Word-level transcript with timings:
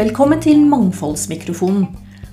Velkommen 0.00 0.40
til 0.40 0.62
Mangfoldsmikrofonen. 0.64 1.86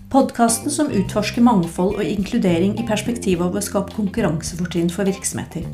Podkasten 0.09 0.71
som 0.71 0.87
utforsker 0.87 1.43
mangfold 1.43 1.97
og 1.99 2.03
inkludering 2.05 2.77
i 2.79 2.85
perspektivet 2.87 3.43
av 3.43 3.57
å 3.59 3.63
skape 3.65 3.91
konkurransefortrinn 3.97 4.87
for 4.93 5.03
virksomheter. 5.03 5.65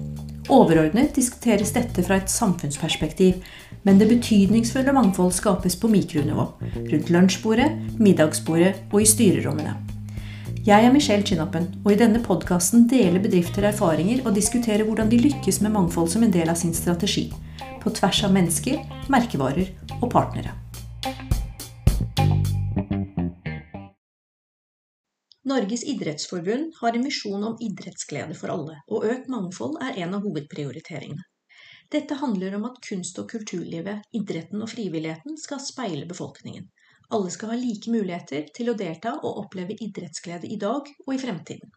Overordnet 0.50 1.14
diskuteres 1.14 1.76
dette 1.76 2.02
fra 2.02 2.18
et 2.18 2.34
samfunnsperspektiv, 2.34 3.44
men 3.84 4.02
det 4.02 4.10
betydningsfulle 4.10 4.96
mangfold 4.98 5.36
skapes 5.38 5.78
på 5.78 5.92
mikronivå. 5.94 6.48
Rundt 6.90 7.14
lunsjbordet, 7.14 7.70
middagsbordet 8.00 8.74
og 8.90 9.02
i 9.04 9.06
styrerommene. 9.14 9.78
Jeg 10.66 10.86
er 10.88 10.94
Michelle 10.96 11.26
Chinoppen 11.28 11.70
og 11.84 11.92
i 11.92 12.00
denne 12.00 12.24
podkasten 12.24 12.88
deler 12.90 13.20
bedrifter 13.20 13.70
erfaringer 13.70 14.26
og 14.26 14.34
diskuterer 14.34 14.86
hvordan 14.88 15.10
de 15.12 15.20
lykkes 15.20 15.62
med 15.62 15.76
mangfold 15.78 16.10
som 16.10 16.24
en 16.24 16.34
del 16.34 16.50
av 16.50 16.56
sin 16.56 16.74
strategi. 16.74 17.34
På 17.84 17.90
tvers 17.90 18.24
av 18.24 18.32
mennesker, 18.32 18.78
merkevarer 19.12 19.74
og 20.00 20.06
partnere. 20.12 20.54
Norges 25.44 25.84
idrettsforbund 25.84 26.78
har 26.80 26.96
en 26.96 27.04
visjon 27.04 27.44
om 27.44 27.58
idrettsglede 27.60 28.38
for 28.40 28.54
alle, 28.54 28.78
og 28.88 29.04
økt 29.12 29.28
mangfold 29.28 29.76
er 29.84 30.00
en 30.06 30.16
av 30.16 30.24
hovedprioriteringene. 30.24 31.28
Dette 31.92 32.16
handler 32.24 32.56
om 32.56 32.70
at 32.72 32.80
kunst- 32.88 33.20
og 33.20 33.28
kulturlivet, 33.36 34.08
idretten 34.16 34.64
og 34.64 34.72
frivilligheten 34.72 35.36
skal 35.38 35.60
speile 35.60 36.08
befolkningen. 36.08 36.72
Alle 37.12 37.36
skal 37.36 37.52
ha 37.52 37.60
like 37.60 37.92
muligheter 37.92 38.48
til 38.56 38.72
å 38.72 38.80
delta 38.80 39.18
og 39.20 39.44
oppleve 39.44 39.76
idrettsglede 39.76 40.48
i 40.48 40.58
dag 40.58 40.88
og 40.88 41.12
i 41.14 41.20
fremtiden. 41.20 41.76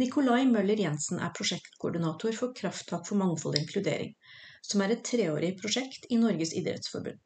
Nikolai 0.00 0.46
Møller 0.48 0.80
Jensen 0.80 1.20
er 1.20 1.32
prosjektkoordinator 1.36 2.32
for 2.32 2.56
Krafttak 2.56 3.04
for 3.04 3.20
mangfold 3.20 3.58
og 3.58 3.66
inkludering, 3.66 4.14
som 4.60 4.82
er 4.84 4.94
et 4.94 5.04
treårig 5.04 5.54
prosjekt 5.60 6.06
i 6.10 6.18
Norges 6.20 6.54
idrettsforbund. 6.56 7.18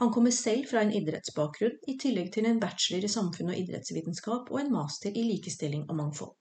Han 0.00 0.12
kommer 0.14 0.32
selv 0.32 0.64
fra 0.70 0.80
en 0.80 0.92
idrettsbakgrunn, 0.96 1.74
i 1.92 1.96
tillegg 2.00 2.30
til 2.32 2.46
en 2.48 2.60
bachelor 2.60 3.04
i 3.04 3.10
samfunn- 3.12 3.50
og 3.52 3.58
idrettsvitenskap 3.58 4.48
og 4.48 4.60
en 4.62 4.72
master 4.72 5.12
i 5.12 5.26
likestilling 5.28 5.82
og 5.90 5.98
mangfold. 5.98 6.36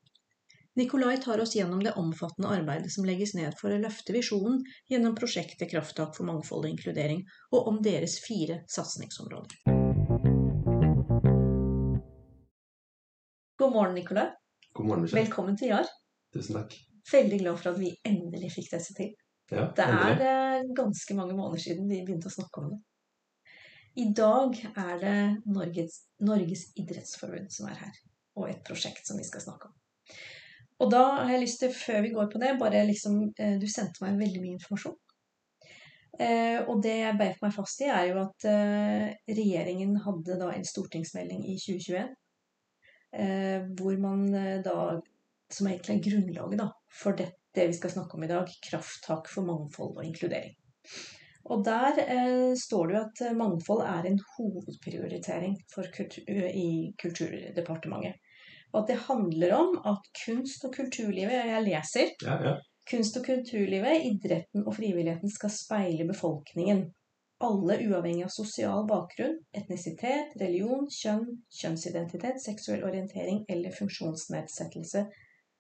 Nikolai 0.80 1.18
tar 1.20 1.42
oss 1.44 1.56
gjennom 1.58 1.82
det 1.84 1.92
omfattende 2.00 2.48
arbeidet 2.56 2.94
som 2.94 3.04
legges 3.04 3.34
ned 3.36 3.58
for 3.60 3.74
å 3.74 3.82
løfte 3.82 4.16
visjonen 4.16 4.62
gjennom 4.88 5.18
prosjektet 5.18 5.68
Krafttak 5.74 6.14
for 6.16 6.30
mangfold 6.30 6.70
og 6.70 6.72
inkludering, 6.72 7.26
og 7.52 7.68
om 7.68 7.82
deres 7.84 8.20
fire 8.24 8.62
satsingsområder. 8.72 9.60
God 13.60 13.74
morgen, 13.76 13.98
Nikolai. 14.00 14.30
God 14.72 14.86
morgen, 14.88 15.04
Michelle. 15.04 15.26
Velkommen 15.26 15.60
til 15.60 15.74
JAR. 15.74 15.90
Tusen 16.32 16.62
takk. 16.62 16.78
Veldig 17.12 17.42
glad 17.44 17.60
for 17.60 17.74
at 17.74 17.82
vi 17.82 17.92
endelig 18.08 18.54
fikk 18.56 18.72
dette 18.78 18.96
til. 18.96 19.12
Ja, 19.50 19.66
Det 19.76 19.86
er 19.86 20.16
det 20.20 20.30
eh, 20.30 20.70
ganske 20.78 21.16
mange 21.18 21.36
måneder 21.38 21.62
siden 21.64 21.90
vi 21.90 22.04
begynte 22.06 22.30
å 22.30 22.36
snakke 22.36 22.62
om 22.62 22.72
det. 22.74 22.80
I 24.00 24.06
dag 24.16 24.56
er 24.70 25.00
det 25.02 25.18
Norges, 25.50 26.04
Norges 26.24 26.68
idrettsforbund 26.80 27.50
som 27.52 27.68
er 27.72 27.80
her, 27.82 27.96
og 28.38 28.50
et 28.52 28.62
prosjekt 28.68 29.10
som 29.10 29.18
vi 29.20 29.26
skal 29.28 29.44
snakke 29.44 29.72
om. 29.72 29.76
Og 30.80 30.92
da 30.94 31.04
har 31.26 31.34
jeg 31.34 31.44
lyst 31.44 31.60
til, 31.64 31.74
før 31.76 32.04
vi 32.06 32.14
går 32.14 32.30
på 32.32 32.40
det, 32.42 32.54
bare 32.62 32.86
liksom 32.88 33.22
eh, 33.36 33.58
Du 33.60 33.68
sendte 33.68 34.06
meg 34.06 34.20
veldig 34.22 34.44
mye 34.44 34.56
informasjon. 34.56 34.96
Eh, 36.20 36.62
og 36.62 36.80
det 36.84 36.96
jeg 37.02 37.18
beit 37.20 37.42
meg 37.44 37.56
fast 37.56 37.82
i, 37.84 37.90
er 37.92 38.12
jo 38.12 38.22
at 38.24 38.48
regjeringen 39.30 39.98
hadde 40.06 40.40
da 40.40 40.50
en 40.54 40.66
stortingsmelding 40.68 41.46
i 41.48 41.58
2021 41.60 42.10
eh, 43.16 43.68
hvor 43.80 44.00
man 44.02 44.26
da 44.66 44.80
Som 45.50 45.68
egentlig 45.68 45.96
er 45.96 46.04
grunnlaget 46.06 46.60
da, 46.60 46.68
for 46.94 47.18
det, 47.18 47.32
det 47.56 47.68
vi 47.68 47.78
skal 47.78 47.92
snakke 47.92 48.18
om 48.18 48.24
i 48.24 48.30
dag, 48.32 48.52
krafttak 48.70 49.30
for 49.32 49.48
mangfold 49.48 49.98
og 49.98 50.06
inkludering. 50.06 50.54
Og 51.50 51.64
der 51.66 52.00
eh, 52.04 52.54
står 52.58 52.88
det 52.88 52.96
jo 52.96 53.02
at 53.02 53.22
eh, 53.26 53.38
mangfold 53.38 53.82
er 53.86 54.08
en 54.10 54.20
hovedprioritering 54.36 55.56
for 55.74 55.88
kultur, 55.96 56.28
i 56.30 56.94
Kulturdepartementet. 57.02 58.20
Og 58.74 58.84
at 58.84 58.92
det 58.92 59.00
handler 59.08 59.56
om 59.58 59.78
at 59.92 60.10
kunst- 60.26 60.66
og 60.68 60.76
kulturlivet 60.76 61.34
Jeg 61.34 61.64
leser. 61.66 62.12
Ja, 62.22 62.36
ja. 62.46 62.56
Kunst- 62.92 63.18
og 63.18 63.26
kulturlivet, 63.26 64.06
idretten 64.12 64.66
og 64.66 64.76
frivilligheten 64.76 65.30
skal 65.30 65.54
speile 65.54 66.08
befolkningen. 66.08 66.86
Alle 67.42 67.80
uavhengig 67.88 68.26
av 68.28 68.34
sosial 68.36 68.86
bakgrunn, 68.90 69.38
etnisitet, 69.56 70.36
religion, 70.42 70.90
kjønn, 70.92 71.26
kjønnsidentitet, 71.62 72.42
seksuell 72.44 72.84
orientering 72.84 73.46
eller 73.50 73.74
funksjonsnedsettelse 73.78 75.06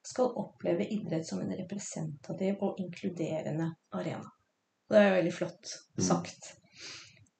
skal 0.05 0.31
oppleve 0.39 0.85
idrett 0.87 1.27
som 1.27 1.41
en 1.43 1.53
representativ 1.57 2.61
og 2.63 2.79
inkluderende 2.79 3.73
arena. 3.95 4.25
Og 4.89 4.95
det 4.95 5.01
er 5.01 5.09
jo 5.09 5.17
veldig 5.19 5.33
flott 5.35 5.73
Mm. 5.99 6.03
sagt. 6.05 6.53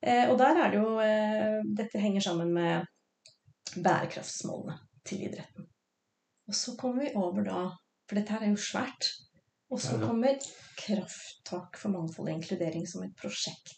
Eh, 0.01 0.29
og 0.29 0.37
der 0.37 0.57
er 0.57 0.71
det 0.71 0.79
jo 0.79 0.99
eh, 0.99 1.61
Dette 1.75 1.99
henger 1.99 2.21
sammen 2.21 2.53
med 2.53 2.85
bærekraftsmålene 3.75 4.77
til 5.05 5.25
idretten. 5.27 5.65
Og 6.47 6.55
så 6.55 6.75
kommer 6.79 7.03
vi 7.03 7.15
over 7.15 7.43
da 7.43 7.63
For 8.09 8.15
dette 8.17 8.33
her 8.33 8.41
er 8.41 8.49
jo 8.49 8.57
svært. 8.57 9.05
Og 9.69 9.77
så 9.79 9.99
kommer 10.01 10.39
krafttak 10.79 11.77
for 11.77 11.93
mangfold 11.93 12.31
og 12.31 12.33
inkludering 12.39 12.87
som 12.89 13.03
et 13.05 13.13
prosjekt 13.21 13.75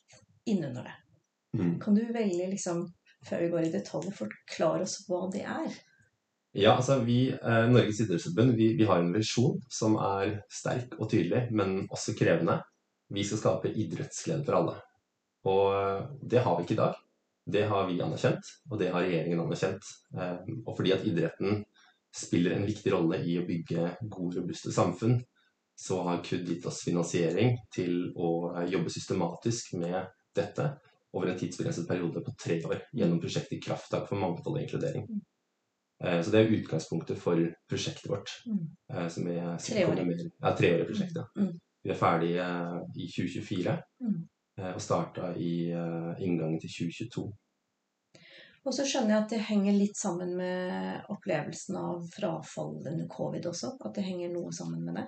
innunder 0.47 0.85
det. 0.87 0.93
Mm. 1.59 1.73
Kan 1.83 1.97
du 1.97 2.05
velge, 2.13 2.47
liksom, 2.47 2.85
før 3.27 3.41
vi 3.43 3.49
går 3.51 3.65
i 3.67 3.71
detalj, 3.73 4.07
forklare 4.15 4.85
oss 4.85 5.01
hva 5.09 5.25
det 5.33 5.41
er? 5.43 5.67
Ja 6.53 6.73
altså 6.75 6.99
vi, 7.05 7.29
eh, 7.31 7.65
Norges 7.71 8.01
idrettsforbund, 8.03 8.55
vi, 8.55 8.73
vi 8.77 8.87
har 8.87 8.99
en 8.99 9.13
visjon 9.15 9.59
som 9.71 9.95
er 10.01 10.41
sterk 10.51 10.97
og 10.99 11.09
tydelig, 11.11 11.45
men 11.55 11.85
også 11.89 12.15
krevende. 12.19 12.59
Vi 13.11 13.23
skal 13.27 13.39
skape 13.39 13.71
idrettsglede 13.71 14.43
for 14.47 14.59
alle. 14.59 14.75
Og 15.47 15.63
eh, 15.77 16.03
det 16.33 16.43
har 16.43 16.57
vi 16.57 16.67
ikke 16.67 16.77
i 16.77 16.81
dag. 16.81 16.99
Det 17.51 17.63
har 17.71 17.87
vi 17.87 18.01
anerkjent, 18.03 18.51
og 18.69 18.79
det 18.79 18.91
har 18.93 19.03
regjeringen 19.03 19.41
anerkjent. 19.43 19.87
Eh, 20.17 20.53
og 20.65 20.75
fordi 20.77 20.95
at 20.95 21.07
idretten 21.07 21.63
spiller 22.11 22.57
en 22.57 22.67
viktig 22.67 22.91
rolle 22.93 23.21
i 23.23 23.37
å 23.39 23.47
bygge 23.47 23.95
gode, 24.03 24.41
robuste 24.41 24.73
samfunn, 24.75 25.21
så 25.79 26.01
har 26.05 26.21
KUD 26.25 26.49
gitt 26.51 26.65
oss 26.69 26.83
finansiering 26.85 27.55
til 27.73 28.11
å 28.19 28.51
jobbe 28.69 28.91
systematisk 28.91 29.71
med 29.79 30.11
dette 30.35 30.67
over 31.15 31.31
en 31.31 31.39
tidsbegrenset 31.39 31.87
periode 31.87 32.21
på 32.23 32.33
tre 32.39 32.59
år 32.67 32.83
gjennom 32.95 33.19
prosjektet 33.23 33.63
Krafttak 33.63 34.05
for 34.09 34.19
mangfold 34.19 34.59
og 34.59 34.65
inkludering. 34.65 35.07
Eh, 36.03 36.21
Så 36.23 36.31
det 36.31 36.39
er 36.41 36.53
utgangspunktet 36.57 37.17
for 37.21 37.37
prosjektet 37.69 38.09
vårt. 38.09 38.29
Mm. 38.47 38.67
eh, 38.93 39.07
Som 39.07 39.27
er 39.27 39.57
Treårig. 39.57 40.31
Ja, 40.41 40.55
treårig 40.57 40.87
prosjekt. 40.87 41.15
Ja. 41.15 41.27
Mm. 41.37 41.59
Vi 41.83 41.89
er 41.89 41.95
ferdige 41.97 42.47
i 42.95 43.07
2024 43.07 43.77
Mm. 44.01 44.27
eh, 44.57 44.73
og 44.73 44.81
starta 44.81 45.33
i 45.37 45.69
eh, 45.71 46.15
inngangen 46.23 46.59
til 46.61 46.69
2022. 46.69 47.31
Og 48.65 48.73
så 48.73 48.83
skjønner 48.85 49.15
jeg 49.15 49.23
at 49.23 49.29
det 49.33 49.39
henger 49.47 49.73
litt 49.73 49.97
sammen 49.97 50.35
med 50.37 51.01
opplevelsen 51.09 51.75
av 51.79 52.03
frafall 52.13 52.75
under 52.85 53.07
covid 53.09 53.47
også. 53.49 53.71
At 53.85 53.95
det 53.95 54.03
henger 54.05 54.29
noe 54.29 54.51
sammen 54.53 54.83
med 54.85 54.95
det. 54.99 55.05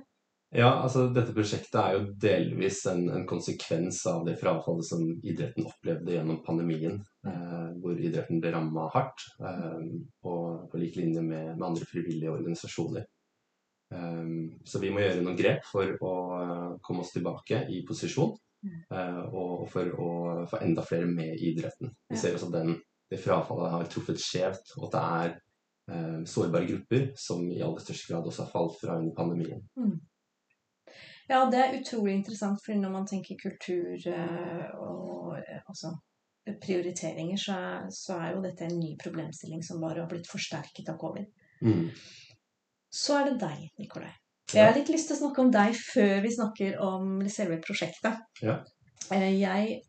Ja, 0.53 0.67
altså 0.83 1.07
dette 1.09 1.33
prosjektet 1.33 1.79
er 1.81 1.95
jo 1.95 2.01
delvis 2.21 2.83
en, 2.91 3.07
en 3.09 3.23
konsekvens 3.25 4.03
av 4.09 4.21
det 4.27 4.35
frafallet 4.37 4.85
som 4.85 5.01
idretten 5.25 5.65
opplevde 5.65 6.13
gjennom 6.13 6.43
pandemien, 6.45 6.99
eh, 7.25 7.71
hvor 7.81 7.97
idretten 7.97 8.41
ble 8.43 8.51
ramma 8.53 8.83
hardt, 8.93 9.23
eh, 9.41 9.87
på, 10.21 10.35
på 10.69 10.81
lik 10.81 10.99
linje 10.99 11.23
med, 11.25 11.55
med 11.55 11.65
andre 11.71 11.89
frivillige 11.89 12.35
organisasjoner. 12.35 13.07
Eh, 13.97 14.29
så 14.69 14.83
vi 14.83 14.93
må 14.93 15.01
gjøre 15.01 15.25
noen 15.25 15.41
grep 15.41 15.65
for 15.71 15.97
å 16.05 16.13
komme 16.85 17.01
oss 17.01 17.15
tilbake 17.17 17.63
i 17.73 17.81
posisjon, 17.89 18.37
eh, 18.93 19.19
og 19.33 19.65
for 19.73 19.89
å 20.05 20.11
få 20.53 20.61
enda 20.61 20.85
flere 20.85 21.09
med 21.09 21.33
i 21.33 21.49
idretten. 21.55 21.95
Vi 22.13 22.21
ser 22.21 22.37
også 22.37 22.53
at 22.53 22.59
den, 22.59 22.77
det 23.09 23.23
frafallet 23.25 23.73
har 23.79 23.89
truffet 23.89 24.21
skjevt, 24.21 24.77
og 24.77 24.91
at 24.91 24.95
det 24.99 25.03
er 25.17 25.35
eh, 25.97 26.23
sårbare 26.29 26.69
grupper 26.69 27.09
som 27.17 27.41
i 27.49 27.63
aller 27.65 27.81
største 27.81 28.13
grad 28.13 28.29
også 28.29 28.45
har 28.45 28.53
falt 28.53 28.81
fra 28.85 29.01
under 29.01 29.17
pandemien. 29.17 29.65
Ja, 31.29 31.45
det 31.51 31.59
er 31.59 31.77
utrolig 31.77 32.17
interessant, 32.17 32.59
for 32.65 32.75
når 32.79 32.91
man 32.91 33.05
tenker 33.07 33.39
kultur 33.39 34.07
eh, 34.11 34.65
og 34.75 35.37
eh, 35.39 35.61
altså 35.61 35.93
prioriteringer, 36.63 37.39
så 37.39 37.55
er, 37.55 37.85
så 37.95 38.17
er 38.19 38.33
jo 38.33 38.43
dette 38.43 38.67
en 38.67 38.75
ny 38.75 38.91
problemstilling 38.99 39.63
som 39.63 39.79
bare 39.83 40.03
har 40.03 40.09
blitt 40.11 40.27
forsterket 40.27 40.91
av 40.91 40.99
covid. 40.99 41.29
Mm. 41.63 41.87
Så 42.93 43.15
er 43.19 43.29
det 43.29 43.37
deg, 43.45 43.63
Nikolai. 43.79 44.11
Jeg 44.53 44.67
har 44.67 44.75
litt 44.75 44.91
lyst 44.91 45.07
til 45.09 45.15
å 45.15 45.21
snakke 45.21 45.41
om 45.41 45.53
deg 45.53 45.71
før 45.79 46.19
vi 46.25 46.33
snakker 46.35 46.75
om 46.83 47.23
selve 47.31 47.61
prosjektet. 47.63 48.19
Ja. 48.43 48.59
Eh, 49.15 49.31
Jeg 49.39 49.79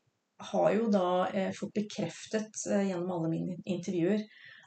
har 0.44 0.70
jo 0.74 0.88
da 0.92 1.08
fått 1.56 1.76
bekreftet 1.76 2.64
gjennom 2.66 3.10
alle 3.14 3.30
mine 3.32 3.54
intervjuer 3.70 4.18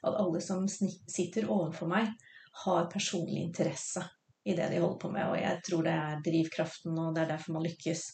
at 0.08 0.16
alle 0.16 0.40
som 0.42 0.64
sitter 0.68 1.50
overfor 1.52 1.90
meg, 1.92 2.14
har 2.64 2.88
personlig 2.90 3.44
interesse 3.44 4.02
i 4.48 4.56
det 4.56 4.70
de 4.72 4.80
holder 4.84 5.00
på 5.02 5.12
med. 5.12 5.32
Og 5.32 5.40
jeg 5.40 5.64
tror 5.68 5.88
det 5.88 5.96
er 5.96 6.22
drivkraften, 6.26 7.00
og 7.00 7.16
det 7.16 7.26
er 7.26 7.34
derfor 7.34 7.58
man 7.58 7.68
lykkes. 7.68 8.06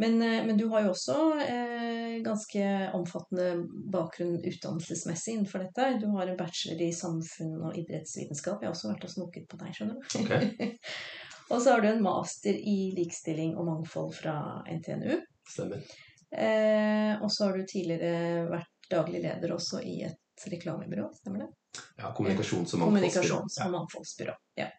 Men, 0.00 0.22
eh, 0.22 0.44
men 0.46 0.56
du 0.56 0.68
har 0.68 0.84
jo 0.86 0.92
også 0.94 1.16
eh, 1.42 2.18
ganske 2.22 2.64
omfattende 2.94 3.64
bakgrunn 3.92 4.36
utdannelsesmessig 4.38 5.34
innenfor 5.34 5.64
dette. 5.66 5.88
Du 5.98 6.06
har 6.14 6.30
en 6.30 6.38
bachelor 6.38 6.84
i 6.86 6.92
samfunn 6.94 7.56
og 7.66 7.78
idrettsvitenskap. 7.80 8.62
Jeg 8.62 8.70
har 8.70 8.76
også 8.76 8.92
vært 8.92 9.08
og 9.08 9.14
snoket 9.16 9.48
på 9.50 9.58
deg, 9.58 9.74
skjønner 9.74 9.98
du. 9.98 10.06
Ok. 10.22 10.76
og 11.52 11.58
så 11.58 11.74
har 11.74 11.82
du 11.82 11.90
en 11.90 12.04
master 12.06 12.54
i 12.54 12.78
likestilling 12.94 13.56
og 13.58 13.66
mangfold 13.72 14.14
fra 14.20 14.36
NTNU. 14.70 15.18
Stemmer. 15.50 15.82
Eh, 16.30 17.12
og 17.18 17.32
så 17.32 17.48
har 17.48 17.58
du 17.58 17.66
tidligere 17.66 18.46
vært 18.52 18.90
daglig 18.92 19.26
leder 19.26 19.52
også 19.56 19.82
i 19.82 20.02
et 20.06 20.46
reklamebyrå, 20.46 21.10
stemmer 21.18 21.42
det? 21.42 21.52
Ja, 21.98 22.12
kommunikasjons- 22.14 22.74
og 22.74 22.84
mangfoldsbyrå. 22.84 22.92
Kommunikasjons- 22.94 23.64
og 23.64 23.72
mangfoldsbyrå. 23.74 24.34
Ja. 24.62 24.70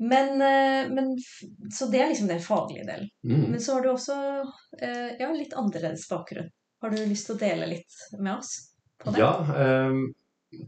Men, 0.00 0.28
eh, 0.42 0.90
men 0.94 1.18
Så 1.72 1.86
det 1.86 2.00
er 2.00 2.08
liksom 2.08 2.28
den 2.28 2.40
faglige 2.40 2.86
delen. 2.86 3.08
Mm. 3.24 3.50
Men 3.50 3.60
så 3.60 3.74
har 3.74 3.82
du 3.84 3.90
også 3.92 4.16
eh, 4.80 5.10
ja, 5.20 5.28
litt 5.32 5.52
annerledes 5.52 6.08
bakgrunn. 6.08 6.48
Har 6.80 6.94
du 6.94 7.02
lyst 7.04 7.28
til 7.28 7.36
å 7.36 7.40
dele 7.42 7.68
litt 7.68 7.98
med 8.16 8.38
oss 8.38 8.54
på 9.02 9.12
det? 9.12 9.20
Ja, 9.20 9.34
Um, 9.90 10.08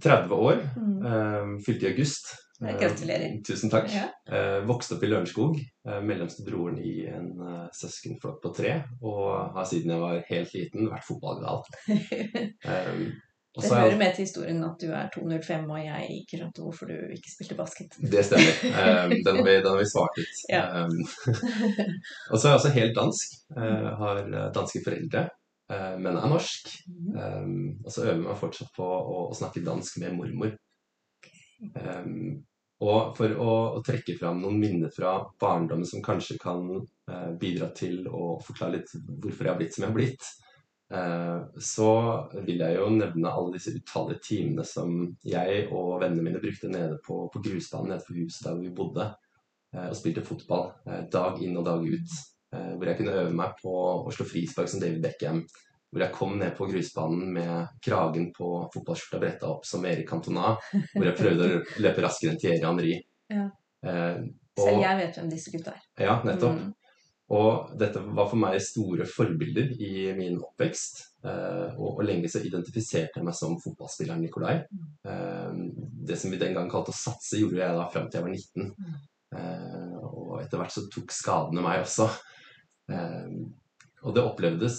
30 0.03 0.35
år. 0.37 0.61
Mm. 0.77 0.99
Um, 1.03 1.55
fylte 1.65 1.89
i 1.89 1.95
august. 1.95 2.29
Gratulerer. 2.61 2.79
Gratulerer. 2.85 3.33
tusen 3.49 3.73
takk. 3.73 3.89
Ja. 3.91 4.05
Uh, 4.29 4.61
vokste 4.69 4.95
opp 4.95 5.03
i 5.03 5.11
Lørenskog. 5.11 5.57
Uh, 5.89 5.99
mellomste 6.05 6.45
broren 6.47 6.77
i 6.79 6.93
en 7.11 7.33
søskenflokk 7.75 8.39
på 8.45 8.53
tre. 8.61 8.77
Og 9.01 9.57
har 9.57 9.67
siden 9.67 9.97
jeg 9.97 10.05
var 10.05 10.21
helt 10.29 10.55
liten 10.55 10.93
vært 10.93 11.09
fotballgal. 11.09 11.65
Ehm, 12.73 13.09
og 13.09 13.32
Det 13.53 13.61
Også, 13.61 13.75
hører 13.75 13.99
med 14.01 14.15
til 14.17 14.25
historien 14.25 14.63
at 14.65 14.81
du 14.81 14.87
er 14.97 15.09
205, 15.13 15.65
og 15.71 15.81
jeg 15.85 16.07
ikke 16.23 16.39
skjønte 16.39 16.63
hvorfor 16.65 16.89
du 16.89 16.95
ikke 17.13 17.33
spilte 17.35 17.57
basket. 17.59 17.99
Det 18.15 18.23
stemmer. 18.25 18.63
Ehm, 18.81 19.13
den, 19.27 19.37
har 19.37 19.45
vi, 19.45 19.57
den 19.59 19.69
har 19.69 19.77
vi 19.77 19.89
svart 19.91 20.21
ut. 20.23 20.39
Ja. 20.49 20.63
Ehm, 20.81 21.03
og 22.31 22.39
så 22.39 22.47
er 22.47 22.49
jeg 22.49 22.61
også 22.61 22.73
helt 22.79 22.97
dansk. 22.97 23.35
Jeg 23.57 23.93
har 24.01 24.23
eh, 24.23 24.47
danske 24.57 24.81
foreldre, 24.87 25.27
eh, 25.69 25.93
men 26.01 26.17
er 26.17 26.33
norsk. 26.33 26.73
Mhm. 26.89 27.67
Og 27.85 27.93
så 27.93 28.07
øver 28.07 28.15
jeg 28.15 28.25
meg 28.25 28.41
fortsatt 28.41 28.73
på 28.79 28.89
å, 28.89 29.21
snakke 29.37 29.67
dansk 29.69 30.01
med 30.01 30.17
mormor. 30.17 30.57
Og 32.83 33.13
for 33.17 33.35
å, 33.39 33.53
trekke 33.87 34.17
fram 34.19 34.41
noen 34.43 34.59
minner 34.59 34.91
fra 34.95 35.19
barndommen 35.41 35.87
som 35.87 36.03
kanskje 36.05 36.39
kan 36.43 36.65
eh, 36.81 37.29
bidra 37.39 37.71
til 37.77 38.09
å 38.09 38.39
forklare 38.43 38.81
litt 38.81 38.95
hvorfor 38.97 39.47
jeg 39.47 39.53
har 39.53 39.61
blitt 39.61 39.77
som 39.77 39.85
jeg 39.85 39.93
har 39.93 39.99
blitt, 39.99 40.25
eh, 40.25 40.52
så 40.93 41.89
vil 42.45 42.61
jeg 42.61 42.77
jo 42.77 42.89
nevne 42.93 43.31
alle 43.33 43.55
disse 43.55 43.73
utallige 43.73 44.21
timene 44.27 44.65
som 44.69 44.91
jeg 45.25 45.67
og 45.73 46.03
vennene 46.03 46.27
mine 46.27 46.43
brukte 46.43 46.69
nede 46.69 46.99
på, 47.07 47.31
på 47.33 47.41
grusbanen 47.45 47.95
nede 47.95 48.05
for 48.05 48.19
huset 48.19 48.45
der 48.49 48.59
vi 48.61 48.73
bodde, 48.77 49.07
eh, 49.73 49.87
og 49.89 49.97
spilte 49.97 50.25
fotball 50.27 50.69
eh, 50.87 51.07
dag 51.13 51.41
inn 51.41 51.57
og 51.57 51.65
dag 51.65 51.87
ut. 51.87 52.17
Eh, 52.53 52.73
hvor 52.77 52.91
jeg 52.91 52.99
kunne 52.99 53.15
øve 53.23 53.33
meg 53.39 53.55
på 53.63 53.73
å 54.03 54.13
slå 54.13 54.27
frispark 54.29 54.69
som 54.69 54.83
David 54.83 55.01
Beckham. 55.07 55.41
Hvor 55.93 56.05
jeg 56.05 56.17
kom 56.17 56.37
ned 56.41 56.55
på 56.57 56.69
grusbanen 56.69 57.33
med 57.39 57.73
kragen 57.85 58.31
på 58.37 58.51
fotballskjorta 58.73 59.21
bretta 59.21 59.49
opp 59.53 59.67
som 59.69 59.85
Erik 59.89 60.09
Cantona. 60.09 60.55
Hvor 60.93 61.09
jeg 61.09 61.19
prøvde 61.19 61.49
å 61.49 61.65
løpe 61.85 62.05
raskere 62.05 62.35
enn 62.35 62.41
Thierry 62.41 62.63
Henry. 62.65 62.95
Ja. 63.33 63.49
Eh, 63.85 64.23
Selv 64.61 64.85
jeg 64.85 65.01
vet 65.01 65.17
hvem 65.17 65.29
disse 65.33 65.53
gutta 65.53 65.73
er. 65.73 65.85
ja, 66.05 66.19
nettopp. 66.29 66.61
Mm. 66.61 66.73
Og 67.33 67.73
dette 67.81 68.01
var 68.13 68.29
for 68.29 68.41
meg 68.41 68.59
store 68.61 69.07
forbilder 69.09 69.73
i 69.81 70.11
min 70.17 70.37
oppvekst. 70.43 71.01
Eh, 71.25 71.79
og, 71.79 72.01
og 72.01 72.03
lenge 72.05 72.29
så 72.29 72.43
identifiserte 72.45 73.21
jeg 73.21 73.25
meg 73.27 73.37
som 73.39 73.55
fotballspilleren 73.63 74.21
Nikolai. 74.25 74.59
Eh, 75.09 75.63
det 76.09 76.19
som 76.21 76.33
vi 76.33 76.41
den 76.41 76.57
gang 76.59 76.69
kalte 76.73 76.93
å 76.93 76.99
satse, 76.99 77.41
gjorde 77.41 77.63
jeg 77.63 77.79
da 77.79 77.87
fram 77.93 78.11
til 78.11 78.21
jeg 78.21 78.27
var 78.27 78.35
19. 78.35 78.75
Mm. 78.77 78.99
Eh, 79.39 79.97
og 80.11 80.35
etter 80.43 80.61
hvert 80.61 80.75
så 80.75 80.85
tok 80.93 81.15
skadene 81.15 81.65
meg 81.65 81.87
også. 81.87 82.11
Og 84.03 84.13
det 84.13 84.25
opplevdes 84.27 84.77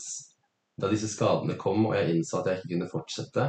da 0.77 0.89
disse 0.91 1.07
skadene 1.09 1.55
kom 1.57 1.87
og 1.87 1.95
jeg 1.95 2.17
innså 2.17 2.41
at 2.41 2.49
jeg 2.49 2.59
ikke 2.59 2.71
kunne 2.73 2.89
fortsette 2.91 3.45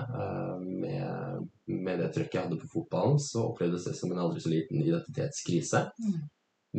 med, 0.63 1.45
med 1.67 2.01
det 2.01 2.11
trøkket 2.15 2.39
jeg 2.39 2.47
hadde 2.47 2.61
på 2.61 2.71
fotballen, 2.71 3.19
så 3.21 3.43
opplevdes 3.51 3.89
det 3.89 3.97
som 3.99 4.13
en 4.13 4.23
aldri 4.23 4.41
så 4.45 4.53
liten 4.53 4.81
identitetskrise. 4.81 5.83
Mm. 6.01 6.23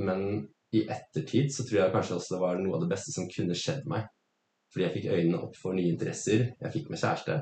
Men 0.06 0.24
i 0.75 0.83
ettertid 0.92 1.51
så 1.54 1.63
tror 1.66 1.80
jeg 1.81 1.94
kanskje 1.95 2.18
også 2.19 2.36
det 2.36 2.42
var 2.44 2.60
noe 2.62 2.75
av 2.77 2.83
det 2.86 2.92
beste 2.92 3.13
som 3.16 3.30
kunne 3.31 3.56
skjedd 3.57 3.86
meg. 3.92 4.06
Fordi 4.74 4.86
jeg 4.88 4.95
fikk 4.98 5.12
øynene 5.16 5.39
opp 5.45 5.56
for 5.56 5.75
nye 5.77 5.92
interesser, 5.94 6.50
jeg 6.60 6.74
fikk 6.74 6.89
meg 6.92 7.00
kjæreste, 7.00 7.36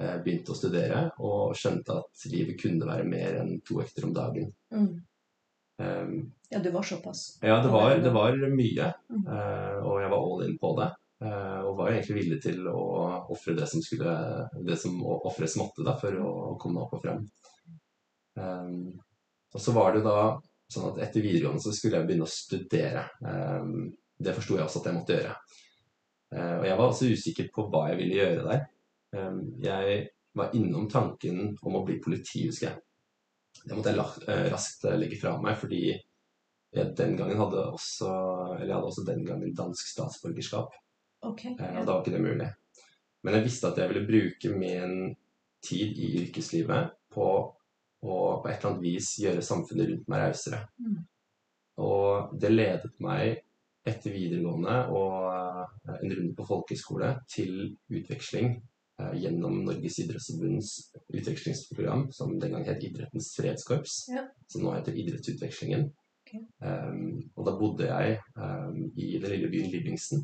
eh, 0.00 0.16
begynte 0.24 0.54
å 0.54 0.56
studere 0.56 1.00
og 1.20 1.52
skjønte 1.60 1.98
at 2.00 2.24
livet 2.32 2.56
kunne 2.62 2.88
være 2.88 3.04
mer 3.04 3.40
enn 3.42 3.58
to 3.68 3.82
økter 3.82 4.06
om 4.08 4.14
dagen. 4.16 4.52
Mm. 4.72 4.90
Um, 5.80 6.14
Ja, 6.52 6.58
du 6.60 6.70
var 6.74 6.82
såpass. 6.82 7.38
ja, 7.42 7.60
det 7.62 7.70
var, 7.72 7.94
det 8.02 8.10
var 8.12 8.34
mye, 8.52 8.88
Mm. 9.10 9.26
eh, 9.28 9.76
og 9.84 10.00
jeg 10.02 10.10
var 10.10 10.18
all 10.18 10.42
in 10.48 10.58
på 10.58 10.76
det. 10.76 10.90
eh, 11.22 11.60
Og 11.68 11.76
var 11.76 11.90
egentlig 11.90 12.16
villig 12.22 12.42
til 12.42 12.66
å 12.66 13.28
ofre 13.30 13.54
det 13.56 13.68
som 13.68 13.80
skulle 13.80 14.48
Det 14.66 14.78
som 14.78 15.00
ofres 15.04 15.56
måtte 15.56 15.84
da, 15.84 15.94
for 16.00 16.12
å 16.12 16.58
komme 16.58 16.80
opp 16.80 16.94
og 16.94 17.02
frem. 17.02 17.26
Um, 18.36 19.00
og 19.54 19.60
så 19.60 19.72
var 19.74 19.92
det 19.94 20.04
da 20.04 20.38
sånn 20.70 20.90
at 20.92 21.00
etter 21.06 21.24
videregående 21.24 21.62
så 21.64 21.72
skulle 21.74 22.00
jeg 22.00 22.08
begynne 22.08 22.28
å 22.28 22.30
studere. 22.30 23.04
Um, 23.24 23.90
det 24.20 24.34
forsto 24.36 24.58
jeg 24.58 24.66
også 24.66 24.82
at 24.82 24.90
jeg 24.90 24.98
måtte 24.98 25.16
gjøre. 25.16 25.34
Eh, 26.34 26.54
og 26.60 26.66
jeg 26.68 26.78
var 26.78 26.86
også 26.86 27.08
usikker 27.10 27.48
på 27.54 27.66
hva 27.72 27.86
jeg 27.90 27.98
ville 28.02 28.18
gjøre 28.20 28.44
der. 28.46 28.64
Um, 29.16 29.40
jeg 29.64 30.02
var 30.38 30.54
innom 30.54 30.86
tanken 30.90 31.54
om 31.66 31.78
å 31.78 31.82
bli 31.86 31.96
politi, 32.02 32.44
husker 32.46 32.68
jeg. 32.68 32.82
Det 33.64 33.76
måtte 33.76 33.92
jeg 33.92 34.04
eh, 34.28 34.46
raskt 34.52 34.86
eh, 34.86 34.98
legge 35.00 35.18
fra 35.20 35.34
meg, 35.42 35.56
fordi 35.60 35.82
jeg 35.90 36.92
den 36.94 37.16
gangen 37.18 37.40
hadde 37.40 37.64
også 37.72 38.08
Eller 38.54 38.68
jeg 38.68 38.74
hadde 38.76 38.90
også 38.92 39.02
den 39.08 39.24
gangen 39.26 39.54
dansk 39.58 39.88
statsborgerskap. 39.90 40.76
Ok. 41.26 41.46
eh, 41.50 41.56
Ja. 41.58 41.80
Og 41.80 41.86
da 41.86 41.96
var 41.96 42.04
ikke 42.04 42.14
det 42.14 42.22
mulig. 42.24 42.50
Men 43.24 43.36
jeg 43.36 43.48
visste 43.48 43.72
at 43.72 43.80
jeg 43.80 43.90
ville 43.90 44.06
bruke 44.06 44.52
min 44.54 45.16
tid 45.66 45.98
i 45.98 46.12
yrkeslivet 46.22 46.94
på 47.12 47.26
å 48.00 48.16
på 48.40 48.48
et 48.48 48.58
eller 48.58 48.70
annet 48.70 48.84
vis 48.84 49.12
gjøre 49.20 49.44
samfunnet 49.44 49.90
rundt 49.90 50.10
meg 50.10 50.22
rausere. 50.24 50.62
Mm. 50.80 50.98
Og 51.84 52.34
det 52.40 52.50
ledet 52.52 52.92
meg 53.02 53.40
etter 53.88 54.12
videregående 54.12 54.74
og 54.92 55.14
eh, 55.32 55.94
en 55.96 56.12
runde 56.16 56.34
på 56.36 56.46
folkehøyskole 56.48 57.14
til 57.32 57.54
utveksling 57.88 58.50
eh, 59.00 59.14
gjennom 59.22 59.62
Norges 59.64 60.00
idrettsforbunds 60.04 60.72
utvekslingsprogram, 61.16 62.08
som 62.12 62.36
den 62.40 62.56
gang 62.56 62.66
het 62.68 62.84
Idrettens 62.84 63.32
fredskorps, 63.38 64.02
Ja. 64.12 64.26
som 64.48 64.66
nå 64.66 64.74
heter 64.76 64.96
Idrettsutvekslingen. 64.96 65.90
Um, 66.62 67.24
og 67.34 67.46
da 67.48 67.52
bodde 67.58 67.88
jeg 67.88 68.20
um, 68.38 68.84
i 68.94 69.16
den 69.18 69.32
lille 69.32 69.48
byen 69.50 69.72
Livingston, 69.72 70.20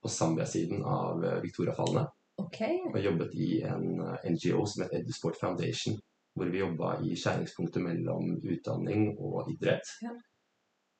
på 0.00 0.08
Zambia-siden 0.08 0.80
av 0.88 1.20
Victoriafallene, 1.44 2.06
Okay. 2.40 2.78
og 2.88 2.96
jobbet 3.04 3.34
i 3.36 3.60
en 3.68 4.00
NGO 4.32 4.64
som 4.66 4.86
het 4.86 4.94
Edusport 4.96 5.36
Foundation, 5.38 5.98
hvor 6.34 6.48
vi 6.48 6.62
jobba 6.62 6.94
i 7.04 7.16
skjæringspunktet 7.18 7.82
mellom 7.84 8.36
utdanning 8.40 9.10
og 9.18 9.50
idrett. 9.52 9.88
Ja. 10.02 10.12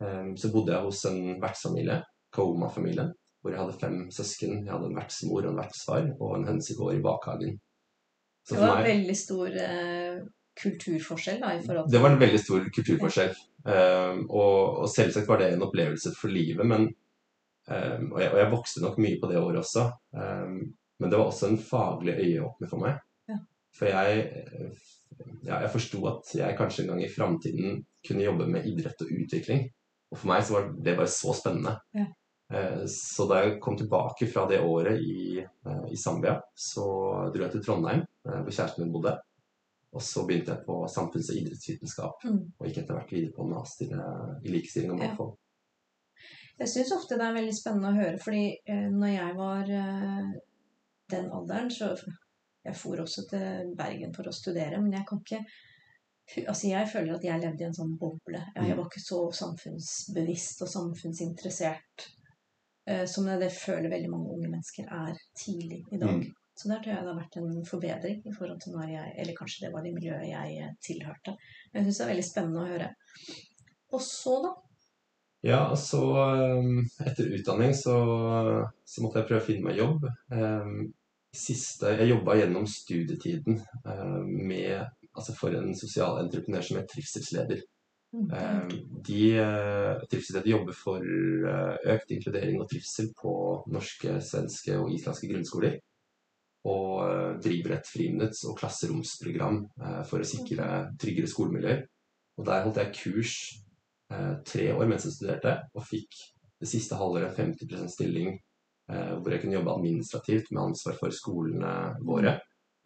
Um, 0.03 0.33
så 0.37 0.51
bodde 0.53 0.75
jeg 0.75 0.83
hos 0.85 1.05
en 1.09 1.21
vertsfamilie, 1.43 2.01
Kouma-familien, 2.35 3.13
hvor 3.41 3.53
jeg 3.55 3.61
hadde 3.61 3.79
fem 3.81 3.97
søsken. 4.13 4.63
Jeg 4.67 4.73
hadde 4.73 4.91
en 4.91 4.97
vertsmor 4.99 5.45
og 5.45 5.51
en 5.53 5.61
vertsfar 5.63 6.09
og 6.19 6.37
en 6.37 6.47
hønsegård 6.49 6.99
i 6.99 7.03
bakhagen. 7.05 7.59
Så 8.45 8.55
Det 8.57 8.61
var 8.63 8.77
en 8.77 8.83
meg- 8.83 8.91
veldig 8.91 9.17
stor 9.17 9.57
uh, 9.63 10.23
kulturforskjell 10.63 11.41
da, 11.41 11.55
i 11.57 11.63
forhold 11.65 11.87
til 11.89 11.95
det 11.95 12.03
var 12.03 12.13
en 12.13 12.21
veldig 12.21 12.41
stor 12.43 12.65
kulturforskjell. 12.77 13.35
Um, 13.63 14.25
og, 14.29 14.57
og 14.83 14.89
selvsagt 14.91 15.29
var 15.31 15.39
det 15.41 15.53
en 15.53 15.63
opplevelse 15.65 16.13
for 16.19 16.29
livet, 16.35 16.67
men 16.67 16.89
um, 16.91 18.09
og, 18.13 18.19
jeg, 18.21 18.33
og 18.33 18.39
jeg 18.43 18.51
vokste 18.53 18.83
nok 18.85 18.99
mye 19.01 19.21
på 19.23 19.31
det 19.31 19.39
året 19.41 19.63
også. 19.63 19.87
Men 20.13 21.11
det 21.11 21.19
var 21.19 21.25
også 21.31 21.49
en 21.49 21.59
faglig 21.59 22.13
øyeåpner 22.21 22.69
for 22.71 22.83
meg. 22.83 22.99
Ja. 23.31 23.39
For 23.75 23.89
jeg, 23.91 24.27
ja, 25.43 25.61
jeg 25.63 25.71
forsto 25.73 26.01
at 26.11 26.35
jeg 26.35 26.57
kanskje 26.59 26.83
en 26.85 26.89
gang 26.93 27.03
i 27.05 27.11
framtiden 27.13 27.85
kunne 28.07 28.25
jobbe 28.27 28.47
med 28.51 28.67
idrett 28.67 29.03
og 29.05 29.13
utvikling. 29.15 29.69
Og 30.13 30.19
for 30.19 30.29
meg 30.29 30.45
så 30.45 30.57
var 30.59 30.73
det 30.85 30.97
bare 30.99 31.09
så 31.09 31.33
spennende. 31.37 31.77
Ja. 31.97 32.07
Eh, 32.53 32.85
Så 32.87 33.27
da 33.29 33.43
jeg 33.43 33.61
kom 33.65 33.77
tilbake 33.77 34.27
fra 34.29 34.47
det 34.49 34.61
året 34.61 35.01
i, 35.01 35.39
eh, 35.41 35.85
i 35.91 35.97
Zambia, 35.97 36.41
så 36.55 36.85
dro 37.33 37.43
jeg 37.47 37.53
til 37.53 37.65
Trondheim, 37.65 38.03
eh, 38.27 38.41
hvor 38.43 38.51
kjæresten 38.53 38.85
min 38.85 38.93
bodde. 38.93 39.19
Og 39.93 40.01
så 40.01 40.27
begynte 40.27 40.53
jeg 40.53 40.65
på 40.67 40.85
samfunns- 40.89 41.31
og 41.31 41.37
idrettsvitenskap, 41.37 42.25
Mm. 42.25 42.53
og 42.59 42.67
gikk 42.67 42.79
etter 42.79 42.95
hvert 42.95 43.13
videre 43.13 43.33
på 43.33 43.49
master 43.49 44.41
i 44.45 44.49
likestilling 44.49 44.93
og 44.93 45.01
Ja. 45.01 45.17
Jeg 46.59 46.69
syns 46.69 46.93
ofte 46.93 47.19
det 47.19 47.27
er 47.27 47.35
veldig 47.35 47.55
spennende 47.55 47.89
å 47.91 47.97
høre, 47.97 48.19
fordi 48.19 48.57
når 48.69 49.07
jeg 49.17 49.37
var 49.37 49.65
den 51.11 51.31
alderen, 51.31 51.71
så 51.71 51.97
Jeg 52.63 52.79
for 52.79 53.03
også 53.03 53.27
til 53.31 53.73
Bergen 53.79 54.15
for 54.15 54.29
å 54.29 54.35
studere, 54.35 54.81
men 54.81 54.95
jeg 54.99 55.07
kan 55.09 55.23
ikke 55.25 55.45
Altså, 56.49 56.69
jeg 56.71 56.87
føler 56.89 57.17
at 57.17 57.25
jeg 57.27 57.41
levde 57.43 57.65
i 57.65 57.67
en 57.67 57.75
sånn 57.77 57.97
boble. 57.99 58.39
Jeg, 58.55 58.69
jeg 58.71 58.77
var 58.79 58.87
ikke 58.87 59.03
så 59.03 59.19
samfunnsbevisst 59.37 60.63
og 60.65 60.71
samfunnsinteressert 60.71 62.05
eh, 62.89 63.03
som 63.11 63.27
det 63.27 63.51
føler 63.53 63.91
veldig 63.91 64.13
mange 64.13 64.31
unge 64.37 64.49
mennesker 64.49 64.87
er 64.87 65.19
tidlig 65.37 65.83
i 65.91 65.99
dag. 65.99 66.23
Mm. 66.23 66.31
Så 66.57 66.71
der 66.71 66.81
tror 66.81 66.93
jeg 66.93 67.03
det 67.03 67.11
har 67.11 67.19
vært 67.19 67.39
en 67.41 67.67
forbedring 67.67 68.19
i 68.29 68.33
forhold 68.37 68.61
til 68.63 68.75
når 68.77 68.91
jeg 68.93 69.13
Eller 69.25 69.37
kanskje 69.37 69.67
det 69.67 69.73
var 69.75 69.85
det 69.85 69.95
miljøet 69.97 70.31
jeg 70.31 70.57
eh, 70.63 70.75
tilhørte. 70.87 71.37
Men 71.73 71.81
jeg 71.81 71.89
syns 71.89 72.01
det 72.01 72.07
er 72.07 72.13
veldig 72.15 72.29
spennende 72.29 72.63
å 72.63 72.71
høre. 72.71 72.91
Og 73.93 74.05
så, 74.07 74.39
da? 74.47 74.53
Ja, 75.43 75.63
så 75.77 76.03
um, 76.63 76.77
etter 77.03 77.33
utdanning 77.35 77.75
så, 77.75 77.97
så 78.87 79.03
måtte 79.03 79.21
jeg 79.21 79.29
prøve 79.33 79.43
å 79.43 79.47
finne 79.49 79.67
meg 79.67 79.81
jobb. 79.81 80.07
Siste, 81.33 81.95
jeg 81.97 82.11
jobba 82.11 82.37
gjennom 82.37 82.67
studietiden 82.69 83.63
um, 83.89 84.27
med, 84.49 84.83
altså 85.17 85.33
for 85.33 85.55
en 85.57 85.73
sosial 85.77 86.21
entreprenør 86.21 86.67
som 86.67 86.77
het 86.77 86.91
trivselsleder. 86.93 87.63
Mm, 88.13 88.29
er 88.37 88.61
Eh, 88.61 88.69
De, 89.09 89.23
trivselsleder 90.11 90.51
jobber 90.51 90.77
for 90.77 91.01
eh, 91.01 91.95
økt 91.95 92.13
inkludering 92.13 92.61
og 92.61 92.69
trivsel 92.69 93.09
på 93.17 93.33
norske, 93.73 94.19
svenske 94.21 94.77
og 94.77 94.93
islandske 94.93 95.31
grunnskoler. 95.33 95.79
Og 96.69 97.01
eh, 97.09 97.41
driver 97.43 97.79
et 97.79 97.89
friminutts- 97.89 98.45
og 98.47 98.59
klasseromsprogram 98.61 99.65
eh, 99.65 100.03
for 100.05 100.21
å 100.21 100.29
sikre 100.29 100.69
tryggere 101.01 101.33
skolemiljøer. 101.33 101.83
Og 102.39 102.47
der 102.47 102.65
holdt 102.67 102.81
jeg 102.83 102.95
kurs 103.01 103.35
eh, 104.13 104.35
tre 104.45 104.69
år 104.77 104.87
mens 104.87 105.09
jeg 105.09 105.17
studerte, 105.17 105.57
og 105.73 105.89
fikk 105.89 106.21
det 106.61 106.69
siste 106.71 107.01
halvåret 107.01 107.35
50% 107.41 107.91
stilling 107.97 108.37
eh, 108.37 108.41
hvor 109.23 109.33
jeg 109.35 109.43
kunne 109.43 109.57
jobbe 109.59 109.75
administrativt 109.77 110.51
med 110.53 110.63
ansvar 110.63 110.97
for 110.99 111.15
skolene 111.15 111.73
våre 112.05 112.37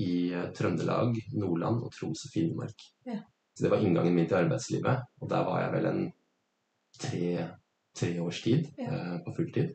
i 0.03 0.33
eh, 0.33 0.51
Trøndelag, 0.57 1.17
Nordland 1.41 1.83
og 1.87 1.93
Troms 1.97 2.27
og 2.29 2.33
Finnmark. 2.35 2.83
Ja. 3.09 3.21
Så 3.57 3.65
det 3.65 3.71
var 3.73 3.81
inngangen 3.81 4.15
min 4.15 4.27
til 4.29 4.37
arbeidslivet, 4.43 5.07
og 5.23 5.31
der 5.33 5.45
var 5.49 5.63
jeg 5.63 5.73
vel 5.73 5.87
en 5.91 6.03
tre, 7.01 7.49
tre 7.97 8.11
års 8.21 8.43
tid 8.45 8.67
Ja. 8.79 8.91
eh, 8.93 9.19
på 9.25 9.33
fulltid. 9.39 9.75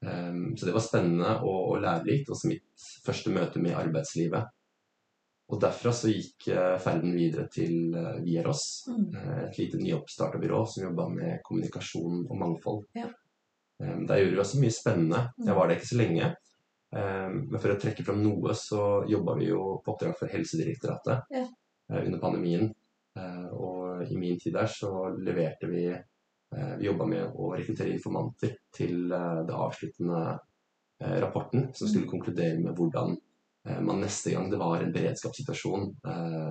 Um, 0.00 0.56
så 0.56 0.66
det 0.66 0.72
var 0.76 0.82
spennende 0.84 1.30
og, 1.42 1.72
og 1.72 1.80
lærerikt, 1.82 2.28
også 2.30 2.46
mitt 2.52 2.84
første 3.06 3.30
møte 3.34 3.58
med 3.62 3.74
arbeidslivet. 3.74 4.44
Og 5.48 5.58
derfra 5.62 5.90
så 5.96 6.10
gikk 6.12 6.48
eh, 6.52 6.74
ferden 6.82 7.14
videre 7.16 7.46
til 7.50 7.94
uh, 7.96 8.18
Vieros, 8.22 8.84
Mm. 8.90 9.08
eh, 9.16 9.40
et 9.48 9.58
lite 9.58 9.80
nyoppstarta 9.80 10.38
byrå 10.38 10.60
som 10.68 10.84
jobba 10.84 11.08
med 11.08 11.38
kommunikasjon 11.46 12.26
og 12.28 12.36
mangfold. 12.38 12.84
Ja. 12.94 13.08
Um, 13.78 14.06
der 14.06 14.22
gjorde 14.22 14.34
vi 14.34 14.42
også 14.42 14.60
mye 14.62 14.74
spennende. 14.74 15.22
Mm. 15.38 15.46
Jeg 15.46 15.56
var 15.56 15.68
der 15.68 15.78
ikke 15.78 15.92
så 15.92 16.00
lenge. 16.00 16.32
Um, 16.88 17.38
men 17.52 17.60
for 17.60 17.74
å 17.74 17.78
trekke 17.78 18.04
fram 18.06 18.22
noe, 18.24 18.54
så 18.58 18.82
jobba 19.08 19.36
vi 19.38 19.50
jo 19.52 19.78
på 19.84 19.94
oppdrag 19.94 20.16
for 20.18 20.32
Helsedirektoratet 20.32 21.32
Ja. 21.34 21.46
eh, 21.90 22.04
under 22.04 22.18
pandemien. 22.18 22.70
Eh, 23.18 23.46
og 23.54 24.10
i 24.10 24.16
min 24.18 24.38
tid 24.40 24.54
der 24.56 24.68
så 24.70 24.90
leverte 25.16 25.68
vi 25.70 25.86
eh, 25.88 26.74
Vi 26.78 26.86
jobba 26.86 27.06
med 27.08 27.34
å 27.34 27.52
rekruttere 27.56 27.92
informanter 27.94 28.54
til 28.74 29.12
eh, 29.12 29.40
det 29.48 29.56
avsluttende 29.56 30.38
rapporten, 30.98 31.68
som 31.78 31.86
skulle 31.86 32.08
konkludere 32.10 32.56
med 32.58 32.74
hvordan 32.74 33.12
man 33.86 34.00
neste 34.02 34.32
gang 34.32 34.48
det 34.50 34.58
var 34.58 34.80
en 34.82 34.90
beredskapssituasjon, 34.90 35.84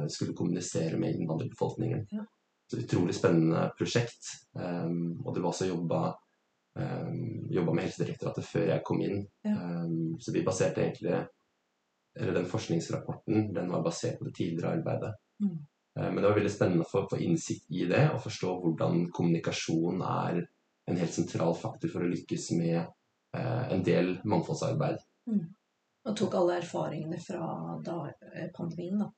skulle 0.07 0.35
kommunisere 0.37 0.95
med 1.01 1.17
innvandrerbefolkningen. 1.17 2.05
Ja. 2.15 2.23
Så 2.71 2.79
utrolig 2.79 3.17
spennende 3.17 3.65
prosjekt. 3.75 4.29
Og 4.55 5.27
det 5.35 5.43
var 5.43 5.49
også 5.49 5.67
jobba 5.67 5.99
um, 6.77 7.47
jobba 7.53 7.73
med 7.73 7.87
Helsedirektoratet 7.87 8.45
før 8.45 8.69
jeg 8.71 8.83
kom 8.85 9.01
inn. 9.05 9.23
Ja. 9.45 9.55
Um, 9.83 10.15
så 10.21 10.33
vi 10.35 10.45
baserte 10.45 10.83
egentlig 10.85 11.25
Eller 12.17 12.33
den 12.33 12.47
forskningsrapporten 12.49 13.51
den 13.53 13.67
var 13.69 13.83
basert 13.85 14.17
på 14.17 14.25
det 14.25 14.33
tidligere 14.39 14.71
arbeidet. 14.79 15.11
Mm. 15.43 15.57
Eh, 15.99 16.11
Men 16.13 16.15
det 16.15 16.29
var 16.29 16.37
veldig 16.37 16.51
spennende 16.51 16.85
å 16.85 16.89
få, 16.89 17.03
få 17.09 17.19
innsikt 17.21 17.69
i 17.69 17.85
det, 17.89 18.07
og 18.13 18.23
forstå 18.23 18.53
hvordan 18.63 19.03
kommunikasjon 19.13 20.01
er 20.01 20.41
en 20.87 20.97
helt 20.97 21.13
sentral 21.13 21.55
faktor 21.57 21.91
for 21.93 22.05
å 22.05 22.09
lykkes 22.09 22.51
med 22.57 22.79
eh, 22.79 23.63
en 23.73 23.83
del 23.85 24.15
mangfoldsarbeid. 24.25 25.01
Og 26.07 26.15
tok 26.15 26.37
alle 26.39 26.61
erfaringene 26.61 27.19
fra 27.19 27.77
da, 27.83 27.97
eh, 28.33 28.49
pandemien, 28.55 29.01
da. 29.03 29.11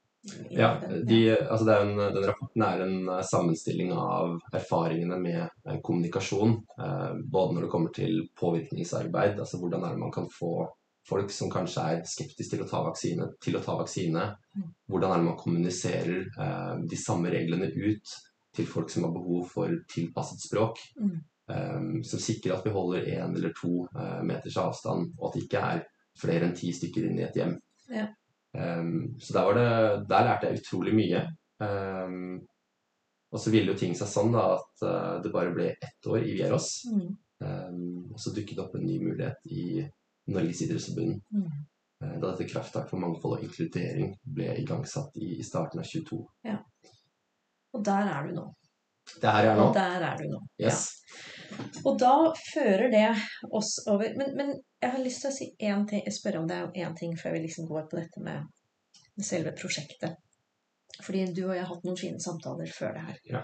Ja, 0.50 0.80
den. 0.82 1.06
de, 1.08 1.38
altså 1.38 1.70
er 1.72 1.86
Den 2.14 2.26
rapporten 2.28 2.64
er 2.66 2.82
en 2.84 3.10
eh, 3.10 3.22
sammenstilling 3.24 3.94
av 3.96 4.36
erfaringene 4.54 5.20
med 5.22 5.42
eh, 5.46 5.80
kommunikasjon. 5.84 6.58
eh, 6.80 7.14
Både 7.24 7.56
når 7.56 7.66
det 7.66 7.72
kommer 7.72 7.94
til 7.96 8.26
påvirkningsarbeid, 8.40 9.40
altså 9.40 9.62
hvordan 9.62 9.86
er 9.86 9.96
det 9.96 10.04
man 10.04 10.12
kan 10.16 10.28
få 10.34 10.68
folk 11.10 11.32
som 11.34 11.50
kanskje 11.50 11.86
er 11.92 12.02
skeptiske 12.06 12.58
til 12.58 12.66
å 12.66 12.70
ta 12.70 12.84
vaksine, 12.86 13.30
til 13.42 13.56
å 13.58 13.64
ta 13.66 13.78
vaksine. 13.80 14.26
Hvordan 14.92 15.14
er 15.14 15.22
det 15.22 15.30
man 15.30 15.40
kommuniserer 15.40 16.84
de 16.86 17.00
samme 17.00 17.32
reglene 17.34 17.72
ut 17.72 18.12
til 18.54 18.68
folk 18.70 18.92
som 18.94 19.08
har 19.08 19.16
behov 19.16 19.48
for 19.50 19.74
tilpasset 19.90 20.44
språk. 20.44 20.78
Som 22.06 22.22
sikrer 22.22 22.60
at 22.60 22.68
vi 22.68 22.76
holder 22.76 23.10
én 23.16 23.34
eller 23.34 23.56
to 23.58 23.88
meters 24.22 24.60
avstand, 24.62 25.16
og 25.18 25.32
at 25.32 25.40
det 25.40 25.48
ikke 25.48 25.66
er 25.72 25.82
flere 26.20 26.46
enn 26.46 26.54
ti 26.60 26.70
stykker 26.78 27.10
inn 27.10 27.18
i 27.24 27.26
et 27.26 27.42
hjem. 27.42 27.58
Ja. 27.90 28.06
Um, 28.58 29.20
så 29.20 29.34
der, 29.34 29.46
var 29.46 29.54
det, 29.54 30.10
der 30.10 30.26
lærte 30.26 30.48
jeg 30.50 30.62
utrolig 30.62 30.94
mye. 30.98 31.24
Um, 31.60 32.40
og 33.30 33.40
så 33.40 33.52
ville 33.54 33.74
jo 33.74 33.78
ting 33.78 33.96
seg 33.98 34.10
sånn 34.10 34.32
da 34.34 34.46
at 34.56 34.86
uh, 34.86 35.16
det 35.24 35.34
bare 35.34 35.54
ble 35.54 35.72
ett 35.76 36.10
år 36.10 36.24
i 36.26 36.36
Vieros. 36.38 36.70
Mm. 36.90 37.10
Um, 37.40 38.14
og 38.14 38.22
så 38.22 38.34
dukket 38.36 38.58
det 38.58 38.64
opp 38.66 38.78
en 38.80 38.88
ny 38.88 38.98
mulighet 39.04 39.52
i 39.54 39.84
Norges 40.34 40.64
idrettsforbund. 40.66 41.20
Mm. 41.36 41.50
uh, 42.04 42.16
Da 42.16 42.32
dette 42.32 42.50
Krafttak 42.50 42.90
for 42.90 43.02
mangfold 43.02 43.38
og 43.38 43.46
inkludering 43.46 44.16
ble 44.24 44.56
igangsatt 44.64 45.20
i, 45.22 45.36
i 45.38 45.46
starten 45.46 45.84
av 45.84 45.92
22. 45.92 46.24
Og 47.78 47.86
der 47.86 48.10
er 48.10 48.26
du 48.26 48.34
nå. 48.40 48.48
Der 49.22 49.46
er 49.52 49.56
nå. 49.58 49.68
Og 49.70 49.78
der 49.78 50.08
er 50.10 50.18
du 50.18 50.26
nå. 50.30 50.42
Yes. 50.62 50.88
Og 51.84 51.98
da 52.00 52.14
fører 52.54 52.92
det 52.92 53.08
oss 53.56 53.76
over 53.90 54.14
Men, 54.18 54.36
men 54.38 54.52
jeg 54.80 54.94
har 54.94 55.04
lyst 55.04 55.24
til 55.24 55.32
å 55.32 55.36
si 55.36 55.50
en 55.70 55.86
ting, 55.90 56.06
spørre 56.14 56.42
om 56.42 56.48
det 56.50 56.58
er 56.58 56.86
én 56.86 56.96
ting 56.98 57.16
før 57.20 57.36
vi 57.36 57.44
liksom 57.48 57.68
går 57.70 57.90
på 57.92 58.00
dette 58.00 58.24
med, 58.24 58.46
med 59.18 59.28
selve 59.28 59.54
prosjektet. 59.58 60.16
Fordi 61.00 61.26
du 61.34 61.44
og 61.48 61.56
jeg 61.56 61.64
har 61.64 61.74
hatt 61.74 61.86
noen 61.88 62.00
fine 62.00 62.22
samtaler 62.24 62.72
før 62.76 62.96
det 62.96 63.04
her. 63.08 63.20
Ja. 63.34 63.44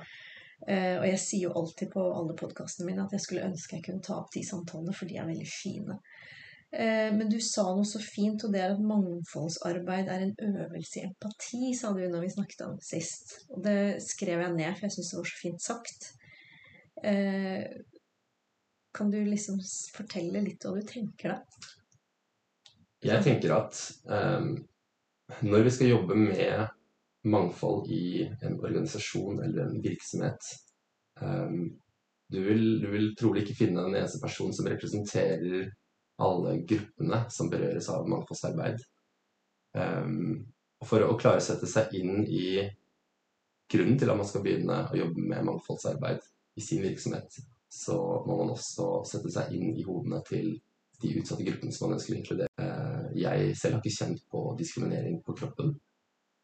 Uh, 0.66 0.96
og 1.02 1.06
jeg 1.10 1.20
sier 1.20 1.50
jo 1.50 1.58
alltid 1.60 1.92
på 1.92 2.04
alle 2.16 2.34
podkastene 2.40 2.88
mine 2.88 3.04
at 3.04 3.12
jeg 3.14 3.26
skulle 3.26 3.44
ønske 3.44 3.76
jeg 3.76 3.84
kunne 3.86 4.04
ta 4.06 4.16
opp 4.22 4.32
de 4.34 4.44
samtalene, 4.48 4.96
for 4.96 5.12
de 5.12 5.20
er 5.20 5.28
veldig 5.28 5.50
fine. 5.52 6.00
Eh, 6.78 7.14
men 7.16 7.30
du 7.30 7.38
sa 7.40 7.64
noe 7.72 7.88
så 7.88 8.02
fint, 8.04 8.44
og 8.44 8.52
det 8.52 8.60
er 8.60 8.74
at 8.74 8.84
mangfoldsarbeid 8.84 10.10
er 10.12 10.26
en 10.26 10.34
øvelse 10.44 11.00
i 11.00 11.06
empati, 11.08 11.72
sa 11.78 11.94
du 11.96 12.02
når 12.04 12.26
vi 12.26 12.32
snakket 12.34 12.64
om 12.66 12.78
det 12.80 12.88
sist. 12.88 13.36
Og 13.54 13.62
det 13.64 13.78
skrev 14.04 14.44
jeg 14.44 14.56
ned, 14.58 14.74
for 14.74 14.88
jeg 14.88 14.96
syns 14.98 15.12
det 15.14 15.20
var 15.20 15.30
så 15.30 15.40
fint 15.40 15.64
sagt. 15.64 16.10
Eh, 17.12 17.62
kan 18.96 19.12
du 19.12 19.20
liksom 19.28 19.60
fortelle 19.96 20.42
litt 20.46 20.64
hva 20.66 20.76
du 20.78 20.86
tenker 20.88 21.36
da? 21.36 21.72
Jeg 23.06 23.22
tenker 23.26 23.54
at 23.54 23.80
um, 24.10 24.56
når 25.46 25.68
vi 25.68 25.74
skal 25.76 25.92
jobbe 25.92 26.18
med 26.18 26.66
mangfold 27.30 27.90
i 27.92 28.24
en 28.46 28.60
organisasjon 28.60 29.42
eller 29.44 29.66
en 29.66 29.82
virksomhet 29.84 30.48
um, 31.22 31.74
du, 32.32 32.40
vil, 32.42 32.64
du 32.82 32.88
vil 32.94 33.12
trolig 33.20 33.44
ikke 33.44 33.58
finne 33.60 33.84
en 33.84 33.94
eneste 33.94 34.22
person 34.24 34.54
som 34.54 34.70
representerer 34.70 35.68
alle 36.22 36.58
gruppene 36.66 37.26
som 37.30 37.50
berøres 37.52 37.90
av 37.92 38.08
mangfoldsarbeid. 38.10 38.80
Um, 39.76 40.46
for 40.86 41.04
å 41.04 41.18
klare 41.20 41.42
å 41.42 41.46
sette 41.46 41.68
seg 41.70 41.94
inn 42.00 42.24
i 42.24 42.64
grunnen 43.72 44.00
til 44.00 44.12
at 44.12 44.18
man 44.18 44.28
skal 44.28 44.44
begynne 44.46 44.86
å 44.88 44.98
jobbe 44.98 45.22
med 45.22 45.46
mangfoldsarbeid 45.48 46.24
i 46.56 46.64
sin 46.64 46.84
virksomhet, 46.86 47.38
så 47.76 47.98
må 48.28 48.38
man 48.40 48.54
også 48.54 49.04
sette 49.08 49.32
seg 49.34 49.52
inn 49.56 49.74
i 49.76 49.84
hodene 49.84 50.22
til 50.28 50.54
de 51.02 51.12
utsatte 51.20 51.44
gruppene 51.44 51.76
som 51.76 51.90
man 51.90 51.98
ønsker 51.98 52.16
å 52.16 52.20
inkludere. 52.20 52.70
Jeg 53.20 53.56
selv 53.60 53.78
har 53.78 53.82
ikke 53.84 53.98
kjent 53.98 54.24
på 54.32 54.44
diskriminering 54.60 55.20
på 55.26 55.36
kroppen. 55.36 55.76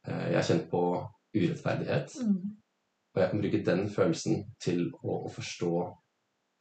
Eh, 0.08 0.28
Jeg 0.32 0.38
har 0.38 0.48
kjent 0.48 0.68
på 0.72 0.84
urettferdighet. 1.36 2.18
Og 3.14 3.22
jeg 3.22 3.30
kan 3.32 3.42
bruke 3.44 3.66
den 3.66 3.90
følelsen 3.92 4.44
til 4.60 4.86
å, 5.04 5.18
å 5.28 5.32
forstå 5.32 5.72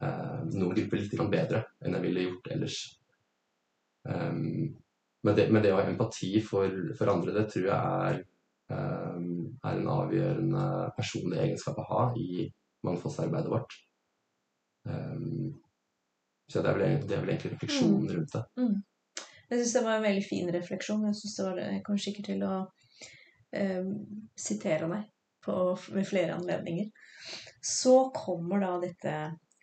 eh, 0.03 0.39
noen 0.51 0.75
grupper 0.75 0.99
litt 0.99 1.15
bedre 1.31 1.63
enn 1.81 1.95
jeg 1.95 2.05
ville 2.07 2.25
gjort 2.27 2.49
ellers. 2.55 2.79
Um, 4.03 4.73
men, 5.23 5.35
det, 5.37 5.45
men 5.53 5.61
det 5.63 5.71
å 5.71 5.77
ha 5.77 5.85
empati 5.85 6.33
for, 6.43 6.73
for 6.97 7.11
andre, 7.11 7.35
det 7.35 7.45
tror 7.53 7.67
jeg 7.67 8.07
er, 8.09 8.19
um, 8.73 9.45
er 9.61 9.77
en 9.77 9.91
avgjørende 9.93 10.65
personlig 10.97 11.37
egenskap 11.43 11.77
å 11.79 11.87
ha 11.91 12.03
i 12.17 12.47
mangfoldsarbeidet 12.87 13.51
vårt. 13.53 13.77
Um, 14.89 15.61
så 16.51 16.61
det 16.61 16.71
er, 16.71 16.77
vel, 16.77 17.03
det 17.07 17.15
er 17.15 17.21
vel 17.23 17.33
egentlig 17.33 17.53
refleksjonen 17.53 18.09
rundt 18.11 18.33
det. 18.35 18.43
Jeg 19.51 19.59
syns 19.59 19.73
det 19.75 19.83
var 19.85 19.97
en 19.97 20.05
veldig 20.05 20.23
fin 20.23 20.49
refleksjon. 20.53 21.05
Jeg 21.07 21.15
synes 21.19 21.35
det 21.37 21.45
var, 21.45 21.61
jeg 21.63 21.83
kommer 21.85 22.03
sikkert 22.03 22.27
til 22.31 22.43
å 22.47 22.55
eh, 23.55 23.91
sitere 24.39 24.89
deg 24.91 25.05
på, 25.43 25.55
ved 25.95 26.07
flere 26.07 26.35
anledninger. 26.35 26.89
Så 27.63 27.95
kommer 28.15 28.63
da 28.63 28.73
dette 28.83 29.15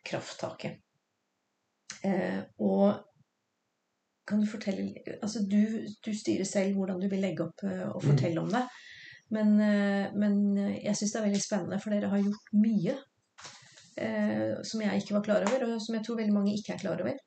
krafttaket. 0.09 0.81
Eh, 2.05 2.41
og 2.65 3.05
kan 4.29 4.43
du 4.43 4.47
fortelle 4.47 5.17
Altså, 5.17 5.41
du, 5.49 5.89
du 6.05 6.13
styrer 6.15 6.45
selv 6.47 6.77
hvordan 6.77 7.01
du 7.01 7.09
vil 7.09 7.25
legge 7.25 7.47
opp 7.49 7.65
eh, 7.65 7.87
og 7.89 8.05
fortelle 8.05 8.45
om 8.45 8.53
det. 8.53 8.65
Men, 9.35 9.55
eh, 9.61 10.13
men 10.17 10.41
jeg 10.59 10.97
syns 10.97 11.17
det 11.17 11.21
er 11.21 11.29
veldig 11.31 11.45
spennende, 11.45 11.81
for 11.83 11.97
dere 11.97 12.13
har 12.13 12.25
gjort 12.25 12.53
mye 12.57 12.97
eh, 13.99 14.59
som 14.67 14.83
jeg 14.85 15.02
ikke 15.02 15.17
var 15.19 15.25
klar 15.26 15.49
over, 15.49 15.67
og 15.69 15.83
som 15.83 15.99
jeg 15.99 16.07
tror 16.07 16.21
veldig 16.21 16.37
mange 16.37 16.55
ikke 16.57 16.76
er 16.76 16.83
klar 16.83 17.02
over. 17.02 17.19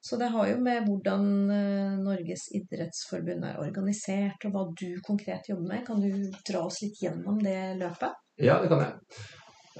Så 0.00 0.16
det 0.16 0.28
har 0.30 0.48
jo 0.48 0.58
med 0.62 0.84
hvordan 0.86 1.24
eh, 1.50 1.96
Norges 1.98 2.48
idrettsforbund 2.54 3.46
er 3.48 3.62
organisert, 3.62 4.44
og 4.46 4.54
hva 4.54 4.66
du 4.78 5.00
konkret 5.06 5.48
jobber 5.50 5.72
med. 5.72 5.82
Kan 5.86 6.02
du 6.02 6.28
dra 6.46 6.66
oss 6.68 6.82
litt 6.84 7.00
gjennom 7.02 7.40
det 7.42 7.58
løpet? 7.80 8.14
Ja, 8.38 8.60
det 8.62 8.70
kan 8.70 8.84
jeg. 8.84 8.94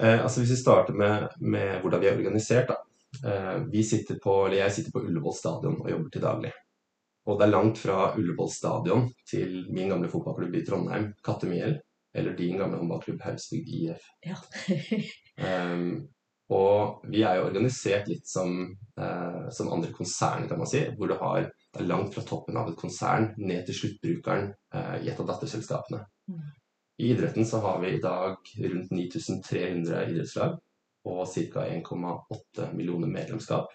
Eh, 0.01 0.19
altså 0.19 0.41
Hvis 0.41 0.51
vi 0.55 0.61
starter 0.63 0.97
med, 0.97 1.29
med 1.39 1.79
hvordan 1.81 2.03
vi 2.03 2.09
er 2.09 2.17
organisert. 2.17 2.73
da. 2.73 2.81
Eh, 3.23 3.57
vi 3.71 3.83
sitter 3.83 4.19
på, 4.23 4.45
eller 4.45 4.57
Jeg 4.57 4.71
sitter 4.71 4.91
på 4.91 5.05
Ullevål 5.05 5.37
stadion 5.37 5.79
og 5.81 5.91
jobber 5.91 6.09
til 6.13 6.25
daglig. 6.25 6.51
Og 7.27 7.39
det 7.39 7.47
er 7.47 7.53
langt 7.55 7.79
fra 7.79 8.11
Ullevål 8.17 8.51
stadion 8.51 9.07
til 9.29 9.65
min 9.71 9.89
gamle 9.91 10.09
fotballklubb 10.11 10.55
i 10.55 10.65
Trondheim, 10.65 11.09
Kattemiel, 11.23 11.79
eller 12.17 12.35
din 12.37 12.57
gamle 12.57 12.77
håndballklubb 12.79 13.21
Hausvik 13.21 13.67
IF. 13.67 14.05
Ja. 14.25 14.37
Um, 15.73 16.07
og 16.53 17.01
vi 17.11 17.23
er 17.27 17.39
jo 17.39 17.47
organisert 17.49 18.07
litt 18.07 18.27
som, 18.27 18.77
eh, 18.99 19.49
som 19.51 19.71
andre 19.73 19.91
konsern, 19.91 20.47
kan 20.47 20.59
man 20.59 20.69
si. 20.69 20.85
Hvor 20.95 21.07
du 21.11 21.17
har, 21.19 21.49
det 21.73 21.81
er 21.81 21.89
langt 21.89 22.13
fra 22.15 22.23
toppen 22.23 22.57
av 22.57 22.69
et 22.71 22.79
konsern 22.79 23.33
ned 23.37 23.65
til 23.67 23.75
sluttbrukeren 23.81 24.53
eh, 24.73 24.95
i 25.03 25.09
et 25.11 25.19
av 25.19 25.27
datterselskapene. 25.27 26.05
Mm. 26.31 26.45
I 26.97 27.11
idretten 27.11 27.45
så 27.45 27.59
har 27.61 27.81
vi 27.81 27.91
i 27.93 28.01
dag 28.01 28.37
rundt 28.63 28.91
9300 28.91 30.07
idrettslag 30.07 30.55
og 31.07 31.27
ca. 31.27 31.65
1,8 31.67 32.71
millioner 32.73 33.11
medlemskap. 33.11 33.67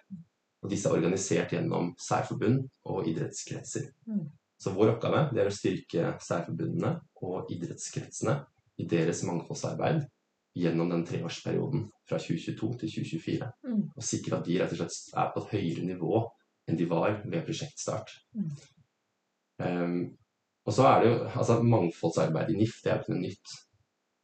Og 0.62 0.70
disse 0.70 0.88
er 0.88 0.96
organisert 0.96 1.52
gjennom 1.52 1.92
særforbund 2.00 2.64
og 2.88 3.08
idrettskretser. 3.10 3.90
Mm. 4.08 4.30
Så 4.56 4.72
vår 4.72 4.94
oppgave 4.94 5.26
er 5.36 5.50
å 5.50 5.54
styrke 5.54 6.16
særforbundene 6.22 6.96
og 7.20 7.52
idrettskretsene 7.52 8.38
i 8.80 8.88
deres 8.88 9.24
mangfoldsarbeid 9.28 10.06
gjennom 10.54 10.90
den 10.92 11.04
treårsperioden 11.08 11.86
fra 12.08 12.18
2022 12.20 12.70
til 12.80 12.94
2024. 12.96 13.50
Mm. 13.64 13.82
Og 13.96 14.04
sikre 14.04 14.38
at 14.38 14.46
de 14.48 14.58
rett 14.60 14.74
og 14.74 14.82
slett 14.82 15.18
er 15.22 15.30
på 15.32 15.42
et 15.42 15.52
høyere 15.56 15.86
nivå 15.88 16.22
enn 16.68 16.78
de 16.78 16.88
var 16.90 17.22
ved 17.24 17.44
prosjektstart. 17.46 18.12
Mm. 18.36 18.50
Um, 19.62 20.00
og 20.66 20.74
så 20.76 20.86
er 20.88 21.02
det 21.02 21.10
jo 21.10 21.18
altså 21.26 21.58
Mangfoldsarbeid 21.62 22.52
i 22.52 22.58
NIF 22.58 22.80
det 22.82 22.90
er 22.90 22.98
jo 22.98 23.02
ikke 23.02 23.14
noe 23.14 23.24
nytt. 23.24 23.54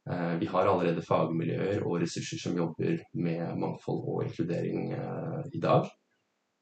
Uh, 0.09 0.35
vi 0.41 0.49
har 0.49 0.69
allerede 0.69 1.05
fagmiljøer 1.05 1.83
og 1.83 1.99
ressurser 2.03 2.39
som 2.41 2.57
jobber 2.57 3.01
med 3.19 3.57
mangfold 3.59 4.05
og 4.09 4.23
inkludering 4.27 4.93
uh, 4.95 5.41
i 5.53 5.61
dag. 5.63 5.89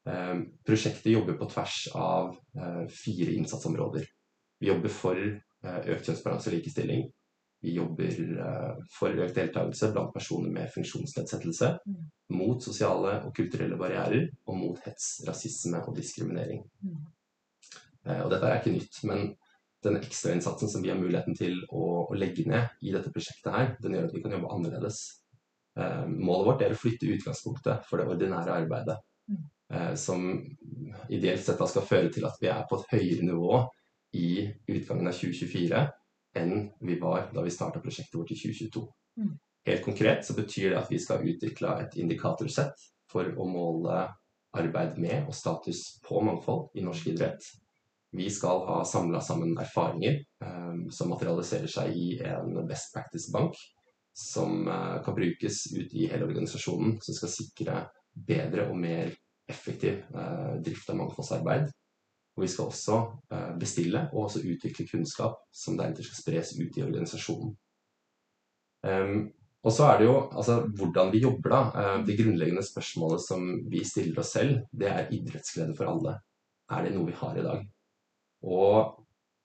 Um, 0.07 0.45
prosjektet 0.65 1.11
jobber 1.11 1.37
på 1.39 1.49
tvers 1.51 1.81
av 1.95 2.31
uh, 2.57 2.85
fire 2.91 3.35
innsatsområder. 3.35 4.07
Vi 4.57 4.71
jobber 4.71 4.89
for 4.89 5.19
økt 5.67 6.05
kjønnsbalanse 6.07 6.49
og 6.49 6.53
likestilling. 6.55 7.01
Vi 7.67 7.75
jobber 7.75 8.21
for 8.95 9.23
økt 9.25 9.35
deltakelse 9.35 9.91
blant 9.91 10.13
personer 10.15 10.53
med 10.55 10.71
funksjonsnedsettelse. 10.71 11.73
Mm. 11.83 12.05
Mot 12.39 12.63
sosiale 12.63 13.17
og 13.27 13.33
kulturelle 13.35 13.75
barrierer, 13.79 14.29
og 14.47 14.55
mot 14.55 14.79
hets, 14.87 15.17
rasisme 15.27 15.81
og 15.83 15.97
diskriminering. 15.99 16.63
Mm. 16.85 17.03
Og 18.23 18.31
dette 18.31 18.47
er 18.47 18.61
ikke 18.61 18.75
nytt, 18.77 19.01
men 19.09 19.33
den 19.83 19.99
ekstrainnsatsen 19.99 20.69
som 20.69 20.83
vi 20.83 20.89
har 20.91 20.99
muligheten 20.99 21.35
til 21.37 21.59
å, 21.69 21.83
å, 22.07 22.17
legge 22.17 22.47
ned 22.49 22.81
i 22.81 22.93
dette 22.95 23.11
prosjektet 23.13 23.53
her, 23.53 23.75
den 23.83 23.97
gjør 23.97 24.07
at 24.09 24.15
vi 24.15 24.23
kan 24.23 24.33
jobbe 24.35 24.53
annerledes. 24.55 25.01
Eh, 25.77 26.05
målet 26.09 26.47
vårt 26.49 26.65
er 26.65 26.73
å 26.73 26.79
flytte 26.79 27.11
utgangspunktet 27.13 27.85
for 27.89 28.01
det 28.01 28.07
ordinære 28.09 28.55
arbeidet. 28.63 28.97
Mm. 29.29 29.43
Eh, 29.73 29.93
som 29.99 30.25
ideelt 31.13 31.43
sett 31.43 31.61
da 31.61 31.67
skal 31.69 31.85
føre 31.85 32.11
til 32.13 32.25
at 32.27 32.39
vi 32.41 32.49
er 32.51 32.65
på 32.69 32.79
et 32.79 32.89
høyere 32.95 33.27
nivå 33.27 33.61
i 34.17 34.29
utgangen 34.71 35.09
av 35.11 35.17
2024 35.17 35.83
enn 36.37 36.69
vi 36.79 36.99
var 37.01 37.29
da 37.33 37.43
vi 37.45 37.53
starta 37.53 37.81
prosjektet 37.83 38.15
vårt 38.19 38.31
i 38.31 38.39
2022. 38.39 38.85
Mm. 39.17 39.35
Helt 39.67 39.83
konkret 39.83 40.25
så 40.25 40.33
betyr 40.33 40.69
det 40.71 40.79
at 40.79 40.91
vi 40.91 40.99
skal 40.99 41.25
utvikle 41.27 41.73
et 41.83 41.97
indikatorsett 41.99 42.87
for 43.11 43.27
å 43.35 43.47
måle 43.49 44.05
arbeid 44.57 44.97
med 45.01 45.27
og 45.27 45.35
status 45.35 45.97
på 46.05 46.21
mangfold 46.23 46.77
i 46.79 46.83
norsk 46.85 47.09
idrett. 47.11 47.43
Vi 48.15 48.29
skal 48.31 48.63
ha 48.67 48.77
samla 48.87 49.21
sammen 49.21 49.57
erfaringer 49.59 50.21
um, 50.45 50.87
som 50.91 51.11
materialiserer 51.11 51.67
seg 51.67 51.95
i 51.95 52.07
en 52.23 52.55
best 52.67 52.93
practice-bank 52.95 53.59
som 54.17 54.63
uh, 54.67 55.03
kan 55.05 55.15
brukes 55.15 55.65
ut 55.75 55.93
i 55.93 56.07
hele 56.07 56.25
organisasjonen, 56.25 56.95
som 57.03 57.17
skal 57.17 57.33
sikre 57.33 57.81
bedre 58.15 58.69
og 58.71 58.79
mer 58.79 59.11
effektiv 59.51 59.99
uh, 60.15 60.55
drift 60.63 60.89
av 60.89 61.01
mangfoldsarbeid. 61.01 61.67
Og 62.37 62.43
vi 62.45 62.49
skal 62.53 62.69
også 62.69 62.99
uh, 63.33 63.53
bestille 63.59 64.03
og 64.13 64.27
også 64.27 64.43
utvikle 64.45 64.85
kunnskap 64.91 65.39
som 65.51 65.77
deretter 65.79 66.05
skal 66.05 66.21
spres 66.21 66.53
ut 66.59 66.77
i 66.77 66.85
organisasjonen. 66.85 67.55
Um, 68.85 69.25
og 69.65 69.73
så 69.73 69.87
er 69.89 69.97
det 69.99 70.05
jo 70.05 70.15
altså, 70.29 70.59
hvordan 70.79 71.09
vi 71.11 71.23
jobber, 71.23 71.49
da. 71.51 71.81
Det 72.07 72.15
grunnleggende 72.15 72.61
spørsmålet 72.63 73.23
som 73.25 73.41
vi 73.67 73.81
stiller 73.83 74.21
oss 74.21 74.29
selv, 74.37 74.61
det 74.71 74.87
er 74.87 75.09
idrettsglede 75.11 75.73
for 75.75 75.89
alle. 75.91 76.13
Er 76.71 76.85
det 76.85 76.93
noe 76.93 77.09
vi 77.09 77.15
har 77.17 77.35
i 77.35 77.43
dag? 77.43 77.65
Og 78.47 79.01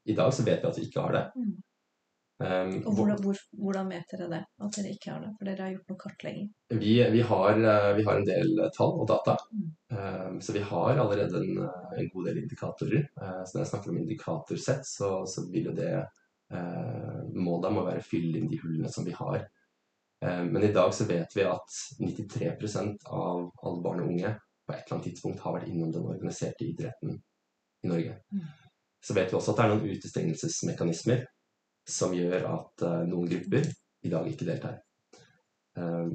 i 0.07 0.15
dag 0.15 0.31
så 0.37 0.45
vet 0.47 0.63
vi 0.63 0.69
at 0.69 0.79
vi 0.79 0.85
ikke 0.87 1.03
har 1.03 1.17
det. 1.17 1.25
Um, 2.43 2.73
og 2.89 2.97
hvordan, 2.97 3.19
hvor, 3.23 3.39
hvordan, 3.55 3.91
vet 3.93 4.11
dere 4.11 4.27
det, 4.33 4.41
at 4.65 4.77
dere 4.77 4.93
ikke 4.97 5.13
har 5.13 5.21
det? 5.23 5.29
For 5.39 5.47
dere 5.47 5.63
har 5.63 5.75
gjort 5.77 5.93
noe 5.93 6.01
kartlegging? 6.01 6.49
Vi, 6.73 6.95
vi, 7.15 7.21
har, 7.29 7.51
eh, 7.61 7.89
vi 7.99 8.07
har, 8.09 8.19
en 8.19 8.27
del 8.27 8.63
tall 8.75 8.95
og 9.05 9.07
data. 9.11 9.37
Mm. 9.53 9.69
Um, 9.93 10.41
så 10.43 10.57
vi 10.57 10.63
har 10.73 11.03
allerede 11.05 11.39
en, 11.39 11.61
en 11.99 12.09
god 12.15 12.29
del 12.29 12.41
indikatorer. 12.43 13.05
Uh, 13.21 13.43
så 13.45 13.55
når 13.55 13.63
jeg 13.63 13.71
snakker 13.73 13.93
om 13.93 14.01
indikatorsett, 14.01 14.89
så, 14.89 15.11
så 15.29 15.45
vil 15.53 15.69
jo 15.71 15.77
det 15.77 15.93
uh, 16.01 17.21
Målet 17.37 17.77
må 17.77 17.85
være 17.87 18.03
å 18.03 18.09
fylle 18.09 18.41
inn 18.41 18.51
de 18.51 18.59
hullene 18.65 18.91
som 18.91 19.07
vi 19.07 19.15
har. 19.19 19.45
Uh, 20.25 20.43
men 20.49 20.67
i 20.67 20.73
dag 20.75 20.91
så 20.97 21.07
vet 21.11 21.37
vi 21.39 21.47
at 21.47 21.79
93 22.01 22.57
av 23.07 23.47
alle 23.63 23.85
barn 23.85 24.03
og 24.03 24.11
unge 24.11 24.35
på 24.67 24.75
et 24.75 24.83
eller 24.83 24.97
annet 24.97 25.09
tidspunkt 25.13 25.45
har 25.45 25.61
vært 25.61 25.71
innom 25.71 25.95
den 25.95 26.11
organiserte 26.11 26.67
idretten 26.67 27.21
i 27.83 27.93
Norge. 27.93 28.19
Mm 28.35 28.51
så 29.03 29.15
vet 29.15 29.33
vi 29.33 29.37
også 29.37 29.53
at 29.53 29.59
det 29.59 29.65
er 29.65 29.73
noen 29.73 29.97
utestengelsesmekanismer 29.97 31.25
som 31.89 32.15
gjør 32.15 32.45
at 32.49 32.85
uh, 32.87 33.01
noen 33.09 33.29
grupper 33.31 33.67
i 34.03 34.13
dag 34.13 34.29
ikke 34.31 34.49
deltar. 34.49 34.79
Um, 35.79 36.13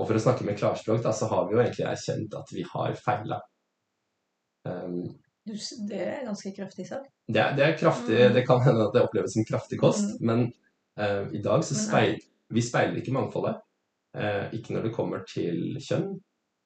og 0.00 0.06
for 0.06 0.16
å 0.16 0.22
snakke 0.22 0.46
med 0.46 0.58
klarspråk, 0.60 1.02
da, 1.04 1.12
så 1.16 1.28
har 1.30 1.48
vi 1.48 1.56
jo 1.56 1.62
egentlig 1.62 1.86
erkjent 1.88 2.36
at 2.38 2.54
vi 2.54 2.64
har 2.66 2.96
feila. 3.00 3.40
Um, 4.68 5.02
det 5.88 6.00
er 6.04 6.24
ganske 6.28 6.52
kraftig 6.56 6.86
sagt? 6.88 7.10
Det, 7.26 7.42
det, 7.58 7.64
er 7.66 7.78
kraftig, 7.80 8.16
mm. 8.16 8.34
det 8.36 8.46
kan 8.46 8.62
hende 8.64 8.86
at 8.86 8.96
det 8.96 9.04
oppleves 9.06 9.34
som 9.34 9.46
kraftig 9.48 9.80
kost, 9.80 10.16
mm. 10.20 10.26
men 10.30 10.46
uh, 11.00 11.26
i 11.34 11.42
dag 11.44 11.64
så 11.66 11.76
speil, 11.78 12.18
vi 12.50 12.64
speiler 12.64 13.00
ikke 13.00 13.14
mangfoldet. 13.16 13.60
Uh, 14.16 14.50
ikke 14.56 14.74
når 14.74 14.88
det 14.88 14.96
kommer 14.96 15.24
til 15.28 15.78
kjønn, 15.82 16.14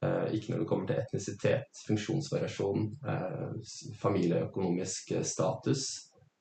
Eh, 0.04 0.34
ikke 0.34 0.52
når 0.52 0.58
det 0.58 0.68
kommer 0.68 0.86
til 0.88 1.00
etnisitet, 1.00 1.82
funksjonsvariasjon, 1.86 2.88
eh, 3.08 3.52
familieøkonomisk 4.00 5.14
status 5.22 5.84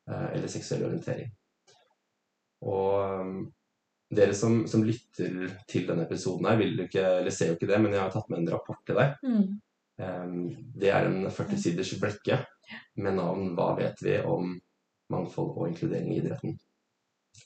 eh, 0.10 0.30
eller 0.36 0.52
seksuell 0.52 0.86
orientering. 0.89 1.30
Og 2.63 3.43
dere 4.13 4.34
som, 4.38 4.63
som, 4.69 4.84
lytter 4.86 5.56
til 5.69 5.88
denne 5.89 6.06
episoden 6.06 6.47
her, 6.47 6.60
vil 6.62 6.84
ikke, 6.86 7.04
eller 7.19 7.34
ser 7.34 7.52
jo 7.52 7.58
ikke 7.58 7.69
det, 7.71 7.80
men 7.82 7.95
jeg 7.95 8.04
har 8.04 8.12
tatt 8.13 8.30
med 8.32 8.43
en 8.43 8.52
rapport 8.54 8.82
til 8.88 8.99
deg. 8.99 9.15
Mm. 9.26 9.47
Det 10.82 10.89
er 10.89 11.08
en 11.08 11.26
40-siders 11.30 11.95
blekke 12.02 12.39
med 13.02 13.17
navn 13.17 13.52
'Hva 13.54 13.67
vet 13.78 13.99
vi 14.02 14.15
om 14.26 14.56
mangfold 15.13 15.52
og 15.58 15.67
inkludering 15.69 16.13
i 16.13 16.19
idretten'. 16.21 16.56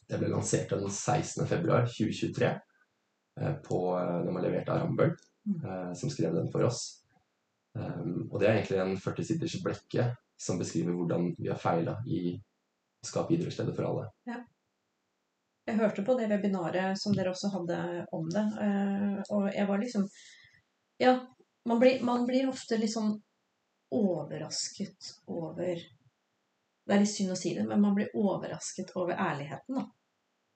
Det 0.08 0.20
ble 0.20 0.30
lansert 0.32 0.72
den 0.72 0.88
16.2.2023 0.88 2.52
på, 3.68 3.80
når 4.26 4.32
man 4.32 4.44
leverte 4.44 4.72
av 4.72 4.84
Rambøll. 4.84 5.16
uh, 5.64 5.94
som 5.94 6.10
skrev 6.10 6.36
den 6.36 6.52
for 6.52 6.68
oss. 6.68 7.04
Um, 7.78 8.28
og 8.32 8.40
det 8.40 8.50
er 8.50 8.58
egentlig 8.58 8.80
en 8.82 8.98
40 9.00 9.28
siders 9.32 9.58
blekke 9.64 10.10
som 10.38 10.60
beskriver 10.60 10.96
hvordan 10.98 11.32
vi 11.38 11.50
har 11.50 11.60
feila 11.62 11.98
i 12.10 12.36
å 12.36 13.08
skape 13.08 13.36
idrettssteder 13.36 13.76
for 13.78 13.90
alle. 13.90 14.08
Ja. 14.30 14.42
Jeg 15.68 15.80
hørte 15.82 16.04
på 16.08 16.16
det 16.16 16.30
webinaret 16.32 17.00
som 17.00 17.16
dere 17.16 17.34
også 17.34 17.52
hadde 17.52 17.80
om 18.16 18.28
det, 18.32 18.46
uh, 18.56 19.18
og 19.36 19.50
jeg 19.52 19.68
var 19.68 19.82
liksom 19.84 20.08
Ja, 21.02 21.18
man 21.68 21.82
blir, 21.82 22.00
man 22.06 22.24
blir 22.26 22.48
ofte 22.50 22.80
liksom 22.80 23.18
overrasket 23.94 25.12
over 25.28 25.76
Det 25.76 26.96
er 26.96 27.04
litt 27.04 27.12
synd 27.12 27.36
å 27.36 27.38
si 27.40 27.52
det, 27.58 27.68
men 27.68 27.84
man 27.84 27.96
blir 27.98 28.16
overrasket 28.16 28.94
over 28.96 29.20
ærligheten, 29.20 29.76
da, 29.76 29.84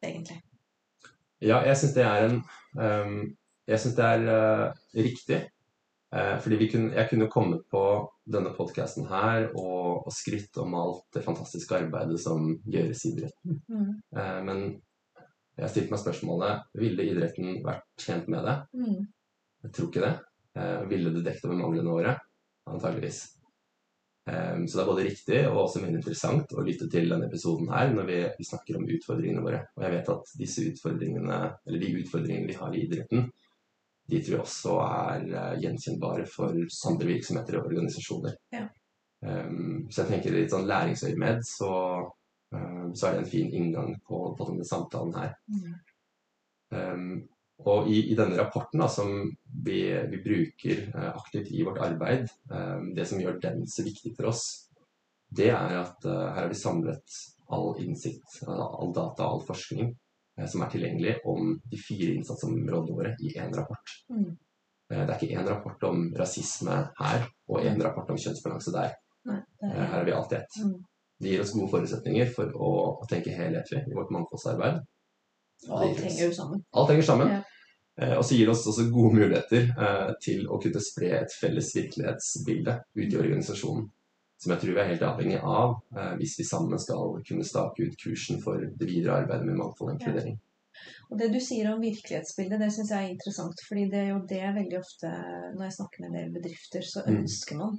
egentlig. 0.08 0.39
Ja, 1.43 1.60
jeg 1.67 1.76
syns 1.82 1.95
det 1.97 2.06
er 2.08 2.28
en 2.30 2.38
um, 2.80 3.17
jeg 3.71 3.82
syns 3.82 3.97
det 3.97 4.06
er 4.06 4.24
uh, 4.28 4.80
riktig. 4.97 5.41
Uh, 6.12 6.36
fordi 6.43 6.67
kunne, 6.67 6.91
jeg 6.95 7.08
kunne 7.10 7.30
kommet 7.32 7.62
på 7.71 7.84
denne 8.32 8.52
podkasten 8.56 9.08
her 9.08 9.47
og, 9.56 10.08
og 10.08 10.12
skrytt 10.12 10.58
om 10.60 10.74
alt 10.76 11.06
det 11.15 11.24
fantastiske 11.24 11.78
arbeidet 11.78 12.19
som 12.19 12.50
gjøres 12.67 13.06
i 13.06 13.13
idretten. 13.13 13.62
Mm. 13.71 13.93
Uh, 14.17 14.39
men 14.47 14.63
jeg 15.62 15.67
har 15.67 15.74
stilt 15.76 15.91
meg 15.93 16.02
spørsmålet 16.02 16.80
ville 16.82 17.06
idretten 17.06 17.60
vært 17.62 17.86
tjent 18.02 18.26
med 18.34 18.47
det. 18.47 18.56
Mm. 18.74 19.04
Jeg 19.62 19.76
tror 19.78 19.91
ikke 19.91 20.08
det. 20.08 20.15
ville 20.89 21.13
det 21.13 21.21
dekket 21.28 21.45
over 21.47 21.60
manglende 21.60 21.93
året? 21.93 22.24
Antageligvis. 22.65 23.21
Um, 24.26 24.67
så 24.67 24.78
det 24.78 24.82
er 24.84 24.89
både 24.89 25.04
riktig 25.08 25.38
og 25.50 25.56
også 25.63 25.80
mer 25.82 25.95
interessant 25.95 26.52
å 26.54 26.62
lytte 26.62 26.86
til 26.93 27.08
denne 27.10 27.26
episoden 27.26 27.71
her 27.74 27.89
når 27.89 28.06
vi, 28.06 28.17
vi, 28.38 28.45
snakker 28.45 28.78
om 28.78 28.86
utfordringene 28.86 29.45
våre. 29.45 29.63
Og 29.78 29.86
jeg 29.86 29.93
vet 29.95 30.12
at 30.13 30.34
disse 30.38 30.65
utfordringene, 30.69 31.39
eller 31.65 31.82
de 31.82 31.93
utfordringene 32.04 32.52
vi 32.52 32.58
har 32.60 32.76
i 32.76 32.84
idretten, 32.86 33.32
de 34.12 34.19
tror 34.21 34.36
jeg 34.36 34.43
også 34.43 34.76
er 34.84 35.26
uh, 35.32 35.56
gjenkjennbare 35.63 36.28
for 36.30 36.54
andre 36.91 37.10
virksomheter 37.10 37.58
og 37.58 37.71
organisasjoner. 37.71 38.38
Ja. 38.54 38.67
Um, 39.26 39.88
så 39.89 40.04
jeg 40.04 40.12
tenker 40.13 40.38
litt 40.38 40.54
sånn 40.54 40.69
læringsøyemed, 40.69 41.41
så, 41.47 41.74
så 42.52 43.08
er 43.08 43.14
det 43.14 43.22
en 43.22 43.30
fin 43.32 43.52
inngang 43.56 43.94
på, 44.08 44.18
på 44.36 44.48
denne 44.50 44.66
samtalen 44.68 45.14
her. 45.16 45.36
Um, 46.72 47.22
og 47.64 47.88
i, 47.88 47.98
i, 48.12 48.16
denne 48.18 48.36
rapporten 48.40 48.82
da, 48.82 48.88
som 48.92 49.14
vi, 49.64 49.80
vi 50.12 50.20
bruker 50.24 50.82
uh, 50.96 51.12
aktivt 51.14 51.52
i 51.56 51.64
vårt 51.64 51.80
arbeid, 51.86 52.28
det 52.96 53.06
som 53.08 53.22
gjør 53.22 53.40
den 53.44 53.64
så 53.70 53.86
viktig 53.88 54.16
for 54.18 54.32
oss, 54.34 54.44
det 55.32 55.52
er 55.54 55.78
at 55.80 56.08
uh, 56.10 56.32
her 56.34 56.42
har 56.42 56.52
vi 56.52 56.60
samlet 56.60 57.20
all 57.52 57.82
innsikt, 57.84 58.40
all 58.48 58.94
data, 58.94 59.24
all 59.24 59.42
forskning 59.42 59.98
eh, 60.40 60.48
som 60.48 60.64
er 60.64 60.72
tilgjengelig 60.72 61.18
om 61.28 61.58
de 61.72 61.80
fire 61.80 62.16
innsatsområdene 62.16 62.98
våre 62.98 63.16
i 63.20 63.34
én 63.38 63.54
rapport. 63.56 63.96
Mm. 64.10 64.30
Eh, 64.92 65.02
Det 65.06 65.10
er 65.10 65.18
ikke 65.18 65.40
én 65.40 65.50
rapport 65.50 65.84
om 65.90 66.06
rasisme 66.16 66.78
her 67.00 67.28
og 67.50 67.66
én 67.66 67.82
rapport 67.84 68.10
om 68.10 68.20
kjønnsbalanse 68.20 68.74
der. 68.76 68.96
Nei, 69.28 69.42
er... 69.62 69.68
Eh, 69.68 69.76
Her 69.82 69.92
har 69.98 70.06
vi 70.08 70.16
alltid 70.16 70.38
ett. 70.38 70.64
mm. 70.64 70.80
Det 71.22 71.30
gir 71.30 71.42
oss 71.44 71.54
gode 71.54 71.70
forutsetninger 71.70 72.32
for 72.34 72.50
å, 72.58 72.72
å 73.04 73.08
tenke 73.10 73.34
helhetlig 73.36 73.84
i 73.88 73.96
vårt 73.98 74.10
mangfoldsarbeid. 74.16 74.82
Alt 75.70 76.00
henger 76.02 76.26
jo 76.26 76.34
sammen. 76.34 76.64
Alt 76.74 76.90
henger 76.96 77.06
sammen. 77.06 77.34
Ja. 77.36 77.42
Eh, 78.02 78.16
Og 78.18 78.24
så 78.26 78.34
gir 78.38 78.48
det 78.50 78.54
oss 78.56 78.66
også 78.68 78.88
gode 78.90 79.14
muligheter 79.20 79.68
eh, 79.70 80.12
til 80.24 80.48
å 80.50 80.58
kunne 80.64 80.82
spre 80.82 81.12
et 81.20 81.34
felles 81.38 81.70
virkelighetsbilde 81.78 82.78
ut 82.98 83.10
i 83.14 83.20
organisasjonen. 83.20 83.90
Som 84.42 84.56
jeg 84.56 84.62
tror 84.64 84.74
vi 84.74 84.82
er 84.82 84.90
helt 84.90 85.04
avhengig 85.06 85.42
av 85.46 85.76
eh, 85.94 86.14
hvis 86.18 86.40
vi 86.40 86.48
sammen 86.50 86.80
skal 86.82 87.20
kunne 87.28 87.46
stake 87.46 87.86
ut 87.86 88.00
kursen 88.02 88.42
for 88.42 88.58
det 88.64 88.88
videre 88.90 89.20
arbeidet 89.22 89.46
med 89.46 89.60
mangfold 89.60 89.92
og 89.92 90.00
inkludering. 90.00 90.40
Og 91.12 91.20
det 91.20 91.28
du 91.34 91.38
sier 91.44 91.68
om 91.70 91.82
virkelighetsbildet, 91.84 92.58
det 92.64 92.72
syns 92.74 92.90
jeg 92.96 93.06
er 93.06 93.14
interessant. 93.14 93.62
fordi 93.68 93.84
det 93.92 94.00
er 94.02 94.10
jo 94.16 94.22
det 94.26 94.42
veldig 94.56 94.78
ofte 94.80 95.10
når 95.54 95.66
jeg 95.68 95.76
snakker 95.78 96.02
med 96.02 96.10
en 96.10 96.18
del 96.18 96.32
bedrifter, 96.40 96.82
så 96.82 97.04
Mm. 97.06 97.18
ønsker 97.20 97.58
man 97.60 97.78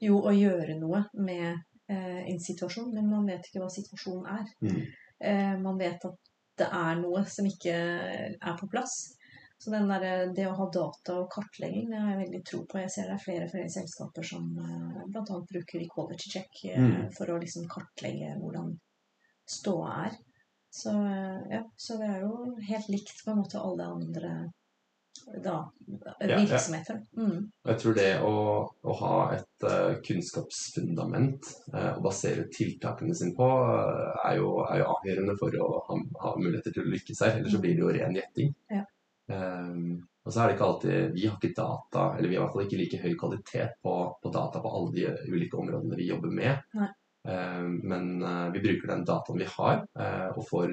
jo 0.00 0.18
å 0.24 0.32
gjøre 0.34 0.80
noe 0.80 1.04
med 1.14 1.60
eh, 1.90 2.20
en 2.32 2.40
situasjon, 2.40 2.90
men 2.96 3.10
man 3.10 3.28
vet 3.28 3.46
ikke 3.50 3.62
hva 3.62 3.70
situasjonen 3.72 4.28
er. 4.38 4.50
Mm. 4.64 4.82
Eh, 5.20 5.54
man 5.60 5.80
vet 5.80 6.04
at 6.08 6.18
det 6.60 6.68
er 6.76 7.00
noe 7.00 7.24
som 7.28 7.46
ikke 7.48 7.72
er 7.72 8.60
på 8.60 8.68
plass. 8.72 9.16
Så 9.60 9.70
den 9.74 9.90
der, 9.92 10.30
det 10.32 10.46
å 10.48 10.54
ha 10.56 10.66
data 10.72 11.18
og 11.20 11.26
kartlegging 11.34 11.90
det 11.92 11.98
har 12.00 12.14
jeg 12.14 12.20
veldig 12.22 12.38
tro 12.48 12.60
på. 12.64 12.78
Jeg 12.80 12.92
ser 12.94 13.10
det 13.10 13.16
er 13.18 13.24
flere 13.24 13.48
flere 13.52 13.72
selskaper 13.72 14.24
som 14.24 14.46
eh, 14.56 15.02
bl.a. 15.12 15.40
bruker 15.50 15.82
equality 15.84 16.32
check 16.32 16.62
eh, 16.70 16.80
Mm. 16.80 17.10
for 17.16 17.28
å 17.28 17.36
liksom 17.42 17.66
kartlegge 17.68 18.32
hvordan 18.40 18.72
ståa 19.44 19.90
er. 20.06 20.16
Så, 20.72 20.94
eh, 20.94 21.42
ja, 21.58 21.60
så 21.76 21.98
det 22.00 22.08
er 22.08 22.24
jo 22.24 22.54
helt 22.70 22.88
likt 22.88 23.20
på 23.24 23.34
en 23.34 23.42
måte 23.42 23.60
alle 23.60 23.84
andre 23.98 24.32
da, 25.44 25.56
virksomheter. 26.20 27.00
Mm. 27.16 27.48
Jeg 27.70 27.80
tror 27.82 27.96
det 27.96 28.10
å, 28.26 28.34
å 28.66 28.96
ha 29.00 29.14
et 29.36 29.66
uh, 29.66 29.96
kunnskapsfundament 30.06 31.50
uh, 31.74 31.96
å 31.96 32.04
basere 32.04 32.48
tiltakene 32.52 33.16
sine 33.16 33.36
på, 33.36 33.46
uh, 33.46 34.20
er, 34.26 34.38
jo, 34.40 34.54
er 34.66 34.82
jo 34.82 34.92
avgjørende 34.96 35.36
for 35.40 35.58
å 35.60 35.72
ha, 35.88 35.98
ha 36.24 36.36
muligheter 36.38 36.74
til 36.74 36.86
å 36.86 36.94
lykkes 36.94 37.24
her. 37.26 37.38
Ellers 37.38 37.56
så 37.56 37.62
blir 37.62 37.76
det 37.76 37.84
jo 37.84 37.92
ren 37.94 38.16
gjetting. 38.18 38.54
Ja. 38.72 38.86
Um, 39.30 40.00
og 40.26 40.34
så 40.34 40.42
er 40.42 40.50
det 40.50 40.56
ikke 40.56 40.66
alltid 40.66 41.12
Vi 41.14 41.26
har 41.28 41.36
ikke 41.38 41.56
data, 41.56 42.06
eller 42.18 42.28
vi 42.28 42.36
har 42.36 42.42
i 42.42 42.44
hvert 42.44 42.56
fall 42.56 42.66
ikke 42.66 42.80
like 42.80 42.98
høy 43.04 43.12
kvalitet 43.18 43.76
på, 43.82 43.94
på 44.22 44.32
data 44.34 44.60
på 44.62 44.72
alle 44.76 44.90
de 44.96 45.32
ulike 45.32 45.58
områdene 45.58 45.98
vi 45.98 46.08
jobber 46.10 46.34
med. 46.34 46.64
Um, 47.28 47.80
men 47.84 48.22
eh, 48.22 48.46
vi 48.52 48.62
bruker 48.64 48.88
den 48.88 49.04
dataen 49.04 49.38
vi 49.38 49.48
har, 49.48 49.82
eh, 50.00 50.28
og 50.32 50.46
får 50.48 50.70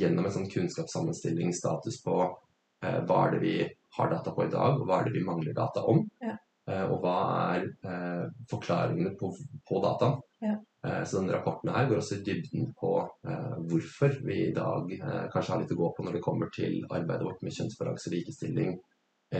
gjennom 0.00 0.24
en 0.24 0.32
sånn 0.32 0.48
kunnskapssammenstilling 0.48 1.52
status 1.52 1.98
på 2.04 2.14
eh, 2.24 3.00
hva 3.04 3.18
er 3.26 3.34
det 3.34 3.40
vi 3.42 3.54
har 3.96 4.10
data 4.12 4.32
på 4.34 4.46
i 4.46 4.52
dag, 4.52 4.78
og 4.78 4.86
hva 4.86 5.00
er 5.00 5.08
det 5.08 5.16
vi 5.18 5.26
mangler 5.26 5.56
data 5.56 5.82
om. 5.90 6.04
Ja. 6.22 6.36
Eh, 6.70 6.86
og 6.86 7.00
hva 7.02 7.14
er 7.56 7.64
eh, 7.66 8.26
forklaringene 8.50 9.14
på, 9.18 9.32
på 9.66 9.80
dataen. 9.82 10.18
Ja. 10.44 10.56
Eh, 10.86 11.02
så 11.04 11.18
denne 11.18 11.34
rapporten 11.34 11.72
her 11.74 11.88
går 11.88 12.00
også 12.00 12.20
i 12.20 12.24
dybden 12.26 12.70
på 12.78 12.92
eh, 13.26 13.56
hvorfor 13.70 14.14
vi 14.26 14.38
i 14.46 14.54
dag 14.56 14.92
eh, 14.96 15.24
kanskje 15.32 15.54
har 15.54 15.64
litt 15.64 15.74
å 15.74 15.80
gå 15.80 15.90
på 15.96 16.06
når 16.06 16.18
det 16.18 16.24
kommer 16.24 16.52
til 16.54 16.78
arbeidet 16.88 17.26
vårt 17.26 17.42
med 17.44 17.56
kjønnsbalanse 17.56 18.10
og 18.10 18.16
likestilling, 18.16 18.76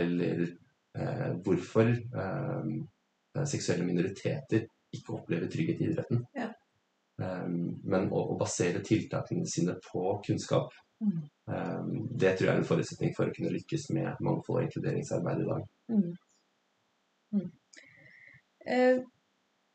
eller 0.01 0.43
eh, 0.47 1.29
hvorfor 1.45 1.95
seksuelle 3.47 3.85
minoriteter 3.87 4.65
ikke 4.91 5.13
opplever 5.15 5.47
trygghet 5.47 5.79
i 5.79 5.85
idretten. 5.87 6.25
Ja. 6.35 6.49
Men 7.21 8.09
å, 8.11 8.23
å 8.33 8.35
basere 8.35 8.81
tiltakene 8.83 9.47
sine 9.47 9.77
på 9.85 10.17
kunnskap 10.25 10.73
Det 11.01 12.33
tror 12.37 12.47
jeg 12.47 12.53
er 12.53 12.59
en 12.61 12.67
forutsetning 12.67 13.15
for 13.17 13.29
å 13.29 13.33
kunne 13.35 13.53
lykkes 13.55 13.87
med 13.95 14.19
mangfold 14.23 14.59
og 14.59 14.67
inkluderingsarbeid 14.67 15.41
i 15.41 15.47
dag. 15.47 15.63
Mm. 15.91 16.11
Mm. 17.31 17.49
Eh, 18.65 19.01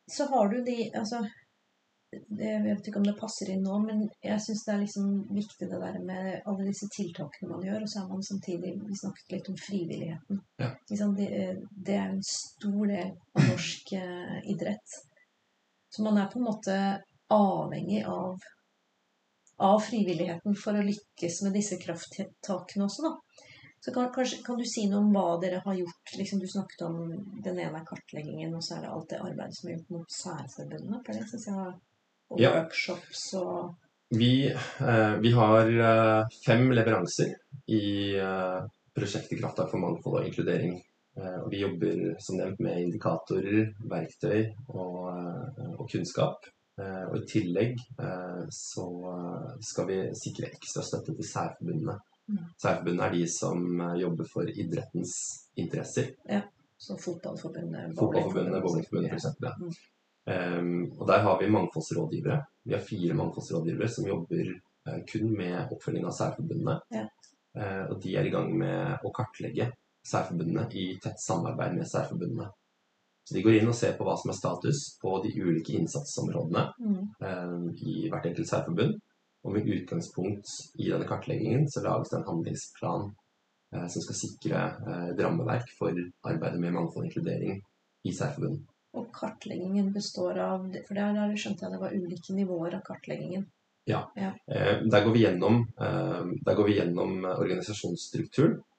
så 0.06 0.24
har 0.30 0.48
du 0.48 0.62
de 0.64 0.90
Altså, 0.94 1.24
jeg 2.12 2.62
vet 2.62 2.88
ikke 2.88 3.00
om 3.00 3.06
det 3.08 3.16
passer 3.18 3.50
inn 3.52 3.64
nå, 3.66 3.78
men 3.82 4.04
jeg 4.24 4.42
syns 4.44 4.62
det 4.64 4.74
er 4.74 4.82
liksom 4.84 5.08
viktig 5.34 5.68
det 5.72 5.80
der 5.82 5.98
med 6.06 6.28
alle 6.46 6.68
disse 6.68 6.88
tiltakene 6.94 7.50
man 7.50 7.64
gjør, 7.66 7.82
og 7.82 7.90
så 7.90 8.02
er 8.02 8.12
man 8.12 8.22
samtidig 8.28 8.76
Vi 8.84 9.00
snakket 9.00 9.34
litt 9.34 9.50
om 9.52 9.58
frivilligheten. 9.60 10.40
Ja. 10.62 10.70
Liksom, 10.90 11.16
det, 11.18 11.30
det 11.88 11.98
er 11.98 12.08
en 12.12 12.22
stor 12.30 12.92
del 12.92 13.10
av 13.10 13.50
norsk 13.50 13.92
eh, 13.98 14.38
idrett. 14.54 14.98
Så 15.90 16.04
man 16.06 16.18
er 16.20 16.30
på 16.30 16.38
en 16.38 16.48
måte 16.48 16.78
avhengig 17.32 18.04
av 18.06 18.38
av 19.58 19.80
frivilligheten 19.80 20.56
for 20.58 20.76
å 20.76 20.84
lykkes 20.84 21.42
med 21.46 21.56
disse 21.56 21.78
krafttakene 21.80 22.86
også, 22.88 23.06
da. 23.08 23.42
Så 23.80 23.92
kan, 23.94 24.08
kanskje, 24.12 24.40
kan 24.42 24.58
du 24.58 24.64
si 24.66 24.86
noe 24.90 24.98
om 25.04 25.12
hva 25.14 25.36
dere 25.40 25.60
har 25.64 25.76
gjort? 25.78 26.12
Liksom, 26.18 26.40
du 26.42 26.48
snakket 26.50 26.80
om 26.88 26.96
den 27.44 27.60
ene 27.62 27.84
kartleggingen, 27.86 28.54
og 28.56 28.64
så 28.64 28.76
er 28.76 28.86
det 28.86 28.92
alt 28.92 29.12
det 29.12 29.20
arbeidet 29.22 29.58
som 29.58 29.68
er 29.68 29.76
gjort 29.76 29.92
mot 29.94 30.16
særforbundene. 30.16 31.02
For 31.06 31.12
det 31.14 31.28
synes 31.30 31.46
jeg 31.46 31.74
Og 32.34 32.40
Ja. 32.40 32.50
workshops 32.56 33.34
og 33.38 33.76
Vi, 34.10 34.46
eh, 34.46 35.14
vi 35.22 35.30
har 35.32 35.68
eh, 35.90 36.24
fem 36.46 36.70
leveranser 36.70 37.32
i 37.68 38.14
eh, 38.18 38.60
prosjektet 38.94 39.38
Krafttak 39.40 39.70
for 39.70 39.78
mangfold 39.78 40.20
og 40.20 40.26
inkludering. 40.26 40.76
Eh, 41.16 41.38
og 41.44 41.50
vi 41.50 41.62
jobber 41.62 42.02
som 42.22 42.36
nevnt 42.38 42.60
med 42.60 42.82
indikatorer, 42.82 43.72
verktøy 43.90 44.52
og, 44.68 44.98
eh, 45.14 45.72
og 45.78 45.88
kunnskap. 45.90 46.46
Eh, 46.80 47.04
og 47.08 47.16
i 47.18 47.24
tillegg 47.30 47.78
eh, 48.02 48.42
så 48.52 48.86
eh, 49.12 49.56
skal 49.64 49.88
vi 49.88 49.98
sikre 50.18 50.50
ekstra 50.52 50.84
støtte 50.84 51.14
til 51.16 51.28
særforbundene. 51.28 51.96
Mm. 52.26 52.44
Særforbundene 52.60 53.08
er 53.08 53.16
de 53.16 53.24
som 53.30 53.82
jobber 54.00 54.28
for 54.28 54.50
idrettens 54.50 55.16
interesser. 55.56 56.14
så 56.76 56.96
Fotballforbundet, 57.00 57.94
Fotballforbundet, 57.96 58.62
bowlingforbundet 58.62 59.12
ja. 59.12 59.16
f.eks. 59.16 59.38
Ja. 59.42 59.54
Mm. 59.60 59.76
Um, 60.26 60.92
og 60.98 61.06
der 61.06 61.18
har 61.22 61.38
vi 61.38 61.48
mangfoldsrådgivere. 61.50 62.44
Vi 62.64 62.74
har 62.74 62.80
fire 62.80 63.14
mangfoldsrådgivere 63.14 63.88
som 63.88 64.06
jobber 64.08 64.48
eh, 64.88 65.00
kun 65.12 65.30
med 65.38 65.70
oppfølging 65.70 66.06
av 66.06 66.16
særforbundene. 66.18 66.80
Ja. 66.90 67.04
Eh, 67.56 67.84
og 67.90 68.00
de 68.02 68.16
er 68.18 68.26
i 68.26 68.32
gang 68.34 68.50
med 68.58 69.06
å 69.06 69.12
kartlegge 69.14 69.70
særforbundene 70.06 70.66
i 70.74 70.88
tett 71.02 71.22
samarbeid 71.22 71.78
med 71.78 71.86
særforbundene. 71.86 72.50
Så 73.26 73.34
de 73.34 73.42
går 73.42 73.56
inn 73.58 73.68
og 73.68 73.74
ser 73.74 73.96
på 73.98 74.06
hva 74.06 74.14
som 74.20 74.30
er 74.30 74.36
status 74.38 74.84
på 75.02 75.16
de 75.24 75.32
ulike 75.42 75.74
innsatsområdene 75.74 76.68
Mm. 76.78 77.00
eh, 77.26 77.56
i 77.82 78.08
hvert 78.08 78.26
enkelt 78.30 78.48
særforbund. 78.48 79.00
Og 79.44 79.52
med 79.52 79.66
utgangspunkt 79.66 80.46
i 80.78 80.90
denne 80.90 81.06
kartleggingen 81.06 81.66
så 81.70 81.82
lages 81.82 82.10
det 82.10 82.18
en 82.20 82.28
handlingsplan 82.30 83.10
eh, 83.74 83.86
som 83.88 84.02
skal 84.02 84.14
sikre 84.20 84.62
eh, 84.86 85.08
et 85.10 85.20
rammeverk 85.22 85.68
for 85.78 85.90
arbeidet 86.22 86.60
med 86.60 86.72
mangfold 86.72 87.04
og 87.04 87.10
inkludering 87.10 87.60
i 88.06 88.12
særforbund. 88.14 88.62
Og 88.94 89.10
kartleggingen 89.12 89.92
består 89.92 90.38
av 90.40 90.70
For 90.86 90.94
der, 90.94 91.12
der 91.12 91.36
skjønte 91.36 91.66
jeg 91.66 91.72
det 91.74 91.80
var 91.82 91.92
ulike 91.94 92.32
nivåer 92.34 92.74
av 92.78 92.82
kartleggingen. 92.86 93.46
Ja, 93.86 94.00
der, 94.50 95.04
går 95.04 95.12
vi 95.14 95.20
gjennom, 95.22 95.68
eh, 95.78 96.24
der 96.46 96.54
går 96.58 96.64
vi 96.66 96.78
gjennom 96.78 97.24
eh, 97.24 97.38
organisasjonsstrukturen, 97.38 98.56
eh, 98.56 98.75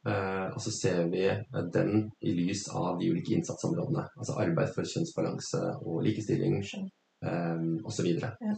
og 0.56 0.62
så 0.64 0.72
ser 0.72 1.08
vi 1.12 1.26
eh, 1.28 1.42
den 1.74 2.08
i 2.22 2.32
lys 2.38 2.68
av 2.70 3.00
de 3.00 3.10
ulike 3.12 3.36
innsatsområdene. 3.38 4.08
Altså 4.18 4.38
arbeid 4.40 4.72
for 4.76 4.88
kjønnsbalanse 4.88 5.62
og 5.84 6.04
likestilling 6.08 6.62
Skjønner. 6.64 6.92
eh, 7.24 7.64
osv. 7.88 8.08
Ja. 8.22 8.54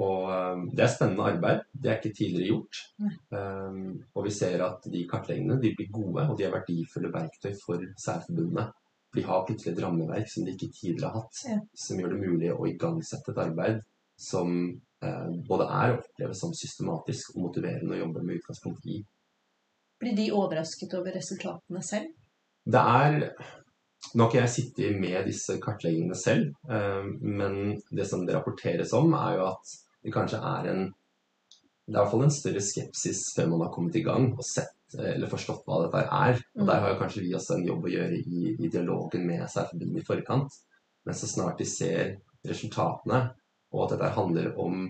Og 0.00 0.26
eh, 0.32 0.64
det 0.76 0.84
er 0.84 0.92
spennende 0.92 1.26
arbeid. 1.32 1.62
Det 1.72 1.90
er 1.92 1.98
ikke 2.00 2.14
tidligere 2.18 2.50
gjort. 2.52 2.82
Eh, 3.32 3.80
og 4.14 4.26
vi 4.28 4.34
ser 4.34 4.62
at 4.66 4.86
de 4.92 5.06
kartleggingene 5.10 5.60
de 5.62 5.72
blir 5.78 5.90
gode, 5.94 6.26
og 6.28 6.36
de 6.38 6.44
er 6.46 6.54
verdifulle 6.54 7.12
verktøy 7.14 7.54
for 7.64 7.82
særforbundene. 7.98 8.68
De 9.16 9.24
har 9.26 9.42
plutselig 9.46 9.72
et 9.74 9.80
rammeverk 9.82 10.28
som 10.30 10.44
de 10.46 10.52
ikke 10.54 10.68
tidligere 10.76 11.08
har 11.10 11.24
hatt, 11.24 11.40
Ja. 11.48 11.56
som 11.74 11.98
gjør 11.98 12.12
det 12.14 12.20
mulig 12.28 12.52
å 12.54 12.66
igangsette 12.70 13.32
et 13.32 13.40
arbeid 13.42 13.80
som 14.20 14.52
eh, 15.02 15.30
både 15.48 15.64
er 15.66 15.94
og 15.96 16.04
oppleves 16.04 16.38
som 16.44 16.52
systematisk 16.54 17.32
og 17.34 17.48
motiverende 17.48 17.96
å 17.96 18.02
jobbe 18.04 18.22
med 18.22 18.38
utgangspunkt 18.38 18.86
i. 18.86 19.00
Blir 20.00 20.16
de 20.16 20.30
overrasket 20.32 20.94
over 20.96 21.12
resultatene 21.12 21.82
selv? 21.84 22.12
Det 22.64 22.80
er 22.80 23.32
Nå 24.16 24.24
har 24.24 24.30
ikke 24.30 24.40
jeg 24.40 24.52
sittet 24.54 24.94
med 24.96 25.26
disse 25.28 25.58
kartleggingene 25.60 26.16
selv, 26.16 26.54
eh, 26.72 27.08
men 27.20 27.76
det 27.92 28.06
som 28.08 28.22
det 28.24 28.32
rapporteres 28.32 28.94
om, 28.96 29.12
er 29.14 29.36
jo 29.36 29.44
at 29.50 29.74
det 30.00 30.14
kanskje 30.14 30.40
er 30.40 30.70
en 30.72 30.82
Det 30.90 31.96
er 31.96 31.98
i 31.98 32.04
hvert 32.04 32.12
fall 32.12 32.22
en 32.24 32.32
større 32.32 32.60
skepsis 32.62 33.20
før 33.34 33.48
man 33.50 33.62
har 33.64 33.70
kommet 33.74 33.96
i 33.98 34.04
gang 34.06 34.28
og 34.30 34.44
sett 34.46 34.94
eh, 34.96 35.12
eller 35.16 35.30
forstått 35.30 35.64
hva 35.66 35.82
dette 35.84 36.02
er. 36.06 36.40
Og 36.56 36.68
der 36.68 36.84
har 36.84 36.98
kanskje 37.00 37.24
vi 37.24 37.34
også 37.34 37.56
en 37.56 37.66
jobb 37.66 37.88
å 37.88 37.92
gjøre 37.92 38.20
i, 38.20 38.52
i 38.54 38.70
dialogen 38.70 39.26
med 39.26 39.42
særforbundene 39.50 39.98
i 39.98 40.06
forkant. 40.06 40.54
Men 41.04 41.18
så 41.18 41.26
snart 41.26 41.58
de 41.58 41.66
ser 41.66 42.14
resultatene, 42.46 43.20
og 43.74 43.84
at 43.84 43.96
dette 43.96 44.12
handler 44.14 44.52
om 44.62 44.86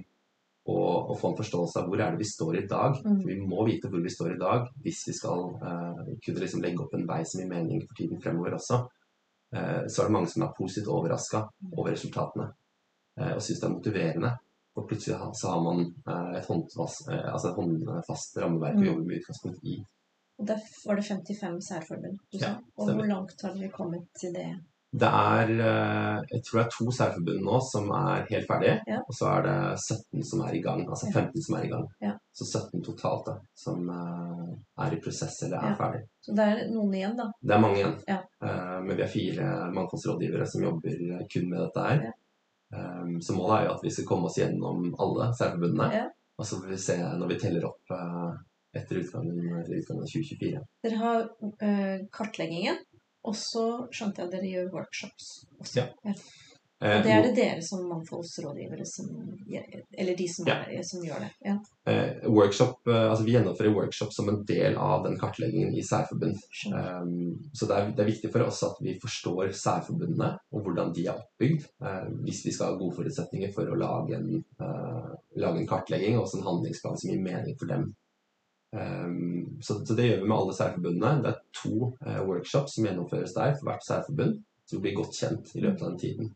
å, 0.71 0.85
og, 1.11 1.17
få 1.21 1.31
en 1.31 1.39
forståelse 1.41 1.81
av 1.81 1.91
hvor 1.91 2.01
er 2.01 2.15
det 2.15 2.23
vi 2.23 2.29
står 2.29 2.59
i 2.61 2.67
dag. 2.71 3.01
Mm. 3.05 3.21
Vi 3.27 3.37
må 3.43 3.65
vite 3.69 3.91
hvor 3.91 4.03
vi 4.05 4.13
står 4.13 4.35
i 4.35 4.41
dag 4.41 4.69
hvis 4.85 5.03
vi 5.09 5.15
skal 5.17 5.45
uh, 5.61 6.01
kunne 6.25 6.43
liksom 6.45 6.63
legge 6.65 6.85
opp 6.85 6.95
en 6.97 7.07
vei 7.09 7.21
som 7.29 7.43
gir 7.43 7.51
mening 7.51 7.83
for 7.87 7.99
tiden 7.99 8.23
fremover 8.23 8.57
også. 8.59 8.81
Uh, 9.55 9.83
så 9.91 10.03
er 10.03 10.09
det 10.09 10.17
mange 10.17 10.31
som 10.33 10.47
er 10.47 10.55
positivt 10.57 10.93
overraska 10.93 11.43
over 11.73 11.91
resultatene 11.93 12.49
uh, 12.51 13.33
og 13.35 13.43
syns 13.43 13.61
det 13.63 13.69
er 13.69 13.77
motiverende. 13.77 14.33
Og 14.79 14.87
plutselig 14.89 15.19
så 15.35 15.51
har 15.51 15.63
man 15.65 15.81
eh, 15.83 16.37
et 16.39 16.47
håndfast, 16.47 17.09
altså 17.11 17.49
et 17.49 17.57
håndfast 17.59 18.37
rammeverk 18.39 18.77
å 18.79 18.79
Mm. 18.79 18.87
jobbe 18.87 19.07
med 19.09 19.17
utgangspunkt 19.19 19.65
i. 19.67 19.81
Og 20.39 20.47
der 20.47 20.61
var 20.87 20.97
det 20.97 21.05
55 21.05 21.59
særforbund. 21.67 22.21
Ja, 22.33 22.53
og 22.79 22.93
hvor 22.95 23.09
langt 23.11 23.43
har 23.43 23.53
dere 23.53 23.73
kommet 23.75 24.07
til 24.21 24.33
det? 24.33 24.47
Det 24.93 25.07
er 25.07 25.51
eh, 25.55 26.17
jeg 26.33 26.41
tror 26.43 26.59
det 26.59 26.63
er 26.65 26.73
to 26.75 26.91
særforbund 26.91 27.45
nå 27.47 27.59
som 27.63 27.91
er 27.95 28.25
helt 28.31 28.47
ferdige, 28.49 28.73
Ja. 28.91 28.97
og 29.07 29.15
så 29.15 29.29
er 29.37 29.43
det 29.47 29.79
17 29.79 30.25
som 30.27 30.41
er 30.43 30.55
i 30.59 30.63
gang. 30.65 30.81
Altså 30.89 31.07
15 31.13 31.43
som 31.47 31.57
er 31.61 31.65
i 31.65 31.71
gang. 31.71 31.85
Ja. 32.03 32.13
Så 32.35 32.45
17 32.49 32.83
totalt 32.83 33.27
da, 33.29 33.37
som 33.55 33.87
eh, 33.89 34.49
er 34.87 34.97
i 34.97 35.01
prosess 35.05 35.43
eller 35.47 35.59
er 35.61 35.69
Ja. 35.71 35.77
ferdig. 35.79 36.03
Så 36.27 36.35
det 36.35 36.49
er 36.49 36.65
noen 36.75 36.95
igjen, 36.99 37.15
da. 37.17 37.29
Det 37.41 37.55
er 37.55 37.61
mange 37.63 37.79
igjen. 37.79 37.95
Ja. 38.09 38.19
Eh, 38.43 38.81
men 38.83 38.97
vi 38.97 39.03
er 39.07 39.15
fire 39.15 39.71
mangfoldsrådgivere 39.79 40.47
som 40.51 40.63
jobber 40.67 41.27
kun 41.33 41.49
med 41.51 41.59
dette 41.69 41.87
her. 41.89 42.13
Så 43.21 43.35
målet 43.35 43.57
er 43.61 43.65
jo 43.67 43.73
at 43.75 43.83
vi 43.83 43.91
skal 43.91 44.05
komme 44.07 44.27
oss 44.29 44.37
gjennom 44.39 44.93
alle 45.03 45.31
særforbundene. 45.35 46.05
Og 46.39 46.47
så 46.47 46.59
får 46.61 46.69
vi 46.71 46.77
se 46.79 46.95
når 47.19 47.29
vi 47.29 47.39
teller 47.43 47.65
opp 47.67 47.91
etter 48.79 49.01
utgangen, 49.01 49.41
etter 49.59 49.75
utgangen 49.81 50.03
av 50.05 50.07
2024. 50.07 50.61
Dere 50.85 50.97
har 51.01 51.25
kartleggingen, 52.15 52.79
og 53.25 53.37
så 53.37 53.67
skjønte 53.93 54.23
jeg 54.23 54.29
at 54.31 54.37
dere 54.37 54.53
gjør 54.55 54.71
workshops 54.79 55.33
også. 55.61 55.83
Ja. 55.83 55.89
Og 56.09 56.15
Eh, 56.83 57.03
det 57.05 57.13
er 57.13 57.27
det 57.27 57.35
dere 57.37 57.63
som 57.63 57.83
mangfoldsrådgivere 57.91 58.87
som 58.89 59.09
Eller 59.99 60.17
de 60.17 60.29
som, 60.29 60.47
Ja. 60.49 60.55
er, 60.65 60.83
som 60.83 61.03
gjør 61.05 61.21
det. 61.21 61.31
Ja, 61.45 61.59
eh, 61.87 62.29
workshop, 62.29 62.89
eh, 62.89 63.11
altså 63.11 63.25
vi 63.25 63.33
gjennomfører 63.33 63.75
workshop 63.75 64.13
som 64.13 64.29
en 64.29 64.45
del 64.45 64.77
av 64.77 65.05
den 65.05 65.19
kartleggingen 65.19 65.75
i 65.75 65.83
særforbund. 65.83 66.39
Um, 66.73 67.51
så 67.53 67.67
det 67.67 67.77
er, 67.77 67.91
det 67.91 68.01
er 68.01 68.13
viktig 68.13 68.33
for 68.33 68.47
oss 68.47 68.63
at 68.63 68.81
vi 68.81 68.99
forstår 69.03 69.53
særforbundene 69.53 70.39
og 70.53 70.63
hvordan 70.63 70.95
de 70.95 71.07
er 71.07 71.19
oppbygd, 71.19 71.67
uh, 71.83 72.09
hvis 72.25 72.47
vi 72.47 72.53
skal 72.53 72.73
ha 72.73 72.79
gode 72.79 72.97
forutsetninger 72.97 73.53
for 73.53 73.69
å 73.69 73.77
lage 73.77 74.17
en, 74.17 74.45
uh, 74.63 75.13
lage 75.37 75.61
en 75.61 75.69
kartlegging 75.69 76.17
og 76.17 76.25
også 76.25 76.39
en 76.39 76.49
handlingsplan 76.49 76.97
som 76.97 77.11
gir 77.11 77.21
mening 77.21 77.59
for 77.59 77.67
dem. 77.67 77.95
Um, 78.73 79.59
så, 79.63 79.81
så 79.87 79.95
det 79.99 80.07
gjør 80.07 80.21
vi 80.23 80.29
med 80.29 80.37
alle 80.37 80.55
særforbundene. 80.55 81.23
Det 81.25 81.31
er 81.33 81.41
to 81.63 81.89
eh, 82.07 82.21
workshops 82.29 82.77
som 82.77 82.87
gjennomføres 82.87 83.35
der 83.35 83.57
for 83.57 83.71
hvert 83.71 83.87
særforbund, 83.87 84.37
så 84.67 84.77
vi 84.77 84.83
blir 84.85 84.99
godt 85.01 85.17
kjent 85.19 85.51
i 85.59 85.65
løpet 85.65 85.83
av 85.83 85.89
den 85.91 85.99
tiden. 85.99 86.31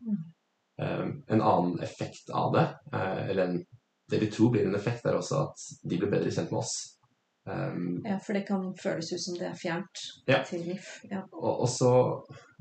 Um, 0.75 1.13
en 1.31 1.41
annen 1.41 1.79
effekt 1.85 2.29
av 2.35 2.51
det, 2.57 2.65
eh, 2.93 3.21
eller 3.29 3.43
en, 3.45 3.61
det 4.11 4.19
vi 4.19 4.27
tror 4.31 4.51
blir 4.51 4.67
en 4.67 4.75
effekt, 4.75 5.05
er 5.07 5.15
også 5.15 5.45
at 5.45 5.63
de 5.87 6.01
blir 6.01 6.11
bedre 6.11 6.33
kjent 6.35 6.51
med 6.51 6.59
oss. 6.59 6.75
Um, 7.47 8.01
Ja, 8.05 8.17
for 8.19 8.33
det 8.33 8.47
kan 8.47 8.71
føles 8.81 9.13
ut 9.13 9.21
som 9.21 9.37
det 9.37 9.45
er 9.51 9.55
fjernt 9.59 10.03
Ja. 10.27 10.41
til 10.43 10.65
NIF. 10.65 10.87
Ja. 11.11 11.21
Og, 11.31 11.61
og 11.61 11.69
så 11.69 11.91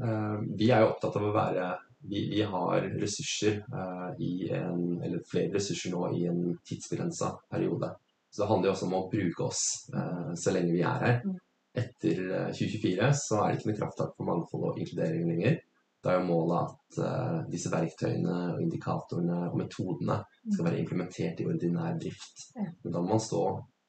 eh, 0.04 0.42
Vi 0.58 0.68
er 0.70 0.84
jo 0.84 0.90
opptatt 0.90 1.16
av 1.16 1.24
å 1.24 1.32
være 1.32 1.70
Vi, 2.04 2.20
vi 2.34 2.42
har 2.44 2.84
ressurser 3.00 3.62
uh, 3.72 4.10
i 4.20 4.50
en 4.52 5.00
Eller 5.00 5.22
flere 5.24 5.54
ressurser 5.54 5.94
nå 5.94 6.10
i 6.12 6.26
en 6.28 6.58
tidsbegrensa 6.68 7.30
periode. 7.48 7.94
Så 8.34 8.42
det 8.42 8.48
handler 8.50 8.66
jo 8.68 8.74
også 8.74 8.86
om 8.88 8.96
å 8.98 9.04
bruke 9.12 9.44
oss 9.46 9.60
eh, 9.94 10.30
så 10.42 10.54
lenge 10.54 10.74
vi 10.74 10.80
er 10.82 11.02
her. 11.06 11.20
Mm. 11.22 11.36
Etter 11.84 12.22
eh, 12.24 12.48
2024 12.50 13.10
så 13.20 13.38
er 13.38 13.52
det 13.52 13.60
ikke 13.60 13.70
noe 13.70 13.78
krafttak 13.78 14.16
for 14.16 14.26
mangfold 14.26 14.64
og 14.72 14.80
inkludering 14.82 15.28
lenger. 15.30 15.60
Da 16.02 16.10
er 16.12 16.18
jo 16.18 16.24
målet 16.32 16.72
at 16.72 16.98
eh, 17.06 17.36
disse 17.52 17.70
verktøyene 17.70 18.40
og 18.56 18.64
indikatorene 18.64 19.38
og 19.52 19.54
metodene 19.60 20.18
skal 20.42 20.66
være 20.66 20.80
implementert 20.82 21.44
i 21.44 21.46
ordinær 21.46 21.94
drift. 22.02 22.48
Men 22.58 22.90
da 22.90 22.98
må 22.98 23.14
man 23.14 23.22
stå 23.22 23.44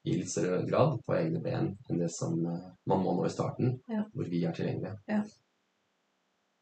i 0.06 0.20
litt 0.20 0.30
større 0.30 0.62
grad 0.70 1.00
på 1.02 1.18
egne 1.18 1.42
ben 1.42 1.72
enn 1.90 2.04
det 2.04 2.12
som 2.14 2.38
eh, 2.38 2.70
man 2.86 3.02
må 3.02 3.18
nå 3.18 3.26
i 3.26 3.34
starten, 3.34 3.80
hvor 4.14 4.30
vi 4.30 4.46
er 4.46 4.54
tilgjengelige. 4.54 4.94
Ja. 5.10 5.24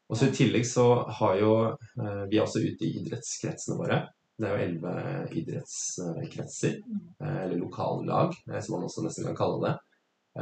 Og 0.08 0.18
så 0.18 0.28
I 0.28 0.36
tillegg 0.36 0.66
så 0.68 0.88
har 1.20 1.36
jo 1.40 1.52
eh, 1.68 2.24
vi 2.32 2.40
er 2.40 2.46
også 2.46 2.64
ute 2.64 2.88
i 2.88 2.94
idrettskretsene 3.02 3.76
våre. 3.76 4.00
Det 4.38 4.48
er 4.48 4.56
jo 4.56 4.64
elleve 4.64 4.94
idrettskretser, 5.38 6.80
Mm. 6.86 7.00
eh, 7.20 7.42
eller 7.44 7.58
lokallag, 7.58 8.32
eh, 8.52 8.60
som 8.60 8.74
man 8.76 8.84
også 8.88 9.04
nesten 9.04 9.24
kan 9.26 9.36
kalle 9.36 9.60
det. 9.68 9.74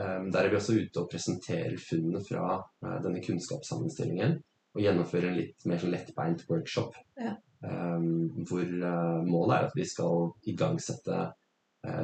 Eh, 0.01 0.31
Der 0.33 0.45
er 0.45 0.49
vi 0.51 0.57
også 0.57 0.79
ute 0.81 1.01
og 1.03 1.11
presenterer 1.11 1.77
funnene 1.77 2.23
fra 2.25 2.63
eh, 2.85 3.03
denne 3.03 3.21
kunnskapssammenstillingen 3.21 4.39
og 4.75 4.81
gjennomfører 4.83 5.29
en 5.29 5.37
litt 5.37 5.67
mer 5.67 5.77
sånn 5.79 5.93
lettbeint 5.93 6.47
workshop. 6.49 6.95
Ja. 7.21 7.37
eh, 7.65 8.01
Hvor 8.49 9.25
målet 9.27 9.57
er 9.59 9.67
at 9.67 9.77
vi 9.77 9.85
skal 9.85 10.33
igangsette 10.47 11.33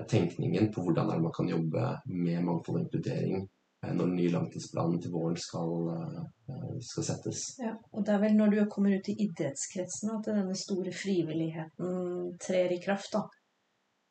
tenkningen 0.08 0.72
på 0.74 0.82
hvordan 0.82 1.06
man 1.22 1.30
kan 1.32 1.46
jobbe 1.48 2.00
med 2.06 2.42
mangfold 2.44 2.80
og 2.80 2.82
inkludering 2.82 3.48
når 3.86 4.04
den 4.08 4.16
nye 4.18 4.30
langtidsplanen 4.34 5.00
til 5.02 5.12
våren 5.14 5.36
skal, 5.38 5.74
eh, 5.94 6.78
skal 6.82 7.04
settes. 7.06 7.42
Ja, 7.62 7.76
og 7.92 8.04
det 8.06 8.14
er 8.14 8.22
vel 8.24 8.34
når 8.38 8.50
du 8.54 8.62
kommer 8.70 8.96
ut 8.96 9.08
i 9.08 9.14
idrettskretsene 9.28 10.16
at 10.18 10.26
denne 10.32 10.56
store 10.58 10.92
frivilligheten 10.92 12.32
trer 12.42 12.74
i 12.74 12.80
kraft, 12.82 13.12
da. 13.14 13.22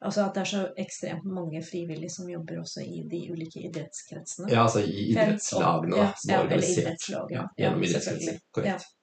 Altså 0.06 0.27
at 0.27 0.36
det 0.38 0.41
er 0.43 0.49
så 0.51 0.60
ekstremt 0.77 1.25
mange 1.25 1.60
frivillige 1.65 2.13
som 2.13 2.30
jobber 2.30 2.60
også 2.62 2.84
i 2.86 3.01
de 3.10 3.23
ulike 3.34 3.63
idrettskretsene. 3.65 4.51
Ja, 4.53 4.63
altså 4.67 4.84
i 4.86 5.08
idrettslagene 5.12 5.95
da, 5.97 6.12
som 6.21 6.30
er 6.30 6.36
ja, 6.36 6.41
eller 6.43 6.51
organisert 6.51 6.84
idrettslagene. 6.84 7.34
ja, 7.34 7.43
Ja, 7.58 7.63
gjennom 7.65 7.84
selvfølgelig. 7.84 8.27
idrettskretser. 8.27 8.43
Korrekt. 8.53 8.93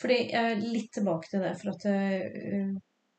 Fordi 0.00 0.16
er 0.42 0.54
litt 0.64 0.92
tilbake 0.96 1.28
til 1.30 1.44
det, 1.44 1.52
for 1.60 1.70
at 1.76 1.86
eh, 1.92 2.70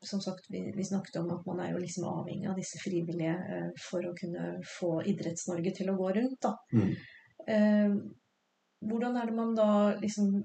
som 0.02 0.22
sagt, 0.22 0.46
vi, 0.50 0.64
vi 0.76 0.84
snakket 0.86 1.16
om 1.22 1.30
at 1.36 1.46
man 1.46 1.60
er 1.62 1.74
jo 1.74 1.82
liksom 1.82 2.08
avhengig 2.10 2.50
av 2.50 2.58
disse 2.58 2.80
frivillige 2.82 3.36
eh, 3.56 3.70
for 3.90 4.06
å 4.08 4.16
kunne 4.18 4.56
få 4.66 4.96
Idretts-Norge 5.12 5.74
til 5.78 5.92
å 5.92 5.98
gå 6.00 6.10
rundt, 6.18 6.40
da. 6.42 6.56
Mm. 6.74 6.92
Eh, 7.48 7.96
hvordan 8.82 9.18
er 9.18 9.30
det 9.30 9.38
man 9.38 9.54
da 9.58 9.70
liksom 10.02 10.42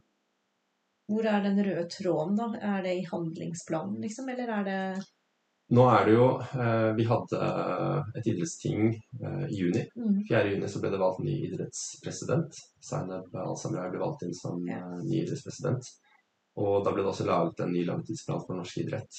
Hvor 1.06 1.26
er 1.30 1.42
den 1.44 1.60
røde 1.62 1.84
tråden, 1.92 2.34
da? 2.36 2.46
Er 2.76 2.82
det 2.82 2.94
i 2.98 3.04
handlingsplanen, 3.06 4.00
liksom, 4.02 4.28
eller 4.28 4.48
er 4.58 4.64
det 4.66 4.80
Nå 5.76 5.84
er 5.90 6.04
det 6.06 6.14
jo 6.14 6.26
eh, 6.40 6.90
Vi 6.98 7.06
hadde 7.08 7.50
et 8.18 8.26
idrettsting 8.26 8.90
eh, 8.92 9.46
i 9.48 9.60
juni. 9.60 9.84
mm, 9.96 10.18
4. 10.28 10.42
juni 10.52 10.68
så 10.70 10.82
ble 10.82 10.92
det 10.92 11.00
valgt 11.00 11.24
ny 11.24 11.36
idrettspresident. 11.48 12.60
Zainab 12.90 13.34
Al-Samrai 13.34 13.88
ble 13.90 14.02
valgt 14.02 14.26
inn 14.26 14.36
som 14.36 14.60
eh, 14.68 14.92
ny 15.02 15.22
idrettspresident. 15.22 15.88
Og 16.62 16.84
da 16.84 16.92
ble 16.92 17.02
det 17.02 17.10
også 17.10 17.26
laget 17.28 17.64
en 17.64 17.74
ny 17.74 17.82
langtidsplan 17.88 18.44
for 18.46 18.58
norsk 18.58 18.78
idrett. 18.84 19.18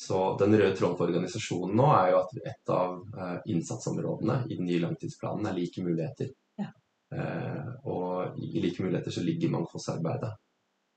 Så 0.00 0.36
den 0.40 0.54
røde 0.56 0.76
tråden 0.76 0.96
for 0.96 1.10
organisasjonen 1.12 1.76
nå 1.76 1.86
er 1.92 2.06
jo 2.14 2.20
at 2.22 2.30
et 2.40 2.70
av 2.72 2.94
eh, 3.20 3.34
innsatsområdene 3.52 4.36
i 4.48 4.56
den 4.56 4.68
nye 4.70 4.80
langtidsplanen 4.80 5.50
er 5.50 5.58
like 5.58 5.82
muligheter. 5.84 6.30
Ja. 6.56 6.70
Eh, 7.12 7.66
og 7.84 8.38
i 8.40 8.62
like 8.64 8.80
muligheter 8.80 9.12
så 9.12 9.24
ligger 9.26 9.52
mangfoldsarbeidet. 9.52 10.30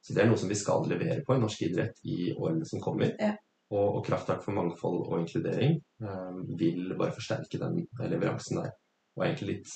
Så 0.03 0.15
det 0.15 0.23
er 0.23 0.29
noe 0.31 0.39
som 0.39 0.51
vi 0.51 0.59
skal 0.59 0.87
levere 0.87 1.19
på 1.27 1.35
i 1.35 1.41
norsk 1.41 1.65
idrett 1.67 1.99
i 2.07 2.31
årene 2.31 2.67
som 2.69 2.79
kommer. 2.83 3.11
Ja. 3.19 3.33
Og, 3.73 3.99
og 3.99 3.99
Krafttak 4.07 4.39
for 4.45 4.55
mangfold 4.55 5.01
og 5.09 5.19
inkludering 5.19 5.75
eh, 6.03 6.39
vil 6.63 6.95
bare 6.95 7.17
forsterke 7.17 7.59
den 7.59 7.83
leveransen 7.99 8.61
der. 8.61 8.71
Og 9.17 9.27
egentlig 9.27 9.57
litt 9.57 9.75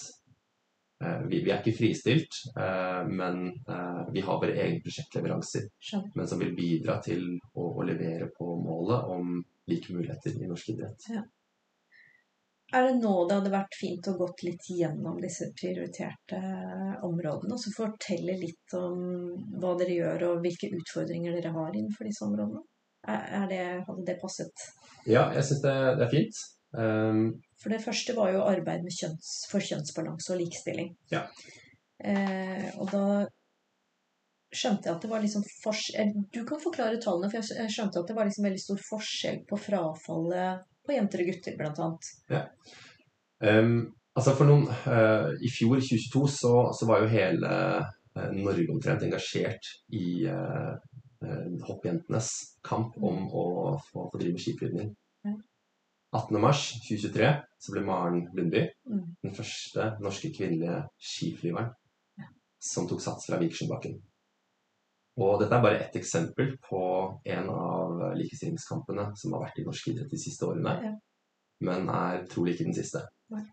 vi, 1.29 1.41
vi 1.45 1.51
er 1.53 1.62
ikke 1.62 1.77
fristilt, 1.77 2.39
eh, 2.57 3.10
men 3.10 3.47
eh, 3.69 4.03
vi 4.13 4.23
har 4.25 4.39
våre 4.41 4.55
egne 4.57 4.81
prosjektleveranser. 4.81 5.67
skjønner. 5.89 6.13
Men 6.17 6.29
som 6.29 6.41
vil 6.41 6.55
bidra 6.57 6.97
til 7.05 7.27
å, 7.53 7.67
å 7.69 7.86
levere 7.86 8.31
på 8.33 8.55
målet 8.62 9.12
om 9.13 9.36
like 9.69 9.93
muligheter 9.93 10.39
i 10.41 10.49
norsk 10.49 10.71
idrett. 10.73 11.10
Er 12.75 12.83
det 12.83 12.97
nå 12.99 13.13
det 13.27 13.38
hadde 13.38 13.51
vært 13.53 13.77
fint 13.79 14.07
å 14.12 14.17
gått 14.19 14.41
litt 14.43 14.65
gjennom 14.73 15.21
disse 15.23 15.51
prioriterte 15.55 16.39
områdene, 17.07 17.53
og 17.55 17.62
så 17.62 17.71
fortelle 17.71 18.36
litt 18.41 18.75
om 18.75 19.05
hva 19.62 19.77
dere 19.79 19.95
gjør 20.01 20.25
og 20.31 20.41
hvilke 20.43 20.73
utfordringer 20.75 21.38
dere 21.38 21.53
har 21.55 21.71
innenfor 21.71 22.10
disse 22.10 22.25
områdene? 22.27 22.65
Er 23.07 23.23
er 23.38 23.45
det, 23.47 23.63
hadde 23.88 24.03
det 24.10 24.17
passet? 24.19 24.65
Ja, 25.07 25.29
jeg 25.31 25.45
syns 25.47 25.63
det, 25.63 25.75
det 25.99 26.07
er 26.07 26.12
fint. 26.12 26.41
Um, 26.75 27.21
For 27.61 27.73
det 27.73 27.81
første 27.81 28.13
var 28.17 28.33
jo 28.35 28.45
arbeid 28.45 28.85
med 28.85 28.93
kjønns, 28.93 29.31
for 29.51 29.63
kjønnsbalanse 29.63 30.33
og 30.33 30.41
likestilling. 30.43 30.91
Ja. 31.13 31.23
Eh, 31.97 32.67
og 32.77 32.91
da 32.93 33.05
skjønte 34.53 34.87
jeg 34.87 34.95
at 34.95 35.03
det 35.03 35.09
var 35.09 35.23
liksom 35.23 35.41
forskjell 35.63 36.11
Du 36.31 36.43
kan 36.47 36.61
forklare 36.61 36.99
tallene, 37.01 37.29
for 37.31 37.41
jeg 37.41 37.73
skjønte 37.73 38.01
at 38.01 38.09
det 38.09 38.15
var 38.17 38.29
liksom 38.29 38.45
veldig 38.47 38.61
stor 38.63 38.83
forskjell 38.89 39.39
på 39.49 39.59
frafallet 39.59 40.65
på 40.87 40.95
jenter 40.95 41.23
og 41.23 41.31
gutter, 41.31 41.55
blant 41.59 41.81
annet. 41.83 42.11
um, 43.43 43.73
altså 44.15 44.35
for 44.37 44.47
noen 44.47 44.69
uh, 44.69 45.33
I 45.43 45.51
fjor, 45.51 45.81
2022, 45.83 46.21
så, 46.37 46.53
så 46.77 46.87
var 46.87 47.03
jo 47.03 47.11
hele 47.11 47.49
uh, 47.51 48.29
Norge 48.37 48.69
omtrent 48.71 49.03
engasjert 49.03 49.73
i 49.97 50.07
uh, 50.31 50.77
hoppjentenes 51.67 52.31
kamp 52.65 52.95
om 53.03 53.25
å 53.27 53.43
få, 53.89 54.07
få 54.13 54.21
drive 54.21 54.37
med 54.37 54.45
skiflygning. 54.45 54.95
Ja. 56.13 56.19
18.3.2023 56.19 57.31
så 57.59 57.73
ble 57.73 57.81
Maren 57.85 58.27
Lundby 58.33 58.67
Mm. 58.89 59.15
den 59.23 59.33
første 59.35 59.97
norske 59.99 60.29
kvinnelige 60.33 60.83
skiflyveren 60.99 61.73
Ja. 62.17 62.23
som 62.59 62.87
tok 62.87 63.01
sats 63.01 63.25
fra 63.27 63.37
Vikersundbakken. 63.39 64.01
Og 65.17 65.39
dette 65.41 65.55
er 65.55 65.61
bare 65.61 65.79
ett 65.81 65.95
eksempel 65.95 66.57
på 66.69 67.19
en 67.25 67.49
av 67.49 68.13
likestillingskampene 68.15 69.11
som 69.17 69.33
har 69.33 69.41
vært 69.47 69.59
i 69.59 69.65
norsk 69.65 69.87
idrett 69.87 70.09
de 70.11 70.17
siste 70.17 70.45
årene, 70.45 70.83
Ja. 70.83 70.93
men 71.61 71.89
er 71.89 72.25
trolig 72.25 72.53
ikke 72.55 72.65
den 72.65 72.73
siste. 72.73 73.01
Nei. 73.29 73.43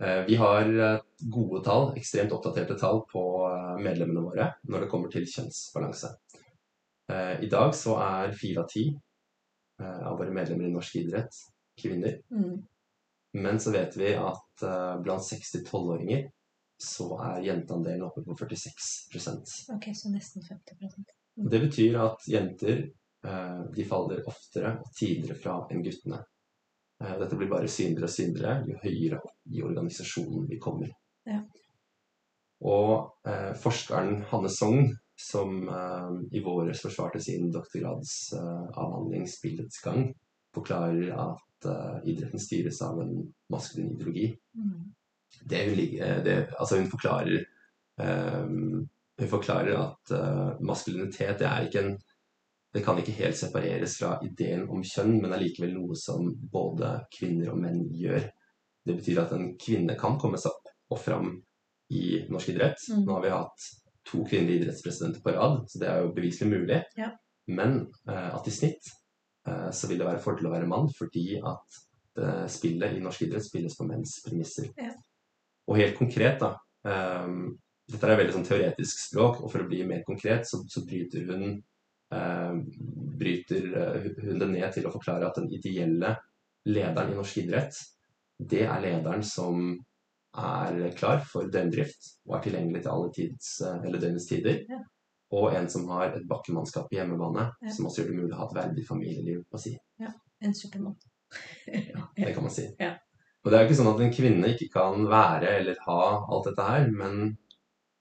Eh, 0.00 0.24
Vi 0.26 0.34
har 0.34 0.62
eh, 0.64 1.00
gode 1.30 1.62
tall, 1.64 1.92
ekstremt 1.96 2.32
oppdaterte 2.32 2.76
tall 2.78 3.04
på 3.12 3.22
eh, 3.46 3.82
medlemmene 3.82 4.22
våre 4.24 4.54
når 4.66 4.80
det 4.80 4.88
kommer 4.90 5.08
til 5.10 5.22
kjønnsbalanse. 5.24 6.16
I 7.42 7.46
dag 7.50 7.74
så 7.74 7.98
er 8.00 8.32
fire 8.32 8.62
av 8.62 8.68
ti 8.68 8.98
av 9.78 10.16
våre 10.18 10.30
medlemmer 10.32 10.64
i 10.64 10.72
norsk 10.72 10.94
idrett 10.96 11.34
kvinner. 11.80 12.20
Mm. 12.30 12.62
Men 13.34 13.60
så 13.60 13.70
vet 13.70 13.96
vi 13.96 14.14
at 14.14 14.62
uh, 14.62 15.02
blant 15.02 15.22
6-12-åringer 15.22 16.28
så 16.84 17.08
er 17.22 17.42
jenteandelen 17.48 18.04
oppe 18.06 18.22
på 18.26 18.34
46% 18.38 19.72
Ok, 19.74 19.88
så 19.94 20.10
nesten 20.10 20.42
50% 20.42 21.14
Det 21.50 21.60
betyr 21.62 21.98
at 22.02 22.28
jenter 22.30 22.84
uh, 23.26 23.64
de 23.74 23.86
faller 23.90 24.22
oftere 24.30 24.76
og 24.78 24.94
tidligere 24.94 25.38
fra 25.40 25.56
enn 25.70 25.82
guttene. 25.82 26.20
Uh, 27.02 27.16
Dette 27.24 27.38
blir 27.40 27.50
bare 27.50 27.70
synligere 27.70 28.06
og 28.06 28.14
synligere 28.14 28.56
jo 28.70 28.78
høyere 28.84 29.18
opp 29.18 29.38
i 29.50 29.66
organisasjonen 29.66 30.46
vi 30.50 30.62
kommer. 30.62 30.94
Ja. 31.26 31.42
Og 32.64 33.26
forskeren 33.60 34.22
Hanne 34.30 34.48
Sogn, 34.48 34.86
som 35.20 35.66
i 36.32 36.40
våres 36.40 36.80
forsvarte 36.80 37.20
sin 37.20 37.50
doktorgradsavhandling 37.52 39.26
'Spillets 39.28 39.82
gang', 39.84 40.14
forklarer 40.54 41.12
at 41.12 41.68
uh, 41.68 41.98
idretten 42.08 42.40
styres 42.40 42.80
av 42.82 43.00
en 43.02 43.14
maskulin 43.52 43.92
ideologi. 43.94 44.30
Mm. 44.56 44.90
Hun, 45.50 45.78
eh, 46.00 46.18
det, 46.24 46.34
altså 46.58 46.78
hun 46.78 46.90
forklarer 46.90 47.40
um, 47.98 48.88
Hun 49.18 49.28
forklarer 49.30 49.76
at 49.78 50.12
uh, 50.14 50.60
maskulinitet 50.62 51.40
det 51.42 51.48
er 51.48 51.66
ikke 51.66 51.82
en 51.84 51.96
det 52.74 52.82
kan 52.82 52.98
ikke 52.98 53.14
helt 53.14 53.38
separeres 53.38 53.92
fra 54.00 54.16
ideen 54.26 54.64
om 54.66 54.80
kjønn, 54.82 55.20
men 55.22 55.30
er 55.30 55.44
likevel 55.44 55.76
noe 55.76 55.94
som 55.94 56.32
både 56.50 56.88
kvinner 57.14 57.52
og 57.52 57.60
menn 57.62 57.84
gjør. 57.94 58.24
Det 58.82 58.96
betyr 58.98 59.20
at 59.22 59.34
en 59.36 59.52
kvinne 59.62 59.94
kan 59.94 60.16
komme 60.18 60.40
seg 60.42 60.50
opp 60.50 60.72
og 60.90 60.98
fram 60.98 61.28
i 61.94 62.24
norsk 62.26 62.50
idrett. 62.50 62.82
Mm. 62.90 63.04
Nå 63.06 63.14
har 63.14 63.22
vi 63.22 63.30
hatt 63.30 63.68
to 64.10 64.24
kvinnelige 64.26 64.64
idrettspresidenter 64.64 65.22
på 65.22 65.36
rad, 65.36 65.60
så 65.70 65.84
det 65.84 65.88
er 65.92 66.02
jo 66.02 66.10
beviselig 66.16 66.50
mulig. 66.50 66.80
Ja. 66.98 67.12
Men 67.46 67.78
uh, 68.10 68.34
at 68.34 68.50
i 68.50 68.56
snitt 68.58 68.90
så 69.72 69.90
vil 69.90 70.00
det 70.00 70.08
være 70.08 70.22
fordel 70.24 70.48
å 70.48 70.54
være 70.54 70.68
mann, 70.70 70.88
fordi 70.96 71.38
at 71.40 71.80
eh, 72.20 72.46
spillet 72.50 72.96
i 72.96 73.02
norsk 73.04 73.26
idrett 73.26 73.44
spilles 73.44 73.76
på 73.76 73.86
menns 73.88 74.16
premisser. 74.24 74.70
Ja. 74.80 74.94
Og 75.68 75.78
helt 75.80 75.96
konkret, 75.98 76.42
da 76.42 76.54
um, 77.24 77.54
Dette 77.84 78.08
er 78.08 78.16
veldig 78.16 78.32
sånn 78.32 78.46
teoretisk 78.48 79.00
språk, 79.10 79.42
og 79.44 79.50
for 79.52 79.60
å 79.60 79.68
bli 79.68 79.82
mer 79.84 80.00
konkret, 80.06 80.46
så, 80.48 80.62
så 80.72 80.80
bryter 80.88 81.26
hun 81.28 81.58
uh, 82.14 82.54
bryter 83.20 83.66
eh, 83.80 84.06
hun 84.24 84.40
det 84.40 84.48
ned 84.54 84.70
til 84.72 84.88
å 84.88 84.92
forklare 84.94 85.28
at 85.28 85.40
den 85.40 85.50
ideelle 85.52 86.14
lederen 86.64 87.12
i 87.12 87.18
norsk 87.18 87.42
idrett, 87.42 87.76
det 88.40 88.64
er 88.64 88.80
lederen 88.80 89.24
som 89.26 89.74
er 90.34 90.80
klar 90.98 91.20
for 91.28 91.50
døgndrift 91.52 92.08
og 92.26 92.38
er 92.38 92.46
tilgjengelig 92.46 92.82
til 92.82 92.92
alle 92.94 93.12
tids, 93.14 93.50
eh, 93.62 93.84
eller 93.84 94.02
døgnets 94.02 94.28
tider. 94.30 94.64
Ja. 94.70 94.80
Og 95.32 95.54
en 95.56 95.68
som 95.70 95.88
har 95.88 96.12
et 96.14 96.26
bakkemannskap 96.28 96.92
i 96.92 96.96
hjemmebane, 97.00 97.50
Ja. 97.62 97.70
som 97.70 97.86
også 97.86 98.02
gjør 98.02 98.08
det 98.10 98.16
mulig 98.20 98.32
å 98.34 98.36
ha 98.42 98.46
et 98.46 98.54
verdig 98.58 98.86
familieliv. 98.86 99.44
på 99.50 99.58
si. 99.58 99.78
Ja, 99.98 100.12
En 100.42 100.54
supplement. 100.54 100.96
Det 102.16 102.34
kan 102.34 102.42
man 102.42 102.50
si. 102.52 102.68
Ja. 102.78 102.92
Og 103.44 103.50
det 103.50 103.58
er 103.58 103.64
jo 103.64 103.68
ikke 103.70 103.82
sånn 103.82 103.94
at 103.94 104.00
en 104.00 104.12
kvinne 104.12 104.48
ikke 104.54 104.70
kan 104.72 105.06
være 105.06 105.48
eller 105.60 105.76
ha 105.86 106.26
alt 106.30 106.44
dette 106.44 106.62
her, 106.68 106.90
men 106.90 107.36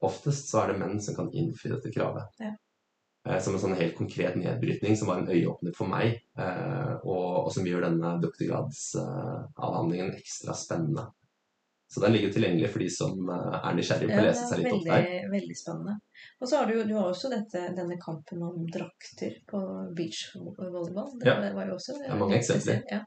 oftest 0.01 0.49
så 0.51 0.63
er 0.63 0.67
det 0.73 0.79
menn 0.79 1.01
som 1.01 1.15
kan 1.15 1.31
innfri 1.33 1.69
dette 1.71 1.91
kravet. 1.91 2.27
Ja. 2.39 2.51
Eh, 3.25 3.39
Som 3.39 3.53
en 3.55 3.59
sånn 3.59 3.75
helt 3.79 3.95
konkret 3.95 4.35
nedbrytning 4.35 4.97
som 4.97 5.07
var 5.07 5.17
en 5.19 5.27
øyeåpner 5.27 5.73
for 5.75 5.87
meg, 5.87 6.21
eh, 6.37 6.93
og, 7.03 7.45
og 7.45 7.51
som 7.53 7.63
gjør 7.65 7.81
denne 7.87 8.19
doktorgradsavhandlingen 8.21 10.13
ekstra 10.17 10.53
spennende. 10.53 11.07
Så 11.93 12.01
den 12.01 12.15
ligger 12.15 12.31
tilgjengelig 12.33 12.69
for 12.73 12.81
de 12.81 12.87
som 12.89 13.27
eh, 13.29 13.57
er 13.69 13.75
nysgjerrige 13.77 14.09
på 14.09 14.21
å 14.21 14.25
lese 14.25 14.45
seg 14.49 14.63
litt 14.63 14.73
opp 14.73 14.85
der. 14.87 15.03
veldig, 15.03 15.19
veldig 15.35 15.57
spennende. 15.59 15.93
Og 16.41 16.47
så 16.49 16.57
har 16.57 16.71
du, 16.71 16.79
du 16.89 16.93
har 16.97 17.11
også 17.11 17.29
dette, 17.29 17.61
denne 17.77 17.97
kampen 18.01 18.41
om 18.47 18.63
drakter 18.73 19.35
på 19.51 19.61
beachvolleyball. 19.99 21.11
Det 21.21 21.27
Ja. 21.29 21.53
var 21.53 21.67
jo 21.69 21.75
også 21.77 21.99
Det 21.99 22.09
er 22.09 22.17
mange 22.17 22.37
eksempler. 22.39 22.81
Ja. 22.91 23.03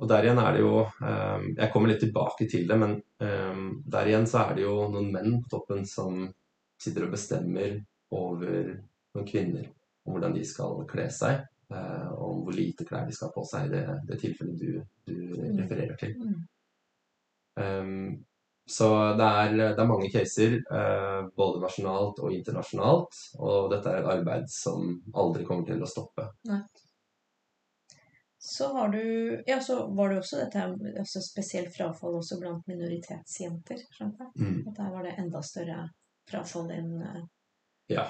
Og 0.00 0.08
der 0.10 0.26
igjen 0.26 0.38
er 0.42 0.52
det 0.52 0.60
jo 0.60 0.80
eh, 0.84 1.46
Jeg 1.56 1.70
kommer 1.72 1.88
litt 1.88 2.00
tilbake 2.02 2.48
til 2.50 2.66
det, 2.68 2.78
men 2.78 2.96
eh, 3.22 3.62
der 3.86 4.06
igjen 4.10 4.26
så 4.28 4.42
er 4.50 4.54
det 4.58 4.66
jo 4.66 4.74
noen 4.92 5.12
menn 5.14 5.38
på 5.42 5.48
toppen 5.54 5.86
som 5.86 6.26
sitter 6.82 7.06
og 7.06 7.12
bestemmer 7.14 7.78
over 8.12 8.74
noen 9.14 9.26
kvinner 9.30 9.70
om 10.04 10.12
hvordan 10.16 10.34
de 10.36 10.42
skal 10.44 10.82
kle 10.90 11.06
seg, 11.10 11.40
og 11.70 12.20
om 12.22 12.42
hvor 12.44 12.54
lite 12.54 12.84
klær 12.86 13.06
de 13.08 13.14
skal 13.16 13.30
ha 13.30 13.34
på 13.34 13.42
seg 13.48 13.64
i 13.66 13.70
det, 13.72 13.80
det 14.06 14.18
tilfellet 14.20 14.58
du, 14.60 14.82
du 15.08 15.14
Mm. 15.16 15.56
refererer 15.62 15.96
til. 15.98 16.12
Mm. 16.20 16.44
Um, 17.56 18.24
så 18.66 18.88
det 19.14 19.26
er, 19.26 19.52
det 19.56 19.78
er 19.78 19.88
mange 19.88 20.08
caser, 20.10 20.56
uh, 20.72 21.28
både 21.38 21.62
nasjonalt 21.62 22.18
og 22.18 22.34
internasjonalt, 22.34 23.20
og 23.38 23.70
dette 23.70 23.92
er 23.92 24.00
et 24.00 24.10
arbeid 24.16 24.50
som 24.50 24.96
aldri 25.14 25.46
kommer 25.46 25.68
til 25.68 25.84
å 25.84 25.90
stoppe. 25.90 26.26
Så 28.46 28.72
har 28.72 28.88
du 28.88 29.42
Ja, 29.46 29.60
så 29.60 29.86
var 29.86 30.08
det 30.10 30.18
også 30.18 30.36
dette 30.38 30.66
altså 30.98 31.22
spesielt 31.22 31.72
frafall 31.74 32.18
også 32.18 32.40
blant 32.42 32.66
minoritetsjenter, 32.70 33.80
skjønte 33.94 34.28
jeg. 34.28 34.42
Mm. 34.42 34.60
At 34.70 34.76
der 34.76 34.92
var 34.92 35.06
det 35.06 35.16
enda 35.18 35.42
større 35.42 35.80
frafall 36.30 36.70
enn 36.74 36.92
uh... 37.02 37.24
Ja. 37.90 38.04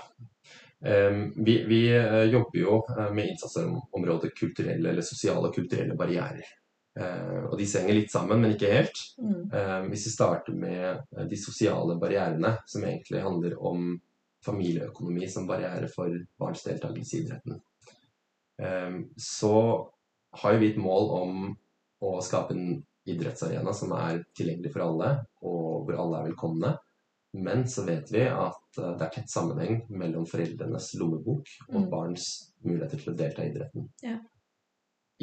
Um, 0.81 1.33
vi 1.45 1.55
vi 1.69 1.81
eh, 1.97 2.23
jobber 2.33 2.59
jo 2.59 2.83
med 3.17 3.31
innsatsområdet 3.31 4.35
kulturelle 4.37 4.93
eller 4.93 5.05
sosiale 5.05 5.49
og 5.49 5.57
kulturelle 5.57 5.97
barrierer. 5.97 6.53
Eh, 6.97 7.45
og 7.51 7.59
disse 7.61 7.83
henger 7.83 7.99
litt 7.99 8.13
sammen, 8.13 8.41
men 8.41 8.55
ikke 8.55 8.73
helt. 8.73 8.99
mm, 9.21 9.53
Eh, 9.53 9.83
hvis 9.91 10.07
vi 10.07 10.11
starter 10.15 10.55
med 10.57 11.03
eh, 11.17 11.27
de 11.29 11.37
sosiale 11.37 11.99
barrierene, 12.01 12.57
som 12.67 12.85
egentlig 12.85 13.23
handler 13.23 13.59
om 13.61 14.01
familieøkonomi 14.47 15.29
som 15.29 15.47
barriere 15.47 15.89
for 15.89 16.09
barns 16.39 16.63
deltakelse 16.63 17.17
i 17.17 17.21
idretten, 17.25 17.61
så 19.19 19.89
har 20.41 20.55
vi 20.57 20.71
et 20.71 20.79
mål 20.81 21.11
om 21.13 21.57
å 22.01 22.13
skape 22.23 22.55
en 22.55 22.79
idrettsarena 23.07 23.73
som 23.75 23.93
er 23.93 24.23
tilgjengelig 24.37 24.73
for 24.73 24.85
alle, 24.87 25.11
og 25.43 25.85
hvor 25.89 25.99
alle 25.99 26.21
er 26.21 26.29
velkomne. 26.31 26.71
Men 27.37 27.67
så 27.69 27.85
vet 27.85 28.09
vi 28.15 28.23
at 28.31 28.79
det 28.79 29.03
er 29.03 29.13
tett 29.13 29.29
sammenheng 29.33 29.83
mellom 29.93 30.25
foreldrenes 30.31 30.95
lommebok 31.01 31.51
og 31.69 31.83
Mm. 31.83 31.91
barns 31.91 32.53
muligheter 32.65 33.03
til 33.03 33.13
å 33.13 33.17
delta 33.17 33.43
i 33.45 33.51
idretten. 33.51 33.91
Ja. 34.03 34.19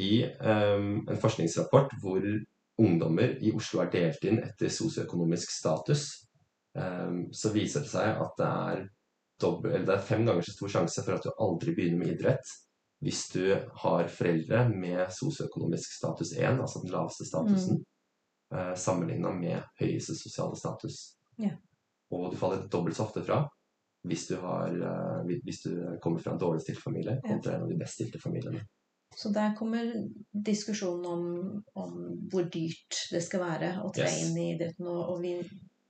I 0.02 0.26
um, 0.26 1.04
en 1.10 1.22
forskningsrapport 1.22 1.94
hvor 2.02 2.26
ungdommer 2.82 3.38
i 3.46 3.52
Oslo 3.54 3.84
er 3.84 3.92
delt 3.94 4.26
inn 4.26 4.42
etter 4.42 4.72
sosioøkonomisk 4.74 5.52
status, 5.54 6.08
um, 6.74 7.28
så 7.34 7.54
viser 7.54 7.86
det 7.86 7.92
seg 7.92 8.22
at 8.26 8.36
det 8.40 8.50
er, 8.50 8.84
dobbelt, 9.42 9.74
eller 9.76 9.88
det 9.90 9.96
er 9.96 10.06
fem 10.08 10.26
ganger 10.26 10.46
så 10.46 10.54
stor 10.56 10.72
sjanse 10.78 11.04
for 11.04 11.18
at 11.18 11.26
du 11.26 11.32
aldri 11.42 11.74
begynner 11.76 12.00
med 12.00 12.14
idrett 12.14 12.52
hvis 13.04 13.26
du 13.34 13.42
har 13.84 14.08
foreldre 14.08 14.62
med 14.72 15.10
sosioøkonomisk 15.12 15.98
status 15.98 16.32
1, 16.38 16.62
altså 16.64 16.80
den 16.86 16.94
laveste 16.94 17.26
statusen, 17.28 17.82
mm. 18.54 18.78
sammenligna 18.80 19.34
med 19.36 19.66
høyeste 19.82 20.16
sosiale 20.16 20.56
status. 20.56 21.18
Ja. 21.42 21.52
Og 22.16 22.32
du 22.32 22.38
faller 22.40 22.64
dobbelt 22.72 22.96
så 22.96 23.04
ofte 23.10 23.26
fra 23.26 23.42
hvis 24.08 24.28
du, 24.30 24.38
har, 24.40 24.72
uh, 24.72 25.36
hvis 25.44 25.62
du 25.66 25.74
kommer 26.04 26.24
fra 26.24 26.34
en 26.34 26.40
dårlig 26.40 26.64
stilt 26.64 26.80
familie 26.84 27.18
kontra 27.24 27.58
en 27.58 27.66
av 27.66 27.70
de 27.72 27.78
best 27.80 28.00
stilte 28.00 28.20
familiene. 28.24 28.64
Så 29.16 29.30
der 29.30 29.56
kommer 29.56 29.94
diskusjonen 30.32 31.06
om, 31.06 31.64
om 31.74 31.98
hvor 32.32 32.44
dyrt 32.50 32.98
det 33.12 33.22
skal 33.24 33.40
være 33.44 33.74
å 33.84 33.92
tre 33.94 34.04
Yes. 34.10 34.22
inn 34.28 34.38
i 34.38 34.48
idretten. 34.56 34.88
Og, 34.88 35.10
og 35.16 35.22
vi, 35.22 35.36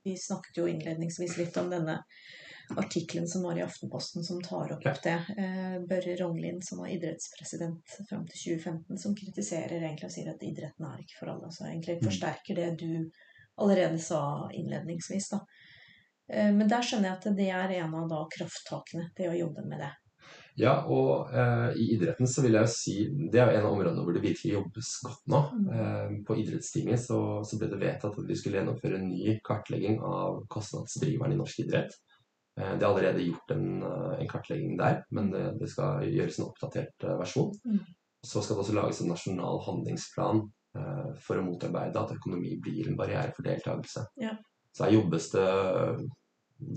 vi 0.04 0.16
snakket 0.16 0.56
jo 0.60 0.66
innledningsvis 0.70 1.36
litt 1.40 1.56
om 1.56 1.70
denne 1.72 1.98
artikkelen 2.80 3.28
som 3.28 3.42
var 3.44 3.58
i 3.58 3.62
Aftenposten 3.64 4.24
som 4.24 4.40
tar 4.42 4.72
opp 4.72 4.84
Ja. 4.86 4.94
det. 5.04 5.16
Eh, 5.38 5.78
Børre 5.88 6.16
Rognlien, 6.20 6.62
som 6.62 6.78
var 6.78 6.88
idrettspresident 6.88 7.96
fram 8.08 8.26
til 8.26 8.38
2015, 8.56 8.98
som 8.98 9.14
kritiserer 9.14 9.80
egentlig 9.82 10.04
og 10.08 10.14
sier 10.16 10.30
at 10.32 10.42
idretten 10.42 10.86
er 10.88 11.02
ikke 11.02 11.18
for 11.20 11.32
alle. 11.34 11.50
Så 11.52 11.64
egentlig 11.68 11.98
Mm. 12.00 12.06
forsterker 12.08 12.54
det 12.54 12.78
du 12.78 13.10
allerede 13.58 13.98
sa 14.00 14.48
innledningsvis. 14.52 15.28
da. 15.30 15.40
Eh, 16.28 16.52
Men 16.52 16.68
der 16.68 16.80
skjønner 16.82 17.10
jeg 17.10 17.18
at 17.18 17.36
det 17.36 17.50
er 17.50 17.84
en 17.84 17.94
av 17.94 18.28
krafttakene, 18.32 19.10
det 19.16 19.28
å 19.28 19.38
jobbe 19.38 19.66
med 19.68 19.78
det. 19.80 19.92
Ja, 20.54 20.74
og 20.86 21.32
eh, 21.34 21.74
i 21.82 21.88
idretten 21.96 22.28
så 22.30 22.44
vil 22.44 22.54
jeg 22.54 22.62
jo 22.62 22.70
si 22.70 22.92
Det 23.10 23.40
er 23.42 23.48
jo 23.50 23.58
en 23.58 23.64
av 23.66 23.72
områdene 23.74 24.04
hvor 24.06 24.14
det 24.14 24.22
virkelig 24.22 24.52
jobbes 24.52 24.90
godt 25.02 25.24
nå. 25.32 25.40
Mm. 25.50 25.66
Eh, 25.74 26.12
på 26.28 26.36
idrettstinget 26.44 27.02
så, 27.02 27.18
så 27.46 27.58
ble 27.58 27.70
det 27.72 27.80
vedtatt 27.82 28.20
at 28.20 28.28
vi 28.28 28.36
skulle 28.38 28.60
gjennomføre 28.60 29.00
en 29.00 29.08
ny 29.10 29.34
kartlegging 29.46 29.98
av 30.06 30.44
kostnadsdriveren 30.54 31.34
i 31.34 31.40
norsk 31.40 31.64
idrett. 31.64 31.98
Eh, 32.60 32.70
det 32.78 32.86
er 32.86 32.88
allerede 32.92 33.26
gjort 33.26 33.56
en, 33.56 33.68
eh, 33.82 34.14
en 34.22 34.30
kartlegging 34.30 34.78
der, 34.78 35.02
men 35.10 35.34
det, 35.34 35.44
det 35.58 35.72
skal 35.74 36.06
gjøres 36.06 36.38
en 36.38 36.46
oppdatert 36.46 37.08
eh, 37.08 37.18
versjon. 37.18 37.50
Mm. 37.66 37.82
Så 38.24 38.40
skal 38.40 38.54
det 38.54 38.64
også 38.64 38.78
lages 38.78 39.02
en 39.02 39.10
nasjonal 39.10 39.62
handlingsplan 39.66 40.44
eh, 40.78 41.14
for 41.26 41.40
å 41.40 41.46
motarbeide 41.50 41.98
at 41.98 42.14
økonomi 42.14 42.54
blir 42.62 42.92
en 42.92 43.00
barriere 43.00 43.34
for 43.34 43.46
deltakelse. 43.46 44.06
Ja. 44.22 44.36
Så 44.74 44.86
her 44.86 45.00
jobbes 45.00 45.32
det 45.34 45.48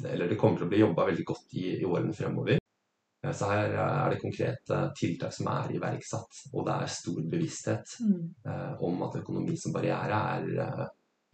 Eller 0.09 0.27
det 0.29 0.35
kommer 0.37 0.57
til 0.57 0.65
å 0.65 0.69
bli 0.69 0.79
jobba 0.81 1.05
veldig 1.07 1.23
godt 1.25 1.53
i, 1.53 1.77
i 1.77 1.85
årene 1.85 2.13
fremover. 2.13 2.57
Eh, 3.25 3.31
Så 3.33 3.49
her 3.49 3.73
er 3.73 4.09
det 4.13 4.21
konkrete 4.21 4.81
tiltak 4.99 5.33
som 5.33 5.47
er 5.51 5.71
iverksatt, 5.75 6.41
og 6.53 6.65
det 6.67 6.75
er 6.75 6.93
stor 6.99 7.21
bevissthet 7.31 7.97
Mm. 8.01 8.35
eh, 8.45 8.73
om 8.83 9.01
at 9.03 9.15
økonomi 9.21 9.57
som 9.57 9.73
barriere 9.73 10.21
er 10.37 10.59
eh, 10.67 10.87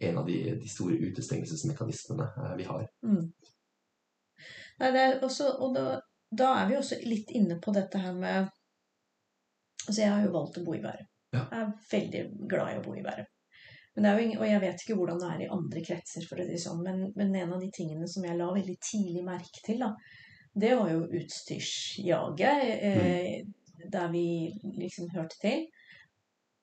en 0.08 0.18
av 0.18 0.26
de, 0.26 0.38
de 0.60 0.68
store 0.68 0.96
utestengelsesmekanismene 1.10 2.26
eh, 2.44 2.56
vi 2.56 2.64
har. 2.64 2.86
Mm. 3.04 3.28
Nei, 4.80 4.90
det 4.90 5.00
er 5.00 5.20
også, 5.22 5.52
og 5.62 5.74
da, 5.76 6.00
da 6.34 6.48
er 6.62 6.68
vi 6.68 6.76
også 6.76 6.96
litt 7.06 7.30
inne 7.30 7.60
på 7.62 7.72
dette 7.76 7.98
her 7.98 8.12
med 8.12 8.48
Altså, 9.86 10.00
jeg 10.00 10.10
har 10.14 10.22
jo 10.24 10.32
valgt 10.32 10.56
å 10.56 10.64
bo 10.64 10.72
i 10.72 10.80
Bærum. 10.80 11.08
Ja. 11.34 11.42
Jeg 11.52 11.60
er 11.60 11.72
veldig 11.90 12.20
glad 12.48 12.70
i 12.72 12.76
å 12.78 12.84
bo 12.86 12.94
i 12.96 13.02
Bærum. 13.04 13.26
Men 13.94 14.02
det 14.06 14.10
er 14.10 14.16
jo 14.18 14.24
ingen, 14.24 14.38
og 14.40 14.46
jeg 14.48 14.60
vet 14.62 14.80
ikke 14.82 14.94
hvordan 14.96 15.18
det 15.20 15.26
er 15.28 15.42
i 15.44 15.48
andre 15.52 15.82
kretser, 15.84 16.24
for 16.28 16.40
å 16.40 16.46
si 16.48 16.56
sånn, 16.62 16.80
men, 16.86 17.02
men 17.18 17.34
en 17.36 17.52
av 17.52 17.60
de 17.60 17.68
tingene 17.76 18.08
som 18.08 18.24
jeg 18.24 18.38
la 18.38 18.46
veldig 18.56 18.76
tidlig 18.80 19.24
merke 19.26 19.60
til, 19.66 19.84
da, 19.84 19.90
det 20.54 20.74
var 20.78 20.90
jo 20.92 21.06
utstyrsjaget, 21.18 22.64
eh, 22.88 23.46
der 23.92 24.12
vi 24.12 24.26
liksom 24.78 25.10
hørte 25.14 25.38
til. 25.40 25.66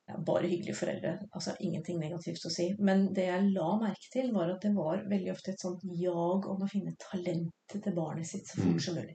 Ja, 0.08 0.18
bare 0.26 0.48
hyggelige 0.50 0.74
foreldre, 0.74 1.12
altså 1.32 1.54
ingenting 1.60 2.00
negativt 2.00 2.44
å 2.48 2.50
si. 2.50 2.72
Men 2.78 3.14
det 3.14 3.28
jeg 3.28 3.50
la 3.54 3.68
merke 3.78 4.08
til, 4.12 4.32
var 4.34 4.50
at 4.50 4.64
det 4.64 4.72
var 4.74 5.04
veldig 5.08 5.30
ofte 5.32 5.52
et 5.52 5.62
sånt 5.62 5.84
jag 6.00 6.48
om 6.50 6.64
å 6.64 6.70
finne 6.70 6.96
talentet 7.00 7.84
til 7.84 7.94
barnet 7.96 8.26
sitt 8.26 8.48
så 8.48 8.58
fort 8.58 8.74
Mm. 8.74 8.80
som 8.80 8.94
mulig. 8.98 9.14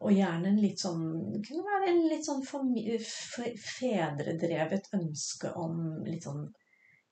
Og 0.00 0.12
gjerne 0.16 0.48
en 0.48 0.60
litt 0.62 0.80
sånn 0.80 1.32
Det 1.32 1.42
kunne 1.44 1.66
være 1.66 1.90
en 1.90 2.08
litt 2.08 2.24
sånn 2.24 2.44
fedredrevet 3.76 4.88
ønske 4.96 5.52
om 5.52 6.04
litt 6.06 6.24
sånn 6.24 6.46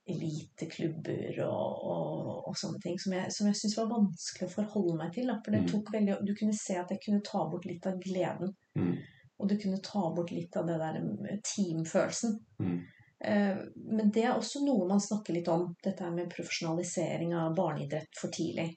eliteklubber 0.08 1.38
og, 1.44 1.84
og, 1.92 2.32
og 2.48 2.56
sånne 2.58 2.80
ting, 2.82 2.98
som 3.00 3.12
jeg, 3.16 3.32
som 3.34 3.46
jeg 3.50 3.58
syntes 3.60 3.76
var 3.78 3.90
vanskelig 3.92 4.48
å 4.48 4.54
forholde 4.54 4.96
meg 5.00 5.12
til. 5.14 5.28
Da. 5.30 5.38
For 5.44 5.54
det 5.54 5.62
Mm. 5.64 5.68
tok 5.72 5.92
veldig 5.94 6.18
Du 6.26 6.34
kunne 6.34 6.56
se 6.56 6.76
at 6.80 6.90
jeg 6.90 7.00
kunne 7.04 7.20
ta 7.24 7.44
bort 7.50 7.64
litt 7.68 7.86
av 7.86 7.98
gleden. 8.00 8.54
Mm. 8.78 8.96
Og 9.38 9.48
du 9.48 9.56
kunne 9.58 9.80
ta 9.84 10.02
bort 10.14 10.30
litt 10.34 10.56
av 10.56 10.66
det 10.66 10.78
der 10.80 10.96
eh, 11.30 11.38
teamfølelsen. 11.44 12.38
Mm. 12.60 12.78
Eh, 13.20 13.56
Men 13.76 14.10
det 14.14 14.24
er 14.24 14.34
også 14.36 14.64
noe 14.64 14.88
man 14.88 15.00
snakker 15.00 15.34
litt 15.34 15.48
om, 15.48 15.74
dette 15.84 16.10
med 16.10 16.30
profesjonalisering 16.30 17.34
av 17.34 17.54
barneidrett 17.54 18.14
for 18.20 18.30
tidlig. 18.34 18.72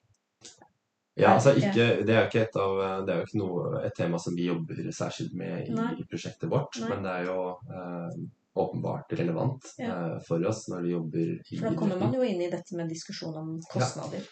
Ja, 1.16 1.34
altså 1.36 1.52
ikke, 1.58 2.04
Det 2.06 2.14
er 2.14 2.22
jo 2.22 2.28
ikke, 2.30 2.42
et, 2.48 2.56
av, 2.56 2.78
det 3.06 3.14
er 3.14 3.18
jo 3.20 3.26
ikke 3.28 3.42
noe, 3.42 3.82
et 3.86 3.96
tema 3.98 4.18
som 4.20 4.36
vi 4.36 4.46
jobber 4.48 4.92
særskilt 4.96 5.34
med 5.36 5.68
i, 5.68 5.74
i 6.00 6.06
prosjektet 6.08 6.50
vårt, 6.50 6.78
Nei. 6.80 6.88
men 6.90 7.04
det 7.04 7.12
er 7.12 7.26
jo 7.28 7.42
eh, 7.68 8.22
åpenbart 8.56 9.14
relevant 9.14 9.64
Ja. 9.80 9.91
uh, 10.16 10.20
for 10.28 10.43
oss 10.47 10.66
når 10.70 10.82
vi 10.84 10.91
jobber 10.91 11.20
i 11.52 11.58
For 11.58 11.70
da 11.70 11.76
kommer 11.80 11.99
man 11.99 12.14
jo 12.14 12.24
inn 12.24 12.41
i 12.41 12.49
dette 12.52 12.76
med 12.76 12.89
diskusjon 12.91 13.36
om 13.39 13.54
kostnader. 13.72 14.26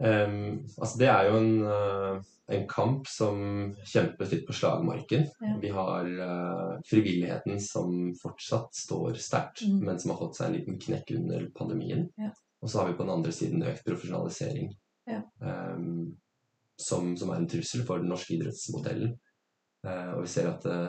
Em, 0.00 0.62
altså 0.80 0.96
det 0.98 1.08
er 1.12 1.26
jo 1.28 1.36
en, 1.36 1.50
uh, 1.68 2.22
en 2.56 2.62
kamp 2.68 3.06
som 3.10 3.74
kjempes 3.84 4.30
litt 4.32 4.46
på 4.48 4.54
slagmarken. 4.56 5.26
Ja. 5.44 5.56
Vi 5.60 5.68
har 5.76 6.08
uh, 6.08 6.78
frivilligheten 6.88 7.60
som 7.60 8.14
fortsatt 8.22 8.72
står 8.74 9.18
sterkt, 9.20 9.66
Mm. 9.68 9.84
men 9.84 10.00
som 10.00 10.14
har 10.14 10.18
fått 10.22 10.36
seg 10.40 10.46
en 10.48 10.56
liten 10.56 10.78
knekk 10.80 11.12
under 11.18 11.44
pandemien. 11.58 12.08
Ja. 12.16 12.30
Og 12.62 12.70
så 12.70 12.78
har 12.80 12.88
vi 12.88 12.96
på 12.96 13.04
den 13.04 13.12
andre 13.18 13.32
siden 13.32 13.62
økt 13.62 13.84
profesjonalisering, 13.84 14.72
Ja. 15.06 15.20
em, 15.42 16.16
som, 16.80 17.12
som 17.16 17.30
er 17.30 17.36
en 17.36 17.48
trussel 17.48 17.84
for 17.84 17.98
den 18.00 18.08
norske 18.08 18.38
idrettsmodellen. 18.38 19.18
Eh, 19.86 20.10
og 20.12 20.24
vi 20.26 20.28
ser 20.28 20.48
at 20.50 20.64
det, 20.66 20.80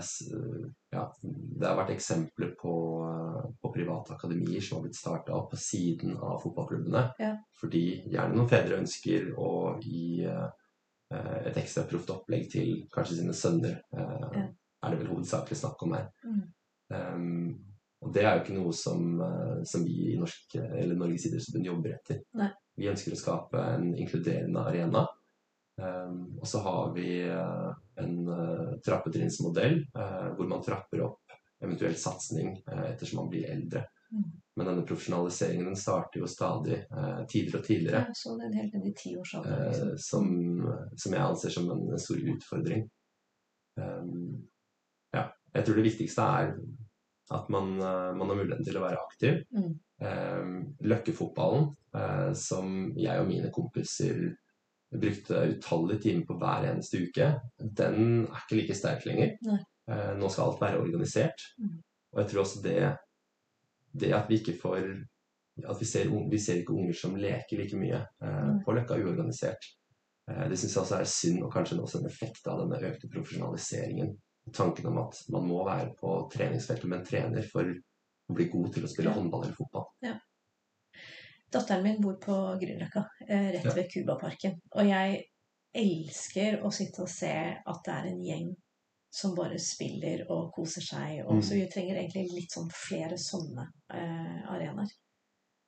ja, 0.92 1.06
det 1.24 1.68
har 1.68 1.78
vært 1.80 1.94
eksempler 1.94 2.50
på, 2.60 2.74
eh, 3.08 3.46
på 3.62 3.72
private 3.72 4.18
akademier 4.18 4.64
som 4.64 4.78
har 4.80 4.88
blitt 4.88 5.00
starta 5.00 5.36
opp 5.38 5.52
på 5.54 5.60
siden 5.64 6.18
av 6.18 6.42
fotballklubbene. 6.44 7.06
Ja. 7.24 7.36
Fordi 7.62 7.86
gjerne 8.12 8.36
noen 8.36 8.52
fedre 8.52 8.82
ønsker 8.82 9.32
å 9.40 9.52
gi 9.80 10.26
eh, 10.28 10.50
et 11.12 11.58
ekstra 11.60 11.86
proft 11.88 12.12
opplegg 12.12 12.50
til 12.52 12.82
kanskje 12.92 13.22
sine 13.22 13.36
sønner. 13.36 13.80
eh, 13.96 14.28
Ja. 14.42 14.48
Er 14.84 14.90
det 14.90 14.98
vel 15.04 15.12
hovedsakelig 15.14 15.60
snakk 15.60 15.84
om 15.86 15.92
her. 15.94 16.08
Mm. 16.26 16.46
Um, 16.90 17.66
og 18.02 18.14
det 18.16 18.24
er 18.26 18.34
jo 18.34 18.42
ikke 18.42 18.56
noe 18.56 18.72
som, 18.74 19.22
eh, 19.22 19.60
som 19.64 19.84
vi 19.86 20.14
i 20.14 20.18
Norsk, 20.18 20.56
eller 20.58 20.96
Norges 20.98 21.28
idrettsforbund 21.30 21.68
jobber 21.70 21.94
etter. 21.94 22.24
Nei. 22.34 22.50
Vi 22.80 22.88
ønsker 22.90 23.14
å 23.14 23.20
skape 23.20 23.62
en 23.76 23.92
inkluderende 23.94 24.64
arena. 24.66 25.04
Um, 25.82 26.18
og 26.38 26.48
så 26.48 26.60
har 26.62 26.92
vi 26.94 27.08
eh, 27.26 27.70
en 28.04 28.18
uh, 28.28 28.74
trappetrinnsmodell 28.86 29.80
eh, 29.82 30.28
hvor 30.38 30.50
man 30.50 30.62
trapper 30.62 31.02
opp 31.08 31.34
eventuell 31.62 31.96
satsing 31.98 32.52
eh, 32.72 32.84
ettersom 32.92 33.24
man 33.24 33.32
blir 33.32 33.50
eldre. 33.50 33.86
Mm. 34.12 34.30
Men 34.56 34.68
denne 34.68 34.86
profesjonaliseringen 34.86 35.66
den 35.66 35.80
starter 35.80 36.20
jo 36.20 36.30
stadig 36.30 36.82
eh, 36.84 37.22
tidligere 37.32 37.60
og 37.60 37.66
tidligere. 37.66 38.04
Ja, 38.08 38.18
så 38.18 38.36
er 38.36 38.58
helt 38.58 38.74
ned 38.76 38.88
i 38.90 38.96
tiårsalderen. 38.98 39.62
Eh, 39.62 39.70
Liksom. 39.72 39.98
som, 39.98 40.96
som 40.98 41.18
jeg 41.18 41.28
anser 41.28 41.56
som 41.56 41.70
en 41.72 42.00
stor 42.02 42.26
utfordring. 42.36 42.88
Um, 43.80 44.50
ja, 45.16 45.30
jeg 45.56 45.66
tror 45.66 45.80
det 45.80 45.86
viktigste 45.88 46.26
er 46.42 46.52
at 47.32 47.50
man, 47.50 47.78
eh, 47.80 48.10
man 48.20 48.28
har 48.28 48.36
muligheten 48.42 48.68
til 48.68 48.80
å 48.80 48.84
være 48.84 49.00
aktiv. 49.00 49.40
Mm. 49.56 49.72
Um, 50.02 50.56
Løkkefotballen, 50.84 51.70
eh, 51.96 52.32
som 52.36 52.92
jeg 53.00 53.22
og 53.22 53.30
mine 53.30 53.52
kompiser 53.54 54.26
brukte 55.00 55.46
utallige 55.56 56.02
timer 56.04 56.26
på 56.28 56.38
hver 56.42 56.68
eneste 56.72 57.00
uke, 57.06 57.28
den 57.60 58.26
er 58.26 58.42
ikke 58.42 58.58
like 58.60 58.76
sterk 58.76 59.06
lenger. 59.08 59.38
Eh, 59.92 60.12
nå 60.20 60.30
skal 60.30 60.50
alt 60.50 60.62
være 60.62 60.82
organisert. 60.84 61.46
Mm. 61.60 61.78
Og 62.12 62.22
jeg 62.22 62.32
tror 62.32 62.44
også 62.44 62.62
det, 62.66 62.80
det 64.02 64.14
at 64.16 64.30
vi 64.30 64.42
ikke 64.42 64.58
får 64.62 64.82
at 65.68 65.78
vi 65.80 65.86
ser, 65.86 66.10
vi 66.32 66.40
ser 66.40 66.62
ikke 66.62 66.74
unger 66.74 66.96
som 66.98 67.16
leker 67.20 67.60
like 67.60 67.78
mye 67.78 68.00
eh, 68.24 68.52
på 68.66 68.74
Løkka 68.76 68.98
uorganisert. 68.98 69.68
Eh, 70.32 70.48
det 70.50 70.58
syns 70.60 70.76
jeg 70.76 70.82
også 70.84 70.98
er 71.00 71.10
synd, 71.12 71.44
og 71.46 71.54
kanskje 71.54 71.80
også 71.82 72.02
en 72.02 72.10
effekt 72.10 72.48
av 72.48 72.64
denne 72.64 72.80
økte 72.92 73.10
profesjonaliseringen. 73.12 74.16
Tanken 74.56 74.88
om 74.90 74.98
at 75.04 75.20
man 75.30 75.46
må 75.48 75.62
være 75.68 75.92
på 76.00 76.16
treningsfeltet 76.34 76.90
med 76.90 77.02
en 77.02 77.08
trener 77.08 77.48
for 77.52 77.68
å 77.68 78.36
bli 78.36 78.48
god 78.50 78.72
til 78.74 78.88
å 78.88 78.90
spille 78.90 79.12
Ja. 79.12 79.16
håndball 79.20 79.44
eller 79.46 79.58
fotball. 79.60 79.90
Datteren 81.52 81.84
min 81.84 82.02
bor 82.02 82.16
på 82.22 82.36
Grünerløkka, 82.62 83.04
eh, 83.28 83.48
rett 83.58 83.76
ved 83.76 83.90
Cubaparken. 83.92 84.54
Og 84.76 84.88
jeg 84.88 85.24
elsker 85.76 86.62
å 86.64 86.72
sitte 86.72 87.02
og 87.04 87.10
se 87.10 87.32
at 87.32 87.82
det 87.86 87.94
er 87.96 88.08
en 88.12 88.22
gjeng 88.24 88.50
som 89.12 89.34
bare 89.36 89.58
spiller 89.60 90.24
og 90.32 90.52
koser 90.56 90.82
seg. 90.82 91.26
Og 91.26 91.34
Mm. 91.36 91.42
så 91.44 91.54
vi 91.56 91.66
trenger 91.68 91.98
egentlig 92.00 92.28
litt 92.32 92.52
sånn 92.56 92.70
flere 92.72 93.18
sånne 93.20 93.66
uh, 93.94 94.54
arenaer. 94.54 94.88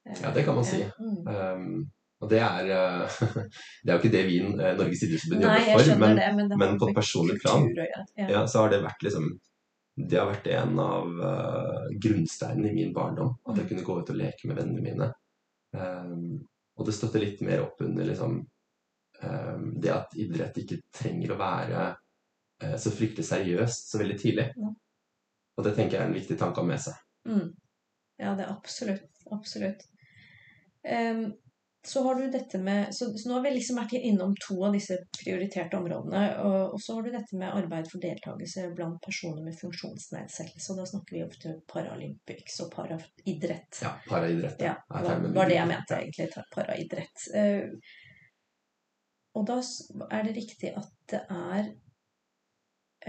Eh, 0.07 0.21
Ja, 0.21 0.31
det 0.31 0.43
kan 0.45 0.55
man 0.55 0.63
si. 0.63 0.83
mm. 0.99 1.27
Um, 1.27 1.91
og 2.21 2.29
det 2.29 2.39
er, 2.39 2.63
uh, 2.71 3.07
det 3.83 3.91
er 3.91 3.97
jo 3.97 3.99
ikke 3.99 4.11
det 4.15 4.25
vi 4.27 4.37
i 4.39 4.43
Norges 4.55 5.03
idrettsforbund 5.03 5.43
jobber 5.43 5.83
for, 5.83 5.99
men, 5.99 6.15
det, 6.15 6.29
men, 6.35 6.49
det 6.49 6.57
men 6.57 6.77
på 6.79 6.87
et 6.89 6.95
personlig 6.95 7.41
plan. 7.41 7.67
Ja. 8.15 8.27
ja, 8.29 8.45
så 8.47 8.59
har 8.63 8.69
det 8.71 8.83
vært 8.83 9.03
liksom 9.03 9.27
Det 9.95 10.17
har 10.17 10.25
vært 10.31 10.47
en 10.47 10.79
av 10.79 11.05
uh, 11.21 11.83
grunnsteinene 12.01 12.71
i 12.71 12.73
min 12.73 12.93
barndom. 12.95 13.35
At 13.45 13.57
jeg 13.59 13.65
Mm. 13.65 13.69
kunne 13.69 13.83
gå 13.85 13.99
ut 14.01 14.09
og 14.09 14.15
leke 14.17 14.47
med 14.47 14.57
vennene 14.57 14.81
mine. 14.81 15.11
Um, 15.73 16.43
og 16.77 16.87
det 16.87 16.95
støtter 16.95 17.21
litt 17.21 17.41
mer 17.45 17.63
opp 17.65 17.81
under 17.85 18.07
liksom, 18.07 18.39
um, 19.23 19.67
det 19.81 19.93
at 19.93 20.15
idrett 20.19 20.57
ikke 20.61 20.79
trenger 20.93 21.33
å 21.33 21.39
være 21.39 21.85
uh, 21.93 22.75
så 22.81 22.93
fryktelig 22.93 23.25
seriøst 23.29 23.93
så 23.93 24.01
veldig 24.01 24.17
tidlig. 24.21 24.47
Ja. 24.57 24.73
Og 25.57 25.67
det 25.67 25.75
tenker 25.77 25.97
jeg 25.97 26.03
er 26.03 26.09
en 26.09 26.17
viktig 26.17 26.37
tanke 26.39 26.61
å 26.61 26.65
ha 26.65 26.71
med 26.71 26.81
seg. 26.81 26.97
Mm. 27.29 27.49
ja, 28.19 28.33
det 28.35 28.45
er 28.45 28.51
absolutt. 28.51 29.09
Absolutt. 29.31 29.85
Em, 30.83 31.29
så 31.85 32.03
har 32.03 32.15
du 32.15 32.29
dette 32.31 32.59
med 32.63 32.95
så, 32.95 33.09
så 33.17 33.29
nå 33.29 33.35
har 33.35 33.41
vi 33.43 33.51
liksom 33.57 33.79
vært 33.81 33.93
innom 33.97 34.35
to 34.39 34.55
av 34.63 34.75
disse 34.75 34.95
prioriterte 35.17 35.75
områdene. 35.77 36.21
Og, 36.47 36.75
og 36.75 36.81
så 36.81 36.95
har 36.95 37.03
du 37.03 37.09
dette 37.11 37.39
med 37.39 37.51
arbeid 37.51 37.89
for 37.91 38.03
deltakelse 38.03 38.69
blant 38.77 39.01
personer 39.03 39.43
med 39.43 39.57
funksjonsnedsettelse. 39.59 40.69
Og 40.71 40.79
da 40.79 40.87
snakker 40.87 41.17
vi 41.17 41.25
ofte 41.25 41.57
Paralympics 41.73 42.61
og 42.63 42.71
paraidrett. 42.77 43.81
Ja, 43.83 43.91
Paraidrett 44.07 44.63
Ja, 44.63 44.77
det 44.95 45.03
var, 45.09 45.27
var 45.35 45.51
det 45.51 45.59
jeg 45.59 45.71
mente 45.73 45.99
egentlig. 45.99 46.45
Paraidrett. 46.55 47.27
Uh, 47.35 47.67
og 49.33 49.47
da 49.49 49.59
er 50.13 50.27
det 50.27 50.37
riktig 50.37 50.71
at 50.77 50.91
det 51.09 51.23
er 51.33 51.71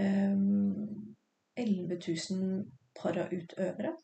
um, 0.01 1.15
11 1.55 1.95
000 1.95 2.65
parautøvere. 2.97 3.95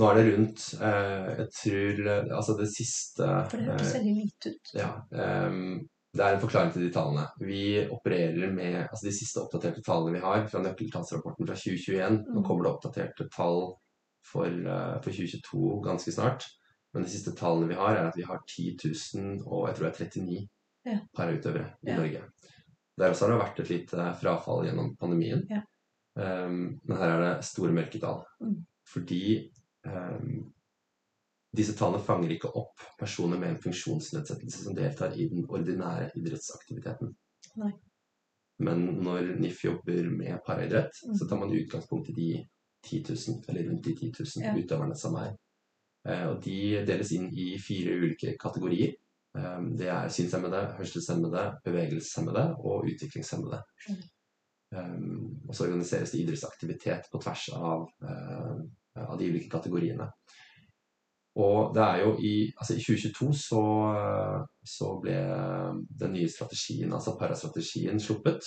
Nå 0.00 0.06
er 0.08 0.14
det 0.16 0.22
rundt 0.30 0.62
eh, 0.80 1.26
Jeg 1.42 1.48
tror 1.52 1.98
eh, 2.08 2.30
Altså, 2.36 2.54
det 2.56 2.68
siste 2.72 3.26
For 3.50 3.58
det 3.60 3.66
hørtes 3.68 3.90
eh, 3.90 3.98
veldig 3.98 4.14
lite 4.22 4.52
ut. 4.54 4.70
Ja. 4.78 4.90
ehm, 5.12 5.82
det 6.12 6.24
er 6.24 6.34
en 6.36 6.42
forklaring 6.42 6.72
til 6.74 6.82
de 6.84 6.90
tallene. 6.92 7.22
Vi 7.40 7.60
opererer 7.92 8.50
med 8.52 8.74
altså 8.82 9.06
de 9.08 9.12
siste 9.16 9.40
oppdaterte 9.40 9.80
tallene 9.84 10.18
vi 10.18 10.20
har 10.24 10.42
fra 10.52 10.60
nøkkeltallsrapporten 10.60 11.46
fra 11.48 11.54
2021. 11.56 12.18
Nå 12.26 12.40
Mm. 12.40 12.44
kommer 12.44 12.66
det 12.66 12.72
oppdaterte 12.74 13.28
tall 13.32 13.62
for, 14.28 14.48
for 15.00 15.08
2022 15.08 15.78
ganske 15.86 16.12
snart. 16.12 16.44
Men 16.92 17.06
de 17.06 17.08
siste 17.14 17.32
tallene 17.36 17.68
vi 17.72 17.78
har, 17.80 17.96
er 17.96 18.08
at 18.10 18.16
vi 18.20 18.26
har 18.28 18.42
10 18.44 18.76
000 18.84 19.40
og 19.46 19.68
jeg 19.70 19.76
tror 19.78 19.88
det 19.88 19.92
er 19.92 20.04
39 20.04 20.48
Ja. 20.84 20.98
parautøvere 21.16 21.68
i 21.80 21.88
Ja. 21.88 21.96
Norge. 21.96 22.22
Der 22.98 23.08
også 23.14 23.24
har 23.26 23.32
det 23.32 23.40
vært 23.46 23.60
et 23.64 23.70
lite 23.72 24.08
frafall 24.20 24.66
gjennom 24.66 24.92
pandemien. 25.00 25.46
Ja. 25.48 25.62
Um, 26.14 26.78
men 26.84 26.96
her 26.98 27.08
er 27.14 27.20
det 27.24 27.44
store 27.48 27.72
mørketall. 27.72 28.20
Mm. 28.42 28.58
Fordi 28.92 29.48
disse 31.52 31.74
tallene 31.76 32.00
fanger 32.06 32.30
ikke 32.36 32.50
opp 32.56 32.80
personer 32.98 33.38
med 33.40 33.50
en 33.52 33.58
funksjonsnedsettelse 33.60 34.62
som 34.64 34.76
deltar 34.76 35.16
i 35.18 35.26
den 35.28 35.44
ordinære 35.48 36.10
idrettsaktiviteten. 36.16 37.10
Nei. 37.60 37.72
Men 38.62 38.84
når 39.02 39.34
NIF 39.40 39.64
jobber 39.64 40.08
med 40.10 40.38
paraidrett, 40.46 40.92
Mm. 41.06 41.14
så 41.18 41.28
tar 41.28 41.38
man 41.38 41.52
utgangspunkt 41.52 42.08
i 42.08 42.12
de 42.12 42.46
10 42.84 43.02
000, 43.08 43.44
eller 43.48 43.68
rundt 43.70 43.84
de 43.84 43.94
10 43.96 44.12
000 44.18 44.44
Ja. 44.44 44.54
utøverne 44.56 44.96
som 44.96 45.14
er. 45.16 45.36
Eh, 46.06 46.26
Og 46.28 46.42
de 46.44 46.84
deles 46.86 47.12
inn 47.12 47.28
i 47.32 47.58
fire 47.58 47.94
ulike 47.98 48.36
kategorier. 48.38 48.94
Eh, 49.36 49.60
Det 49.78 49.88
er 49.88 50.08
synshemmede, 50.08 50.74
hørselshemmede, 50.78 51.60
bevegelseshemmede 51.64 52.56
og 52.58 52.84
utviklingshemmede. 52.84 53.62
Mm. 53.88 53.96
Um, 54.74 55.40
og 55.48 55.54
så 55.54 55.64
organiseres 55.66 56.10
det 56.10 56.20
idrettsaktivitet 56.20 57.02
på 57.12 57.18
tvers 57.20 57.48
av, 57.52 57.82
uh, 58.02 58.62
av 59.00 59.18
de 59.18 59.30
ulike 59.30 59.50
kategoriene. 59.52 60.08
Og 61.40 61.72
det 61.72 61.84
er 61.84 62.02
jo 62.02 62.10
i, 62.20 62.34
altså 62.58 62.74
i 62.76 62.82
2022 62.82 63.30
så, 63.40 63.62
så 64.68 64.90
ble 65.00 65.16
den 66.02 66.12
nye 66.18 66.28
strategien, 66.28 66.92
altså 66.92 67.16
parastrategien, 67.20 68.00
sluppet. 68.00 68.44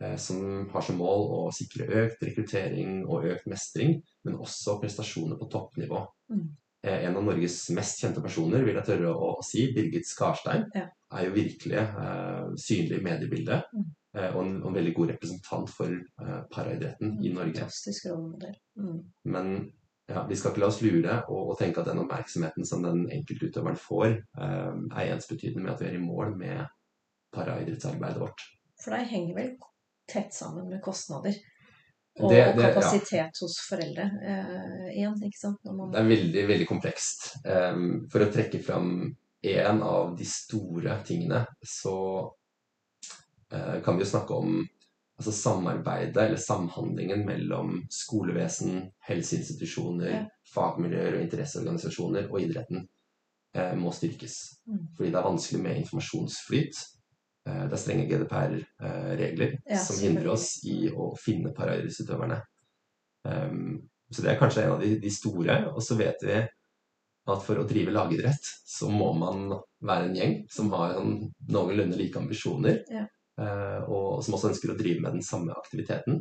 Eh, 0.00 0.16
som 0.16 0.68
har 0.72 0.84
som 0.84 0.96
mål 0.96 1.26
å 1.36 1.40
sikre 1.52 1.88
økt 2.04 2.22
rekruttering 2.24 3.02
og 3.04 3.26
økt 3.28 3.48
mestring, 3.52 3.98
men 4.24 4.38
også 4.40 4.78
prestasjoner 4.80 5.36
på 5.40 5.48
toppnivå. 5.52 6.00
Mm. 6.32 6.46
Eh, 6.86 7.02
en 7.04 7.18
av 7.20 7.26
Norges 7.26 7.58
mest 7.76 8.00
kjente 8.00 8.22
personer, 8.24 8.64
vil 8.64 8.78
jeg 8.78 8.88
tørre 8.88 9.12
å 9.12 9.34
si, 9.44 9.66
Birgit 9.76 10.08
Skarstein, 10.08 10.64
ja. 10.72 10.86
er 10.88 11.26
jo 11.26 11.34
virkelig 11.36 11.82
eh, 11.82 12.46
synlig 12.64 13.00
i 13.00 13.04
mediebildet. 13.04 13.68
Mm. 13.76 13.90
Eh, 14.16 14.30
og 14.34 14.40
en, 14.42 14.56
en, 14.64 14.74
veldig 14.74 14.94
god 14.96 15.12
representant 15.12 15.70
for 15.70 15.92
uh, 15.94 16.40
paraidretten 16.50 17.14
mm. 17.14 17.20
i 17.22 17.34
Norge. 17.34 17.60
Fantastisk 17.60 18.08
rollemodell. 18.10 18.56
Mm. 18.80 18.96
Men 19.30 19.52
ja, 20.10 20.24
vi 20.26 20.36
skal 20.36 20.50
ikke 20.50 20.62
la 20.64 20.70
oss 20.72 20.80
lure 20.82 21.16
og, 21.28 21.52
og, 21.52 21.54
tenke 21.60 21.82
at 21.82 21.90
den 21.90 22.02
oppmerksomheten 22.02 22.66
som 22.66 22.82
den 22.82 23.04
enkeltutøveren 23.14 23.78
får, 23.78 24.16
eh, 24.42 24.72
er 24.90 25.12
ensbetydende 25.14 25.62
med 25.62 25.74
at 25.76 25.84
vi 25.84 25.90
er 25.90 25.98
i 25.98 26.02
mål 26.02 26.34
med 26.38 26.64
paraidrettsarbeidet 27.36 28.18
vårt. 28.18 28.42
For 28.82 28.96
det 28.96 29.06
henger 29.12 29.38
vel 29.38 29.54
tett 30.10 30.34
sammen 30.34 30.66
med 30.72 30.82
kostnader? 30.82 31.36
Og, 32.18 32.32
det, 32.32 32.40
det, 32.56 32.72
kapasitet 32.72 33.14
ja. 33.14 33.28
hos 33.38 33.54
foreldre 33.68 34.08
uh, 34.18 34.88
igjen, 34.90 35.14
ikke 35.28 35.38
sant? 35.38 35.68
Man... 35.70 35.92
Det 35.94 36.00
er 36.00 36.08
veldig, 36.10 36.42
veldig 36.48 36.66
komplekst. 36.68 37.28
Um, 37.46 37.84
for 38.10 38.24
å 38.24 38.32
trekke 38.34 38.58
fram 38.66 38.90
en 39.46 39.82
av 39.86 40.16
de 40.18 40.26
store 40.28 40.98
tingene, 41.06 41.44
så 41.62 41.94
uh, 42.26 42.39
kan 43.50 43.96
vi 43.96 44.04
jo 44.04 44.10
snakke 44.10 44.36
om 44.36 44.60
altså 45.20 45.32
samarbeidet 45.32 46.16
eller 46.16 46.36
samhandlingen 46.36 47.26
mellom 47.26 47.82
skolevesen, 47.92 48.86
helseinstitusjoner, 49.04 50.12
ja. 50.14 50.22
fagmiljøer 50.54 51.18
og 51.18 51.24
interesseorganisasjoner 51.26 52.30
og 52.30 52.40
idretten 52.40 52.86
eh, 53.52 53.74
må 53.76 53.92
styrkes. 53.92 54.38
Mm. 54.64 54.86
Fordi 54.96 55.10
det 55.10 55.20
er 55.20 55.26
vanskelig 55.26 55.60
med 55.66 55.82
informasjonsflyt. 55.82 56.80
Eh, 57.48 57.60
det 57.66 57.76
er 57.76 57.82
strenge 57.82 58.08
GDPR-regler 58.08 59.52
eh, 59.58 59.60
ja, 59.74 59.82
som 59.84 60.00
hindrer 60.00 60.32
oss 60.38 60.48
i 60.64 60.78
å 60.88 61.10
finne 61.20 61.52
paraidrettsutøverne. 61.52 62.40
Um, 63.28 63.76
så 64.08 64.24
det 64.24 64.32
er 64.32 64.40
kanskje 64.40 64.64
en 64.64 64.78
av 64.78 64.80
de, 64.80 64.94
de 65.04 65.12
store. 65.12 65.60
Og 65.74 65.84
så 65.84 66.00
vet 66.00 66.24
vi 66.24 66.40
at 66.40 67.44
for 67.44 67.60
å 67.60 67.68
drive 67.68 67.92
lagidrett 67.92 68.54
så 68.64 68.88
må 68.88 69.12
man 69.20 69.50
være 69.84 70.08
en 70.08 70.16
gjeng 70.16 70.36
som 70.48 70.72
har 70.72 70.96
noenlunde 70.96 72.00
like 72.00 72.16
ambisjoner. 72.24 72.86
Ja. 72.88 73.04
Eh, 73.40 73.82
og 73.88 74.20
som 74.24 74.36
også 74.36 74.50
ønsker 74.52 74.72
å 74.72 74.78
drive 74.78 75.00
med 75.04 75.16
den 75.16 75.24
samme 75.24 75.54
aktiviteten. 75.56 76.20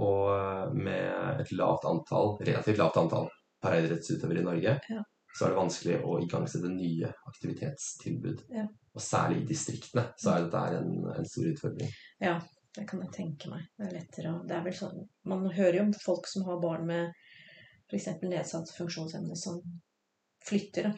Og 0.00 0.28
eh, 0.32 0.76
med 0.76 1.42
et 1.42 1.52
lavt 1.56 1.86
antall, 1.88 2.36
relativt 2.40 2.80
lavt 2.80 3.00
antall 3.00 3.28
paraidrettsutøvere 3.60 4.40
i 4.40 4.46
Norge, 4.46 4.76
ja. 4.88 5.02
så 5.36 5.44
er 5.44 5.52
det 5.52 5.58
vanskelig 5.58 5.98
å 6.00 6.14
igangsette 6.24 6.70
nye 6.72 7.10
aktivitetstilbud. 7.28 8.46
Ja. 8.56 8.64
Og 8.96 9.04
særlig 9.04 9.42
i 9.42 9.50
distriktene 9.50 10.06
så 10.18 10.32
er 10.32 10.46
dette 10.46 10.62
en, 10.78 10.94
en 11.12 11.28
stor 11.28 11.50
utfordring. 11.50 11.92
Ja, 12.24 12.38
det 12.76 12.86
kan 12.88 13.02
jeg 13.04 13.12
tenke 13.18 13.52
meg. 13.52 13.68
Det 13.76 13.90
er 13.90 13.98
lettere 13.98 14.32
å 14.32 14.40
Det 14.46 14.56
er 14.56 14.64
vel 14.64 14.76
sånn 14.78 15.04
Man 15.28 15.44
hører 15.50 15.80
jo 15.80 15.84
om 15.88 15.92
folk 15.98 16.28
som 16.30 16.46
har 16.48 16.62
barn 16.62 16.88
med 16.88 17.12
f.eks. 17.90 18.08
nedsatt 18.22 18.72
funksjonsevne, 18.76 19.36
som 19.36 19.60
flytter 20.46 20.92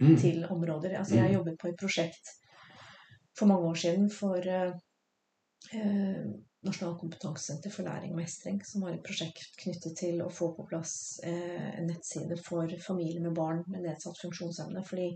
mm. 0.00 0.16
til 0.22 0.44
områder. 0.48 0.96
Altså, 0.96 1.18
jeg 1.18 1.26
har 1.26 1.32
mm. 1.34 1.38
jobbet 1.40 1.60
på 1.60 1.68
et 1.68 1.80
prosjekt 1.80 2.34
for 3.36 3.50
mange 3.50 3.68
år 3.68 3.80
siden 3.82 4.06
for 4.08 4.46
eh, 5.72 6.26
Nasjonalt 6.66 6.98
kompetansesenter 6.98 7.70
for 7.70 7.86
læring 7.86 8.14
og 8.14 8.18
mestring, 8.18 8.56
som 8.66 8.82
har 8.82 8.96
et 8.96 9.04
prosjekt 9.06 9.52
knyttet 9.60 9.94
til 10.00 10.22
å 10.24 10.30
få 10.32 10.48
på 10.56 10.64
plass 10.66 11.20
eh, 11.22 11.68
en 11.78 11.86
nettside 11.86 12.38
for 12.42 12.72
familier 12.82 13.22
med 13.22 13.36
barn 13.36 13.62
med 13.70 13.84
nedsatt 13.86 14.18
funksjonsevne. 14.18 14.82
Fordi 14.86 15.12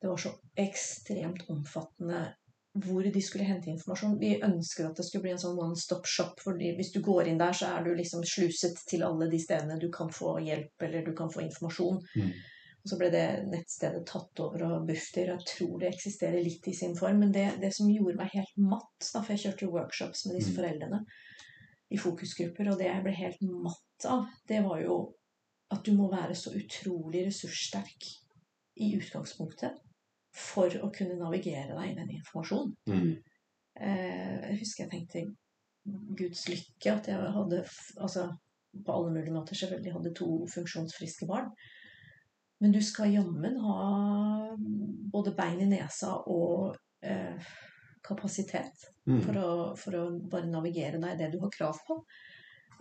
det 0.00 0.08
var 0.08 0.20
så 0.20 0.30
ekstremt 0.62 1.48
omfattende 1.50 2.28
hvor 2.78 3.02
de 3.02 3.22
skulle 3.22 3.48
hente 3.48 3.70
informasjon. 3.70 4.18
Vi 4.20 4.36
ønsker 4.46 4.86
at 4.86 5.00
det 5.00 5.04
skulle 5.08 5.24
bli 5.26 5.32
en 5.34 5.42
sånn 5.42 5.58
one 5.58 5.76
stop 5.76 6.06
shop. 6.06 6.38
fordi 6.44 6.70
Hvis 6.78 6.92
du 6.94 7.00
går 7.02 7.28
inn 7.28 7.40
der, 7.40 7.52
så 7.56 7.72
er 7.74 7.84
du 7.84 7.90
liksom 7.94 8.22
sluset 8.22 8.78
til 8.86 9.02
alle 9.02 9.26
de 9.30 9.40
stedene 9.42 9.80
du 9.80 9.88
kan 9.92 10.12
få 10.14 10.38
hjelp 10.44 10.86
eller 10.86 11.06
du 11.06 11.12
kan 11.16 11.32
få 11.34 11.42
informasjon. 11.48 11.98
Mm. 12.14 12.30
Og 12.80 12.88
så 12.88 12.96
ble 12.96 13.10
det 13.12 13.24
nettstedet 13.50 14.06
tatt 14.08 14.40
over 14.40 14.64
av 14.64 14.86
Bufdir. 14.88 15.34
Jeg 15.34 15.48
tror 15.50 15.74
det 15.80 15.90
eksisterer 15.90 16.40
litt 16.44 16.64
i 16.70 16.74
sin 16.76 16.96
form. 16.96 17.20
Men 17.24 17.34
det, 17.34 17.46
det 17.60 17.74
som 17.76 17.90
gjorde 17.92 18.16
meg 18.22 18.32
helt 18.32 18.56
matt, 18.62 18.96
da, 19.04 19.20
for 19.20 19.34
jeg 19.34 19.44
kjørte 19.44 19.72
workshops 19.74 20.24
med 20.26 20.38
disse 20.38 20.54
mm. 20.54 20.58
foreldrene 20.60 21.02
i 21.90 21.98
fokusgrupper, 22.00 22.70
og 22.70 22.78
det 22.80 22.88
jeg 22.88 23.04
ble 23.04 23.14
helt 23.18 23.40
matt 23.42 24.08
av, 24.08 24.26
det 24.48 24.62
var 24.64 24.80
jo 24.84 24.98
at 25.74 25.84
du 25.86 25.92
må 25.94 26.08
være 26.10 26.34
så 26.38 26.52
utrolig 26.56 27.24
ressurssterk 27.28 28.08
i 28.80 28.94
utgangspunktet 28.96 29.76
for 30.34 30.72
å 30.80 30.90
kunne 30.94 31.18
navigere 31.18 31.74
deg 31.74 31.90
i 31.90 31.96
den 31.98 32.14
informasjonen. 32.16 32.72
Mm. 32.88 33.10
Eh, 33.80 34.36
jeg 34.46 34.60
husker 34.62 34.86
jeg 34.86 34.92
tenkte 34.94 35.24
Guds 36.18 36.46
lykke 36.50 36.94
at 36.94 37.10
jeg 37.10 37.34
hadde 37.34 37.60
altså 37.98 38.28
på 38.86 38.94
alle 38.94 39.12
mulige 39.14 39.34
måter 39.34 39.58
selvfølgelig 39.58 39.94
hadde 39.96 40.14
to 40.14 40.30
funksjonsfriske 40.54 41.26
barn. 41.30 41.50
Men 42.60 42.72
du 42.72 42.82
skal 42.82 43.14
jammen 43.14 43.56
ha 43.56 44.56
både 45.12 45.32
bein 45.32 45.60
i 45.64 45.68
nesa 45.70 46.12
og 46.28 46.74
eh, 47.00 47.52
kapasitet 48.04 48.84
mm. 49.08 49.22
for, 49.24 49.38
å, 49.40 49.52
for, 49.80 49.96
å, 49.96 50.02
bare 50.28 50.50
navigere 50.52 51.00
deg 51.00 51.14
i 51.14 51.20
det 51.22 51.30
du 51.32 51.38
har 51.40 51.54
krav 51.54 51.78
på. 51.86 51.96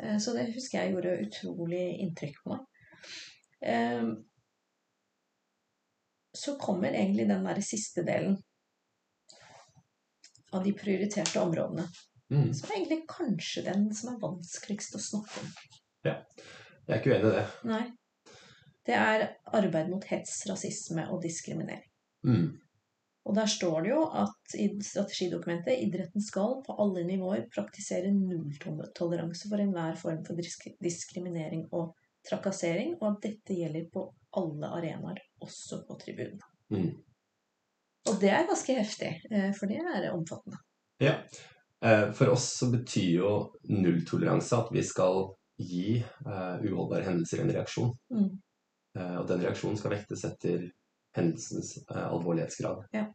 Eh, 0.03 0.17
så 0.19 0.33
det 0.35 0.49
husker 0.51 0.81
jeg 0.81 0.97
gjorde 0.97 1.15
utrolig 1.23 1.85
inntrykk 2.03 2.41
på 2.43 2.51
meg. 2.51 2.65
Eh, 3.71 4.09
så 6.35 6.57
kommer 6.59 6.91
egentlig 6.91 7.29
den 7.29 7.47
der 7.47 7.63
siste 7.63 8.03
delen 8.07 8.35
av 10.51 10.67
de 10.67 10.75
prioriterte 10.75 11.39
områdene. 11.39 11.87
Mm. 12.35 12.51
Som 12.51 12.67
er 12.67 12.81
egentlig 12.81 12.99
kanskje 13.07 13.63
den 13.71 13.87
som 13.95 14.11
er 14.11 14.19
vanskeligst 14.27 14.99
å 14.99 15.01
snakke 15.07 15.39
om. 15.45 15.55
Ja. 16.03 16.19
Jeg 16.83 16.97
er 16.97 16.99
ikke 16.99 17.15
uenig 17.15 17.31
i 17.31 17.35
det. 17.37 17.47
Nei 17.69 17.83
det 18.89 18.97
er 18.97 19.27
arbeid 19.53 19.91
mot 19.91 20.05
hets, 20.09 20.41
rasisme 20.49 21.05
og 21.13 21.21
diskriminering. 21.23 21.85
Mm. 22.25 22.57
Og 23.29 23.35
der 23.37 23.49
står 23.51 23.83
det 23.85 23.91
jo 23.91 24.03
at 24.17 24.55
i 24.57 24.69
strategidokumentet 24.81 25.83
idretten 25.83 26.23
skal 26.23 26.55
på 26.65 26.75
alle 26.81 27.03
nivåer 27.05 27.45
praktisere 27.53 28.09
nulltoleranse 28.15 29.51
for 29.51 29.61
enhver 29.61 29.99
form 29.99 30.23
for 30.25 30.39
diskriminering 30.81 31.67
og 31.75 31.91
trakassering, 32.25 32.95
og 32.99 33.11
at 33.11 33.27
dette 33.27 33.59
gjelder 33.59 33.85
på 33.93 34.07
alle 34.39 34.71
arenaer, 34.79 35.21
også 35.43 35.83
på 35.87 35.99
tribunen. 36.01 36.41
Mm. 36.73 36.89
Og 38.09 38.19
det 38.21 38.33
er 38.33 38.49
ganske 38.49 38.75
heftig, 38.79 39.13
eh, 39.29 39.51
for 39.55 39.69
det 39.69 39.79
er 39.83 40.09
omfattende. 40.11 40.59
Ja. 41.03 41.19
Eh, 41.85 42.09
for 42.15 42.33
oss 42.33 42.49
så 42.57 42.71
betyr 42.73 43.11
jo 43.19 43.33
nulltoleranse 43.69 44.57
at 44.57 44.73
vi 44.73 44.83
skal 44.83 45.29
gi 45.59 45.99
uh, 46.23 46.55
uholdbare 46.63 47.03
hendelser 47.03 47.43
en 47.43 47.51
reaksjon. 47.51 47.89
Mm. 48.15 48.29
Eh, 48.97 49.15
og 49.19 49.27
den 49.29 49.43
reaksjonen 49.43 49.77
skal 49.79 49.93
vektes 49.93 50.25
etter 50.27 50.69
hendelsens 51.17 51.75
eh, 51.83 52.05
alvorlighetsgrad. 52.07 52.85
Ja. 52.95 53.07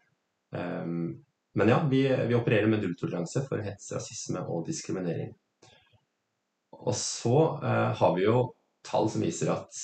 Um, 0.55 1.25
men 1.55 1.71
ja, 1.71 1.81
vi, 1.91 2.03
vi, 2.27 2.35
opererer 2.35 2.71
med 2.71 2.83
nulltoleranse 2.83 3.43
for 3.49 3.63
hets, 3.63 3.91
rasisme 3.95 4.43
og 4.51 4.67
diskriminering. 4.69 5.33
Og 6.75 6.95
så 6.99 7.37
uh, 7.63 7.91
har 7.95 8.17
vi 8.17 8.27
jo 8.27 8.39
tall 8.87 9.09
som 9.11 9.23
viser 9.25 9.53
at 9.55 9.79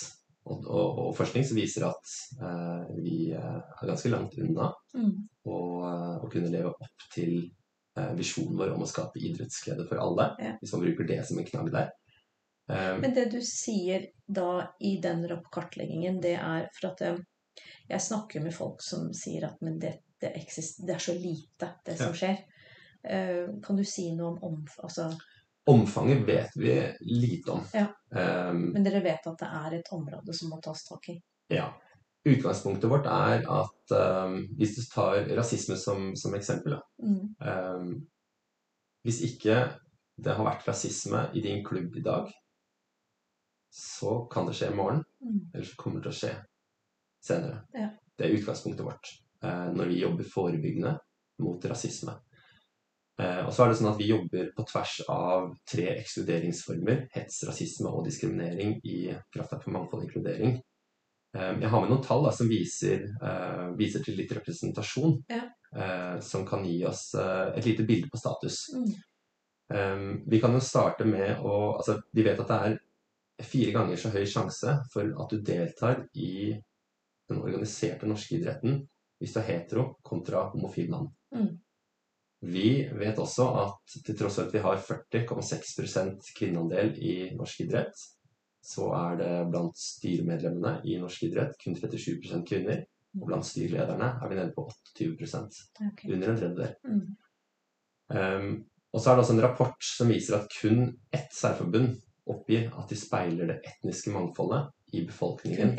og, 0.51 0.64
og, 0.64 0.99
og 1.05 1.11
forskning 1.18 1.45
som 1.47 1.59
viser 1.59 1.84
at 1.86 2.12
uh, 2.41 2.91
vi 2.99 3.30
er 3.36 3.86
ganske 3.86 4.11
langt 4.11 4.34
unna 4.41 4.70
mm. 4.97 5.12
å, 5.47 5.59
å, 6.16 6.30
kunne 6.32 6.51
leve 6.51 6.72
opp 6.72 7.07
til 7.12 7.36
uh, 7.99 8.12
visjonen 8.18 8.59
vår 8.59 8.74
om 8.74 8.82
å 8.82 8.88
skape 8.88 9.20
idrettsglede 9.20 9.86
for 9.88 10.03
alle, 10.03 10.30
ja. 10.43 10.55
hvis 10.61 10.74
man 10.74 10.84
bruker 10.86 11.09
det 11.09 11.20
som 11.28 11.38
en 11.38 11.47
knagg 11.47 11.70
der. 11.74 11.93
Um, 12.70 13.00
Men 13.02 13.14
det 13.16 13.26
du 13.32 13.40
sier 13.44 14.06
da 14.30 14.70
i 14.80 14.96
den 15.02 15.26
kartleggingen, 15.52 16.20
det 16.22 16.36
er 16.38 16.68
for 16.76 16.92
at 16.92 17.02
um, 17.10 17.18
jeg 17.90 18.04
snakker 18.04 18.44
med 18.44 18.54
folk 18.54 18.82
som 18.84 19.10
sier 19.16 19.48
at 19.48 19.58
men 19.64 19.80
det, 19.82 19.96
det, 20.22 20.32
det 20.38 20.94
er 20.94 21.02
så 21.02 21.16
lite, 21.18 21.72
det 21.86 21.98
som 21.98 22.14
skjer. 22.14 22.44
Uh, 23.02 23.58
kan 23.64 23.78
du 23.78 23.84
si 23.88 24.10
noe 24.14 24.34
om 24.34 24.42
omf 24.52 24.78
altså, 24.84 25.10
Omfanget 25.70 26.24
vet 26.26 26.56
vi 26.56 26.74
lite 27.00 27.52
om. 27.52 27.60
Ja. 27.72 27.86
Um, 28.10 28.70
Men 28.72 28.84
dere 28.84 29.02
vet 29.04 29.26
at 29.28 29.42
det 29.42 29.48
er 29.60 29.76
et 29.76 29.90
område 29.92 30.34
som 30.34 30.50
må 30.50 30.58
tas 30.64 30.82
tak 30.86 31.10
i? 31.12 31.18
Ja. 31.52 31.68
Utgangspunktet 32.24 32.90
vårt 32.90 33.06
er 33.08 33.44
at 33.44 33.94
um, 33.94 34.40
hvis 34.58 34.74
du 34.76 34.82
tar 34.92 35.28
rasisme 35.36 35.76
som, 35.80 36.10
som 36.16 36.34
eksempel 36.36 36.74
mm. 37.00 37.20
um, 37.40 37.92
Hvis 39.06 39.22
ikke 39.24 39.60
det 40.20 40.34
har 40.36 40.44
vært 40.44 40.66
rasisme 40.68 41.28
i 41.32 41.44
din 41.44 41.62
klubb 41.64 41.96
i 41.96 42.04
dag, 42.04 42.32
så 43.70 44.24
kan 44.32 44.48
det 44.48 44.56
skje 44.58 44.70
i 44.72 44.76
morgen. 44.76 45.04
Mm. 45.22 45.40
Eller 45.54 45.66
så 45.66 45.76
kommer 45.78 46.00
det 46.00 46.08
til 46.08 46.14
å 46.14 46.20
skje 46.20 46.32
senere. 47.24 47.60
Ja. 47.76 47.90
Det 48.18 48.26
er 48.26 48.34
utgangspunktet 48.36 48.84
vårt 48.84 49.12
eh, 49.44 49.68
når 49.76 49.92
vi 49.92 50.00
jobber 50.02 50.28
forebyggende 50.34 50.96
mot 51.44 51.64
rasisme. 51.70 52.16
Eh, 53.20 53.42
og 53.44 53.52
så 53.52 53.64
er 53.64 53.70
det 53.70 53.78
sånn 53.80 53.90
at 53.92 54.00
vi 54.00 54.08
jobber 54.10 54.50
på 54.56 54.64
tvers 54.68 54.96
av 55.12 55.52
tre 55.68 55.86
ekskluderingsformer. 55.98 57.06
Hets, 57.14 57.42
rasisme 57.48 57.92
og 57.92 58.04
diskriminering 58.08 58.78
i 58.88 58.98
Kraftverk 59.32 59.64
for 59.66 59.76
mangfold 59.76 60.04
og 60.04 60.08
inkludering. 60.08 60.58
Eh, 61.36 61.52
jeg 61.52 61.70
har 61.72 61.84
med 61.84 61.92
noen 61.92 62.04
tall 62.04 62.24
da, 62.26 62.34
som 62.34 62.50
viser, 62.50 63.06
eh, 63.22 63.66
viser 63.78 64.04
til 64.04 64.18
litt 64.20 64.32
representasjon. 64.36 65.20
Ja. 65.30 65.46
eh, 65.70 66.16
som 66.20 66.42
kan 66.46 66.64
gi 66.66 66.80
oss 66.84 67.14
eh, 67.14 67.52
et 67.54 67.66
lite 67.68 67.84
bilde 67.86 68.08
på 68.10 68.18
status. 68.18 68.64
Mm. 68.74 68.90
Vi 70.26 70.40
kan 70.42 70.50
jo 70.50 70.58
starte 70.58 71.04
med 71.06 71.44
å 71.46 71.76
Altså, 71.76 72.00
vi 72.10 72.24
vet 72.26 72.40
at 72.42 72.48
det 72.50 72.56
er 72.66 72.72
fire 73.47 73.72
ganger 73.74 74.01
så 74.01 74.12
høy 74.14 74.24
sjanse 74.28 74.76
for 74.93 75.11
at 75.22 75.32
du 75.32 75.43
deltar 75.45 76.05
i 76.14 76.53
den 77.30 77.41
organiserte 77.41 78.09
norske 78.11 78.38
idretten 78.38 78.80
hvis 79.20 79.34
du 79.34 79.41
er 79.43 79.49
hetero 79.51 79.84
kontra 80.03 80.47
homofil 80.53 80.88
mann. 80.93 81.11
Mm. 81.36 81.51
Vi 82.41 82.70
vet 82.97 83.18
også 83.20 83.47
at 83.61 83.99
til 84.07 84.16
tross 84.16 84.38
for 84.38 84.49
at 84.49 84.55
vi 84.55 84.62
har 84.64 84.80
40,6% 84.80 86.30
kvinneandel 86.38 86.95
i 86.97 87.12
norsk 87.36 87.66
idrett, 87.66 88.07
så 88.64 88.88
er 88.97 89.18
det 89.20 89.34
blant 89.53 89.76
styremedlemmene 89.76 90.80
i 90.88 90.97
norsk 91.01 91.28
idrett 91.28 91.57
kun 91.61 91.76
37% 91.76 92.47
kvinner. 92.49 92.82
Og 93.18 93.26
blant 93.26 93.45
styrlederne 93.45 94.12
er 94.22 94.30
vi 94.30 94.36
nede 94.38 94.53
på 94.55 94.68
28 94.95 95.41
okay. 95.88 96.12
under 96.12 96.30
en 96.30 96.36
tredjedel. 96.38 96.74
Mm. 96.86 97.07
Um, 98.11 98.53
og 98.93 99.03
så 99.03 99.11
er 99.11 99.16
det 99.16 99.24
også 99.24 99.34
en 99.34 99.43
rapport 99.43 99.86
som 99.86 100.11
viser 100.11 100.36
at 100.38 100.55
kun 100.55 100.84
ett 101.12 101.34
særforbund 101.34 101.97
oppgir 102.31 102.68
at 102.78 102.91
de 102.91 102.99
speiler 102.99 103.51
det 103.51 103.59
etniske 103.66 104.12
mangfoldet 104.14 104.70
i 104.97 105.05
befolkningen 105.07 105.74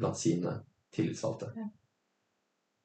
blant 0.00 0.18
sine 0.18 0.56
tillitsvalgte. 0.94 1.52
Ja. 1.56 1.68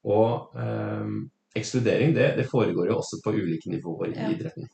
Og 0.06 0.56
ehm, 0.62 1.18
ekskludering 1.56 2.14
det, 2.16 2.32
det 2.38 2.48
foregår 2.50 2.90
jo 2.90 2.98
også 3.00 3.20
på 3.24 3.34
ulike 3.34 3.72
nivåer 3.72 4.12
i 4.12 4.18
Ja. 4.20 4.30
idretten. 4.30 4.68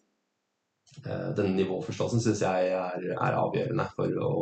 Eh, 1.07 1.29
denne 1.37 1.55
nivåforståelsen 1.57 2.21
syns 2.21 2.43
jeg 2.45 2.73
er, 2.77 3.07
er 3.15 3.39
avgjørende 3.39 3.87
for 3.97 4.19
å, 4.21 4.33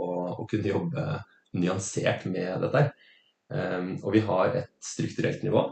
å 0.43 0.47
kunne 0.51 0.73
jobbe 0.73 1.05
nyansert 1.61 2.27
med 2.27 2.65
dette. 2.65 2.91
Ehm, 3.55 3.93
og 4.03 4.15
vi 4.15 4.25
har 4.27 4.57
et 4.57 4.73
strukturelt 4.83 5.45
nivå 5.47 5.63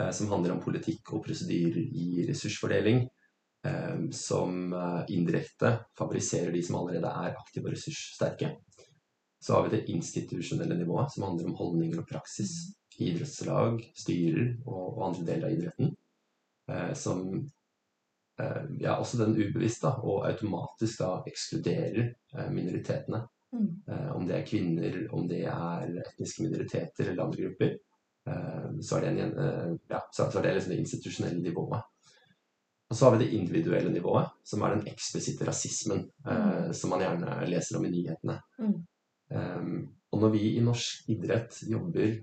eh, 0.00 0.10
som 0.12 0.30
handler 0.32 0.54
om 0.54 0.62
politikk 0.64 1.12
og 1.12 1.26
prosedyrer 1.26 1.82
i 1.82 2.26
ressursfordeling. 2.30 3.04
Ehm, 3.66 4.12
som 4.12 4.72
eh, 4.72 5.14
indirekte 5.14 5.72
favoriserer 5.98 6.52
de 6.52 6.62
som 6.62 6.78
allerede 6.80 7.10
er 7.10 7.38
aktive 7.38 7.68
og 7.68 7.76
ressurssterke. 7.76 8.56
Så 9.42 9.54
har 9.54 9.66
vi 9.66 9.76
det 9.76 9.88
institusjonelle 9.90 10.76
nivået, 10.78 11.12
som 11.14 11.26
handler 11.26 11.50
om 11.50 11.58
holdninger 11.58 12.02
og 12.02 12.08
praksis 12.08 12.52
idrettslag, 13.00 13.80
styrer 13.96 14.52
og, 14.68 15.00
andre 15.08 15.26
deler 15.26 15.48
av 15.48 15.56
idretten. 15.56 15.94
Eh, 16.70 16.92
som 16.94 17.22
eh, 18.38 18.64
ja, 18.80 18.96
også 18.98 19.22
den 19.24 19.36
ubevisst 19.38 19.82
da, 19.82 19.96
og 19.98 20.28
automatisk 20.30 21.02
da 21.02 21.14
ekskluderer 21.26 22.12
minoritetene. 22.54 23.24
Mm. 23.52 23.72
Om 24.16 24.22
det 24.24 24.36
er 24.38 24.46
kvinner, 24.48 24.94
om 25.12 25.26
det 25.28 25.42
er 25.44 25.90
etniske 26.00 26.40
minoriteter 26.46 27.10
eller 27.10 27.26
andre 27.26 27.42
grupper. 27.42 27.74
Så 28.80 28.96
er 28.96 29.02
det, 29.04 29.26
en, 29.26 29.74
ja, 29.92 29.98
så 30.08 30.30
er 30.30 30.46
det 30.46 30.54
liksom 30.54 30.72
det 30.72 30.78
institusjonelle 30.80 31.42
nivået. 31.44 31.82
Og 32.92 32.96
så 32.98 33.06
har 33.06 33.14
vi 33.14 33.24
det 33.24 33.32
individuelle 33.32 33.88
nivået, 33.88 34.34
som 34.44 34.60
er 34.62 34.74
den 34.74 34.88
eksplisitte 34.90 35.46
rasismen, 35.48 36.02
eh, 36.28 36.72
som 36.76 36.92
man 36.92 37.00
gjerne 37.00 37.38
leser 37.48 37.78
om 37.78 37.86
i 37.88 37.92
nyhetene. 37.94 38.34
Mm. 38.60 38.74
Um, 39.32 39.78
og 40.12 40.20
når 40.20 40.34
vi 40.34 40.42
i 40.58 40.60
norsk 40.60 41.08
idrett 41.08 41.62
jobber 41.64 42.18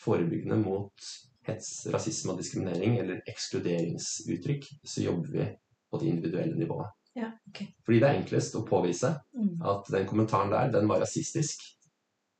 forebyggende 0.00 0.56
mot 0.62 1.10
hets, 1.44 1.68
rasisme 1.92 2.32
og 2.32 2.40
diskriminering, 2.40 2.96
eller 3.02 3.20
ekskluderingsuttrykk, 3.28 4.70
så 4.88 5.04
jobber 5.04 5.34
vi 5.34 5.48
på 5.92 6.00
det 6.00 6.08
individuelle 6.14 6.56
nivået. 6.56 6.96
Ja, 7.18 7.28
okay. 7.50 7.68
Fordi 7.84 8.00
det 8.00 8.08
er 8.08 8.22
enklest 8.22 8.56
å 8.56 8.64
påvise 8.64 9.18
Mm. 9.36 9.60
at 9.68 9.92
den 9.92 10.06
kommentaren 10.06 10.50
der, 10.50 10.72
den 10.72 10.88
var 10.88 11.04
rasistisk. 11.04 11.60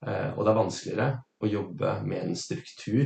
Eh, 0.07 0.33
og 0.33 0.47
det 0.47 0.51
er 0.51 0.63
vanskeligere 0.63 1.23
å 1.45 1.53
jobbe 1.59 1.93
med 2.09 2.23
en 2.25 2.37
struktur 2.37 3.05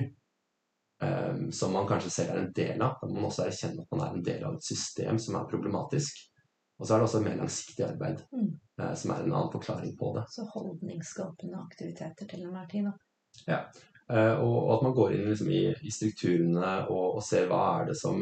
som 1.52 1.72
man 1.72 1.86
kanskje 1.88 2.10
selv 2.10 2.34
er 2.34 2.42
en 2.42 2.52
del 2.56 2.82
av. 2.82 2.98
Da 3.00 3.08
må 3.08 3.18
man 3.20 3.28
også 3.30 3.46
erkjenne 3.48 3.82
at 3.84 3.90
man 3.94 4.04
er 4.06 4.14
en 4.18 4.24
del 4.26 4.44
av 4.48 4.54
et 4.58 4.66
system 4.66 5.18
som 5.22 5.38
er 5.40 5.48
problematisk. 5.50 6.22
Og 6.78 6.86
så 6.86 6.94
er 6.96 6.98
det 7.02 7.06
også 7.08 7.20
et 7.20 7.26
mer 7.28 7.36
langsiktig 7.38 7.84
arbeid, 7.86 8.22
Mm. 8.32 8.48
eh, 8.82 8.94
som 8.98 9.10
er 9.14 9.22
en 9.22 9.32
annen 9.32 9.52
forklaring 9.52 9.96
på 9.98 10.12
det. 10.16 10.24
Så 10.30 10.42
holdningsskapende 10.54 11.60
aktiviteter 11.60 12.26
til 12.26 12.42
enhver 12.48 12.66
tid, 12.70 12.84
da. 12.88 12.92
Ja. 13.48 13.58
og, 14.38 14.56
og 14.64 14.72
at 14.74 14.82
man 14.82 14.94
går 14.94 15.12
inn 15.14 15.28
liksom 15.30 15.48
i, 15.50 15.62
i 15.82 15.90
strukturene 15.90 16.72
og, 16.90 17.16
og 17.16 17.22
ser 17.24 17.46
hva 17.48 17.60
er 17.80 17.86
det 17.88 17.96
som 17.96 18.20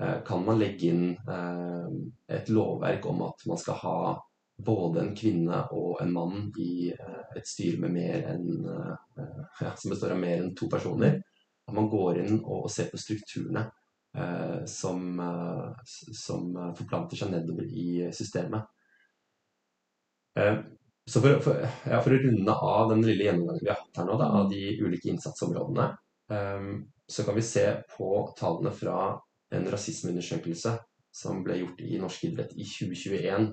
eh, 0.00 0.20
Kan 0.24 0.44
man 0.46 0.60
legge 0.60 0.86
inn 0.92 1.10
eh, 1.16 1.88
et 2.36 2.48
lovverk 2.52 3.06
om 3.10 3.22
at 3.26 3.42
man 3.50 3.58
skal 3.58 3.74
ha 3.82 3.96
både 4.56 5.00
en 5.02 5.16
kvinne 5.16 5.58
og 5.76 5.98
en 6.00 6.12
mann 6.12 6.46
i 6.62 6.90
eh, 6.92 7.24
et 7.36 7.48
styre 7.48 7.80
med 7.82 7.96
mer 7.96 8.28
enn 8.34 8.46
eh, 8.64 9.42
ja, 9.60 9.74
som 9.76 9.90
består 9.92 10.14
av 10.14 10.20
mer 10.22 10.40
enn 10.44 10.54
to 10.56 10.68
personer? 10.72 11.18
At 11.66 11.74
man 11.74 11.90
går 11.90 12.22
inn 12.22 12.40
og, 12.44 12.68
ser 12.70 12.90
på 12.92 13.00
strukturene 13.00 13.64
eh, 14.16 14.64
som, 14.70 15.20
eh, 15.20 15.92
som 16.14 16.52
forplanter 16.78 17.18
seg 17.18 17.32
nedover 17.34 17.66
i 17.66 18.06
systemet. 18.14 18.68
Eh, 20.38 20.60
så 21.06 21.22
for, 21.22 21.38
for, 21.42 21.62
ja, 21.86 22.00
for 22.02 22.14
å 22.14 22.20
runde 22.22 22.54
av 22.70 22.90
den 22.92 23.02
lille 23.06 23.28
gjennomgangen 23.28 23.62
vi 23.62 23.70
har 23.70 23.80
hatt 23.80 24.00
her 24.00 24.08
nå, 24.08 24.18
da, 24.18 24.30
av 24.40 24.48
de 24.50 24.62
ulike 24.82 25.12
innsatsområdene, 25.12 25.92
så 27.06 27.22
kan 27.22 27.36
vi 27.36 27.44
se 27.46 27.62
på 27.92 28.08
tallene 28.34 28.72
fra 28.74 28.96
en 29.54 29.68
rasismeundersøkelse 29.70 30.72
som 31.14 31.44
ble 31.46 31.60
gjort 31.60 31.84
i 31.86 32.00
norsk 32.02 32.24
idrett 32.26 32.56
i 32.58 32.66
2021. 32.66 33.46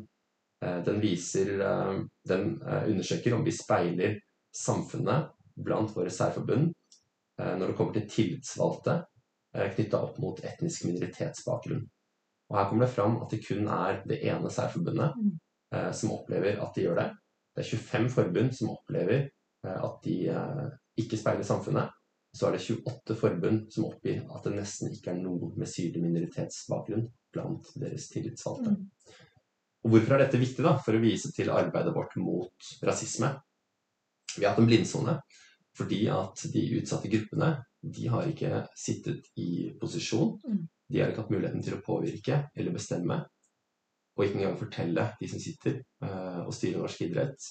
Eh, 0.66 0.80
den 0.88 0.98
viser 1.04 1.54
Den 2.26 2.56
undersøker 2.64 3.38
om 3.38 3.46
vi 3.46 3.54
speiler 3.54 4.18
samfunnet 4.56 5.30
blant 5.54 5.94
våre 5.94 6.10
særforbund 6.10 6.72
når 7.40 7.68
det 7.72 7.76
kommer 7.78 7.94
til 7.98 8.10
tillitsvalgte 8.10 9.00
eh, 9.56 9.70
knytta 9.74 10.02
opp 10.06 10.20
mot 10.22 10.40
etnisk 10.46 10.86
minoritetsbakgrunn. 10.90 11.84
Og 12.52 12.58
her 12.60 12.70
kommer 12.70 12.86
det 12.86 12.94
fram 12.94 13.18
at 13.24 13.32
det 13.34 13.42
kun 13.48 13.68
er 13.72 14.04
det 14.10 14.20
ene 14.30 14.52
særforbundet 14.52 15.16
Mm. 15.18 15.40
eh, 15.74 15.92
som 15.92 16.12
opplever 16.12 16.60
at 16.62 16.76
de 16.76 16.82
gjør 16.86 17.00
det. 17.00 17.10
Det 17.56 17.64
er 17.64 17.78
25 17.78 18.10
forbund 18.10 18.54
som 18.54 18.70
opplever 18.70 19.30
eh, 19.66 19.84
at 19.84 20.00
de 20.04 20.18
eh, 20.30 20.70
ikke 20.98 21.18
speiler 21.18 21.44
samfunnet. 21.44 21.90
Så 22.34 22.48
er 22.48 22.52
det 22.56 22.64
28 22.66 23.16
forbund 23.16 23.72
som 23.74 23.86
oppgir 23.86 24.24
at 24.36 24.44
det 24.46 24.56
nesten 24.56 24.90
ikke 24.94 25.12
er 25.14 25.20
noe 25.22 25.52
med 25.58 25.70
syrlig 25.70 26.02
minoritetsbakgrunn 26.02 27.08
blant 27.34 27.70
deres 27.78 28.08
tillitsvalgte. 28.10 28.74
Mm. 28.74 28.90
Og 29.84 29.90
hvorfor 29.92 30.16
er 30.16 30.24
dette 30.26 30.40
viktig? 30.42 30.64
da? 30.66 30.78
For 30.82 30.96
å 30.96 31.02
vise 31.02 31.30
til 31.36 31.52
arbeidet 31.54 31.94
vårt 31.94 32.16
mot 32.18 32.70
rasisme. 32.86 33.34
Vi 34.38 34.46
har 34.46 34.54
hatt 34.54 34.62
en 34.64 34.70
blindsone 34.70 35.18
fordi 35.78 36.04
at 36.14 36.44
de 36.54 36.64
utsatte 36.80 37.10
gruppene 37.10 37.56
de 37.84 38.08
har 38.08 38.28
ikke 38.30 38.62
sittet 38.80 39.26
i 39.40 39.72
posisjon. 39.82 40.38
Mm. 40.48 40.62
De 40.90 41.00
har 41.02 41.10
ikke 41.12 41.24
hatt 41.26 41.34
muligheten 41.34 41.64
til 41.66 41.76
å 41.78 41.82
påvirke 41.84 42.44
eller 42.56 42.76
bestemme. 42.76 43.18
Og 44.14 44.26
ikke 44.28 44.40
engang 44.40 44.60
fortelle 44.60 45.08
de 45.20 45.28
som 45.32 45.42
sitter 45.42 45.80
eh, 45.82 46.40
og 46.46 46.54
styrer 46.54 46.80
norsk 46.84 47.02
idrett, 47.08 47.48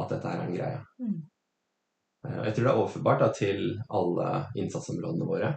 at 0.00 0.10
dette 0.10 0.30
her 0.32 0.40
er 0.40 0.48
en 0.48 0.56
greie. 0.56 0.80
Mm. 1.04 1.20
Eh, 2.24 2.40
Jeg 2.48 2.54
tror 2.56 2.64
det 2.64 2.72
er 2.72 2.80
overførbart 2.80 3.20
da, 3.22 3.28
til 3.36 3.62
alle 4.00 4.30
innsatsområdene 4.56 5.28
våre, 5.28 5.52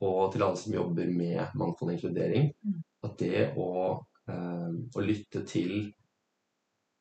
og 0.00 0.32
til 0.32 0.46
alle 0.46 0.56
som 0.56 0.74
jobber 0.74 1.12
med 1.12 1.54
mangfold 1.58 1.92
og 1.92 1.96
inkludering, 1.98 2.52
Mm. 2.64 2.82
at 3.04 3.18
det 3.18 3.54
å, 3.56 4.00
øh, 4.30 4.72
å 4.96 5.04
lytte 5.04 5.44
til 5.46 5.92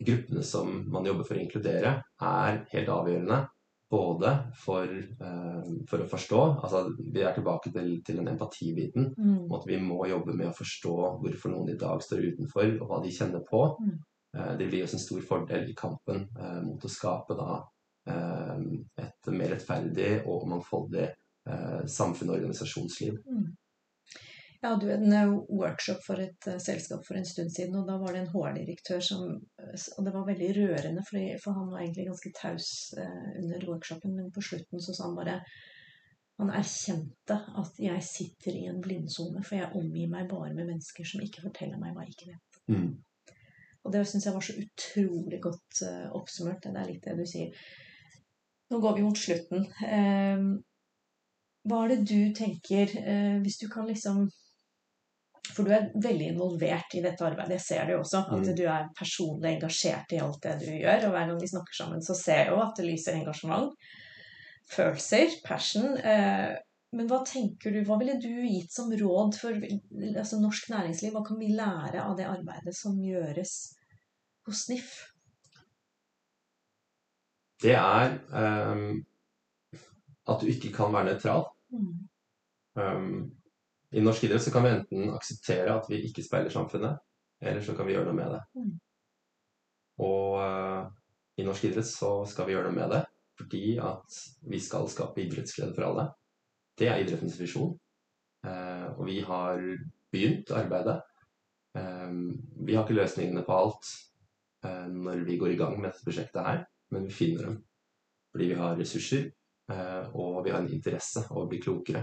gruppene 0.04 0.44
som 0.44 0.84
man 0.92 1.06
jobber 1.06 1.24
for 1.26 1.36
å 1.38 1.42
inkludere, 1.42 2.04
er 2.22 2.66
helt 2.74 2.90
avgjørende. 2.90 3.48
Både 3.90 4.52
for, 4.60 4.84
eh, 4.84 5.68
for 5.88 6.04
å 6.04 6.08
forstå, 6.12 6.40
altså 6.64 6.82
vi 7.14 7.22
er 7.24 7.34
tilbake 7.34 7.72
til, 7.72 8.02
til 8.04 8.18
den 8.20 8.28
empatibiten, 8.34 9.14
Mm. 9.18 9.46
om 9.46 9.54
at 9.56 9.68
vi 9.68 9.78
må 9.80 10.02
jobbe 10.10 10.34
med 10.36 10.48
å 10.50 10.56
forstå 10.58 10.96
hvorfor 11.22 11.50
noen 11.54 11.70
i 11.70 11.78
dag 11.78 12.02
står 12.04 12.26
utenfor, 12.34 12.82
og 12.82 12.88
hva 12.90 13.02
de 13.04 13.10
kjenner 13.16 13.46
på. 13.48 13.62
Mm. 13.80 13.94
Eh, 14.36 14.58
Det 14.58 14.68
blir 14.70 14.84
oss 14.84 14.94
en 14.94 15.00
stor 15.00 15.22
fordel 15.22 15.70
i 15.70 15.74
kampen 15.74 16.28
eh, 16.38 16.62
mot 16.64 16.84
å 16.84 16.90
skape 16.92 17.38
da, 17.38 17.64
eh, 18.08 18.60
et 19.06 19.32
mer 19.32 19.50
rettferdig 19.56 20.28
og 20.28 20.48
mangfoldig 20.48 21.08
eh, 21.48 21.86
samfunn 21.86 22.30
og 22.30 22.42
organisasjonsliv. 22.42 23.24
Mm. 23.26 23.56
Jeg 24.68 24.74
hadde 24.76 24.88
jo 24.90 24.96
en 24.98 25.14
eh, 25.16 25.30
workshop 25.62 26.02
for 26.04 26.20
et 26.20 26.48
eh, 26.52 26.58
selskap 26.60 27.06
for 27.08 27.16
en 27.16 27.28
stund 27.28 27.54
siden, 27.56 27.78
og 27.80 27.88
da 27.88 27.94
var 28.02 28.12
det 28.12 28.26
en 28.26 28.34
HR-direktør 28.34 29.00
som 29.00 29.22
Og 29.30 30.02
det 30.04 30.12
var 30.12 30.26
veldig 30.28 30.50
rørende, 30.58 31.04
for 31.08 31.56
han 31.56 31.70
var 31.72 31.80
egentlig 31.80 32.10
ganske 32.10 32.32
taus 32.36 32.68
eh, 33.00 33.30
under 33.40 33.64
workshopen, 33.70 34.18
men 34.18 34.34
på 34.36 34.44
slutten 34.44 34.84
så 34.84 34.96
sa 34.98 35.06
han 35.08 35.16
bare 35.16 35.38
Han 36.42 36.52
erkjente 36.52 37.40
at 37.64 37.80
jeg 37.80 38.04
sitter 38.04 38.60
i 38.60 38.68
en 38.68 38.84
blindsone, 38.84 39.40
for 39.48 39.56
jeg 39.56 39.72
omgir 39.80 40.12
meg 40.12 40.28
bare 40.30 40.52
med 40.52 40.68
mennesker 40.68 41.08
som 41.08 41.24
ikke 41.24 41.48
forteller 41.48 41.80
meg 41.80 41.96
hva 41.96 42.04
jeg 42.04 42.14
ikke 42.18 42.34
vet. 42.34 42.60
Mm. 42.76 42.92
Og 43.88 43.94
det 43.96 44.04
syns 44.06 44.28
jeg 44.28 44.36
var 44.36 44.46
så 44.46 44.54
utrolig 44.62 45.40
godt 45.42 45.80
uh, 45.88 46.12
oppsummert. 46.20 46.68
Det 46.68 46.78
er 46.78 46.92
litt 46.92 47.08
det 47.08 47.16
du 47.18 47.24
sier. 47.26 47.56
Nå 48.70 48.82
går 48.84 49.00
vi 49.00 49.08
mot 49.08 49.18
slutten. 49.18 49.66
Uh, 49.82 50.60
hva 51.68 51.84
er 51.84 51.96
det 51.96 52.04
du 52.08 52.34
tenker, 52.36 52.94
eh, 53.02 53.38
hvis 53.44 53.58
du 53.60 53.68
kan 53.72 53.88
liksom 53.90 54.28
For 55.54 55.68
du 55.68 55.72
er 55.76 55.90
veldig 55.96 56.32
involvert 56.34 56.96
i 56.98 57.02
dette 57.04 57.24
arbeidet. 57.26 57.58
Jeg 57.58 57.66
ser 57.66 57.88
det 57.88 57.96
jo 57.96 58.02
også. 58.04 58.24
At 58.26 58.46
Mm. 58.48 58.56
du 58.56 58.64
er 58.68 58.90
personlig 58.98 59.56
engasjert 59.56 60.14
i 60.14 60.20
alt 60.20 60.42
det 60.44 60.60
du 60.60 60.72
gjør. 60.72 61.08
Og 61.08 61.12
hver 61.16 61.28
gang 61.28 61.42
vi 61.42 61.48
snakker 61.48 61.74
sammen, 61.74 62.02
så 62.02 62.16
ser 62.16 62.44
jeg 62.44 62.50
jo 62.54 62.62
at 62.62 62.76
det 62.76 62.86
lyser 62.86 63.18
engasjement. 63.20 63.74
Følelser. 64.70 65.38
Passion. 65.46 65.98
Eh, 65.98 66.56
men 66.94 67.08
hva 67.08 67.20
tenker 67.28 67.72
du, 67.72 67.82
hva 67.84 67.98
ville 68.00 68.16
du 68.20 68.32
gitt 68.48 68.72
som 68.72 68.92
råd 68.92 69.36
for 69.40 69.52
altså, 69.54 70.40
norsk 70.40 70.70
næringsliv? 70.72 71.12
Hva 71.12 71.26
kan 71.28 71.40
vi 71.40 71.52
lære 71.56 72.04
av 72.04 72.16
det 72.18 72.26
arbeidet 72.26 72.76
som 72.76 72.96
gjøres 73.04 73.54
hos 74.48 74.70
NIF? 74.70 74.94
Det 77.62 77.74
er 77.74 78.14
um, 78.32 79.06
at 80.30 80.42
du 80.42 80.48
ikke 80.52 80.72
kan 80.76 80.94
være 80.94 81.12
nøytral. 81.12 81.48
Mm. 81.74 82.08
Um, 82.78 83.32
I 83.96 84.02
norsk 84.02 84.24
idrett 84.24 84.44
så 84.44 84.52
kan 84.52 84.64
vi 84.64 84.70
enten 84.70 85.12
akseptere 85.16 85.72
at 85.72 85.88
vi 85.90 86.02
ikke 86.10 86.24
speiler 86.26 86.52
samfunnet, 86.52 87.00
eller 87.40 87.64
så 87.64 87.76
kan 87.76 87.88
vi 87.88 87.96
gjøre 87.96 88.10
noe 88.10 88.18
med 88.18 88.34
det. 88.36 88.42
Mm. 88.60 88.72
Og 90.04 90.40
uh, 90.42 90.90
i 91.40 91.46
norsk 91.48 91.70
idrett 91.70 91.88
så 91.88 92.12
skal 92.28 92.50
vi 92.50 92.56
gjøre 92.56 92.68
noe 92.68 92.78
med 92.78 92.92
det, 92.94 93.04
fordi 93.40 93.78
at 93.80 94.18
vi 94.52 94.60
skal 94.62 94.90
skape 94.92 95.24
idrettsglede 95.24 95.76
for 95.78 95.88
alle. 95.88 96.08
Det 96.78 96.90
er 96.92 97.04
idrettens 97.04 97.38
visjon. 97.40 97.78
Uh, 98.46 98.92
og 98.98 99.06
vi 99.08 99.22
har 99.26 99.64
begynt 100.14 100.52
arbeidet. 100.56 101.00
Uh, 101.78 102.12
vi 102.68 102.76
har 102.76 102.84
ikke 102.84 103.00
løsningene 103.00 103.46
på 103.48 103.56
alt 103.56 103.96
når 104.68 105.22
vi 105.24 105.36
går 105.40 105.52
i 105.54 105.56
gang 105.56 105.76
med 105.78 105.86
dette 105.86 106.04
prosjektet 106.04 106.44
her, 106.44 106.64
men 106.92 107.06
vi 107.08 107.14
finner 107.14 107.46
dem. 107.46 107.60
Fordi 108.34 108.48
vi 108.50 108.56
har 108.58 108.74
ressurser, 108.76 109.28
og 110.18 110.42
vi 110.44 110.52
har 110.52 110.60
en 110.60 110.72
interesse 110.74 111.22
av 111.30 111.38
å 111.40 111.46
bli 111.48 111.60
klokere 111.62 112.02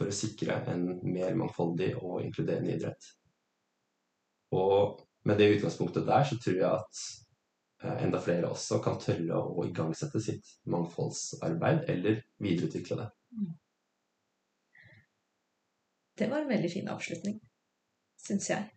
for 0.00 0.08
å 0.08 0.16
sikre 0.16 0.54
en 0.72 0.86
mer 1.04 1.34
mangfoldig 1.36 1.90
og 2.00 2.22
inkluderende 2.24 2.72
idrett. 2.72 3.08
Og 4.56 5.02
med 5.28 5.36
det 5.36 5.50
utgangspunktet 5.58 6.06
der 6.08 6.24
så 6.24 6.38
tror 6.40 6.56
jeg 6.56 6.68
at 6.70 7.00
eh, 7.84 8.04
enda 8.06 8.20
flere 8.24 8.48
også 8.48 8.78
kan 8.84 8.96
tørre 9.02 9.42
å 9.44 9.66
igangsette 9.68 10.22
sitt 10.24 10.48
mangfoldsarbeid 10.72 11.84
eller 11.92 12.22
videreutvikle 12.40 12.96
det. 13.02 13.08
Det 16.20 16.28
var 16.32 16.42
en 16.46 16.52
veldig 16.52 16.70
fin 16.72 16.88
avslutning, 16.92 17.36
syns 18.24 18.48
jeg. 18.50 18.70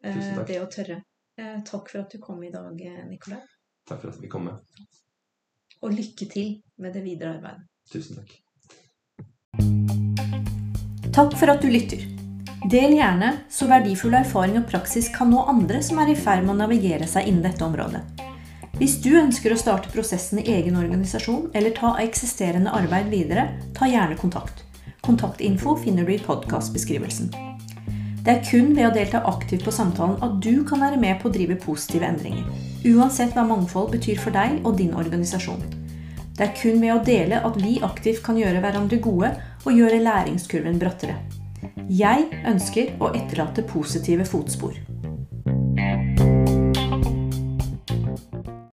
Tusen 0.00 0.30
Eh, 0.30 0.36
takk. 0.38 0.46
det 0.48 0.60
å 0.62 0.68
tørre. 0.70 1.00
Eh, 1.36 1.58
takk 1.66 1.90
for 1.90 2.04
at 2.04 2.14
du 2.14 2.22
kom 2.22 2.38
i 2.46 2.52
dag, 2.54 2.70
Nicolai. 2.72 3.08
Nikolai. 3.10 3.42
Takk 3.90 4.04
for 4.04 4.14
at 4.14 4.22
vi 4.22 4.30
kom 4.30 4.46
med. 4.46 4.86
Og 5.82 5.92
lykke 5.98 6.30
til 6.30 6.54
med 6.78 6.94
det 6.94 7.02
videre 7.04 7.34
arbeidet. 7.36 7.66
Tusen 7.90 8.22
takk. 8.22 8.38
Takk 11.20 11.34
for 11.36 11.50
at 11.52 11.60
du 11.60 11.68
lytter. 11.68 12.00
Del 12.72 12.94
gjerne 12.96 13.34
så 13.52 13.66
verdifull 13.68 14.14
erfaring 14.16 14.54
og 14.56 14.70
praksis 14.70 15.10
kan 15.12 15.28
nå 15.28 15.42
andre 15.52 15.82
som 15.84 15.98
er 16.00 16.08
i 16.08 16.14
ferd 16.16 16.46
med 16.46 16.54
å 16.54 16.60
navigere 16.62 17.04
seg 17.10 17.26
innen 17.28 17.44
dette 17.44 17.60
området. 17.66 18.00
Hvis 18.78 18.94
du 19.04 19.10
ønsker 19.20 19.52
å 19.52 19.58
starte 19.60 19.92
prosessen 19.92 20.40
i 20.40 20.46
egen 20.54 20.78
organisasjon 20.80 21.50
eller 21.52 21.74
ta 21.76 21.90
eksisterende 22.00 22.72
arbeid 22.72 23.10
videre, 23.12 23.50
ta 23.76 23.90
gjerne 23.90 24.16
kontakt. 24.16 24.64
Kontaktinfo 25.04 25.74
finner 25.82 26.08
du 26.08 26.14
i 26.14 26.22
podkastbeskrivelsen. 26.24 27.28
Det 28.24 28.38
er 28.38 28.40
kun 28.48 28.72
ved 28.72 28.88
å 28.88 28.94
delta 28.96 29.20
aktivt 29.28 29.68
på 29.68 29.76
samtalen 29.76 30.16
at 30.24 30.40
du 30.40 30.64
kan 30.64 30.80
være 30.86 31.04
med 31.04 31.20
på 31.20 31.28
å 31.28 31.36
drive 31.36 31.60
positive 31.60 32.08
endringer. 32.08 32.48
Uansett 32.94 33.36
hva 33.36 33.44
mangfold 33.44 33.92
betyr 33.92 34.24
for 34.24 34.32
deg 34.32 34.62
og 34.64 34.80
din 34.80 34.96
organisasjon. 34.96 35.60
Det 36.40 36.48
er 36.48 36.56
kun 36.56 36.80
ved 36.80 36.96
å 36.96 37.04
dele 37.04 37.44
at 37.44 37.60
vi 37.60 37.76
aktivt 37.84 38.24
kan 38.24 38.40
gjøre 38.40 38.64
hverandre 38.64 39.04
gode 39.04 39.34
og 39.64 39.72
gjøre 39.76 40.02
læringskurven 40.04 40.78
brattere. 40.80 41.18
Jeg 41.90 42.28
ønsker 42.48 42.94
å 43.02 43.10
etterlate 43.16 43.66
positive 43.68 44.24
fotspor. 44.28 44.76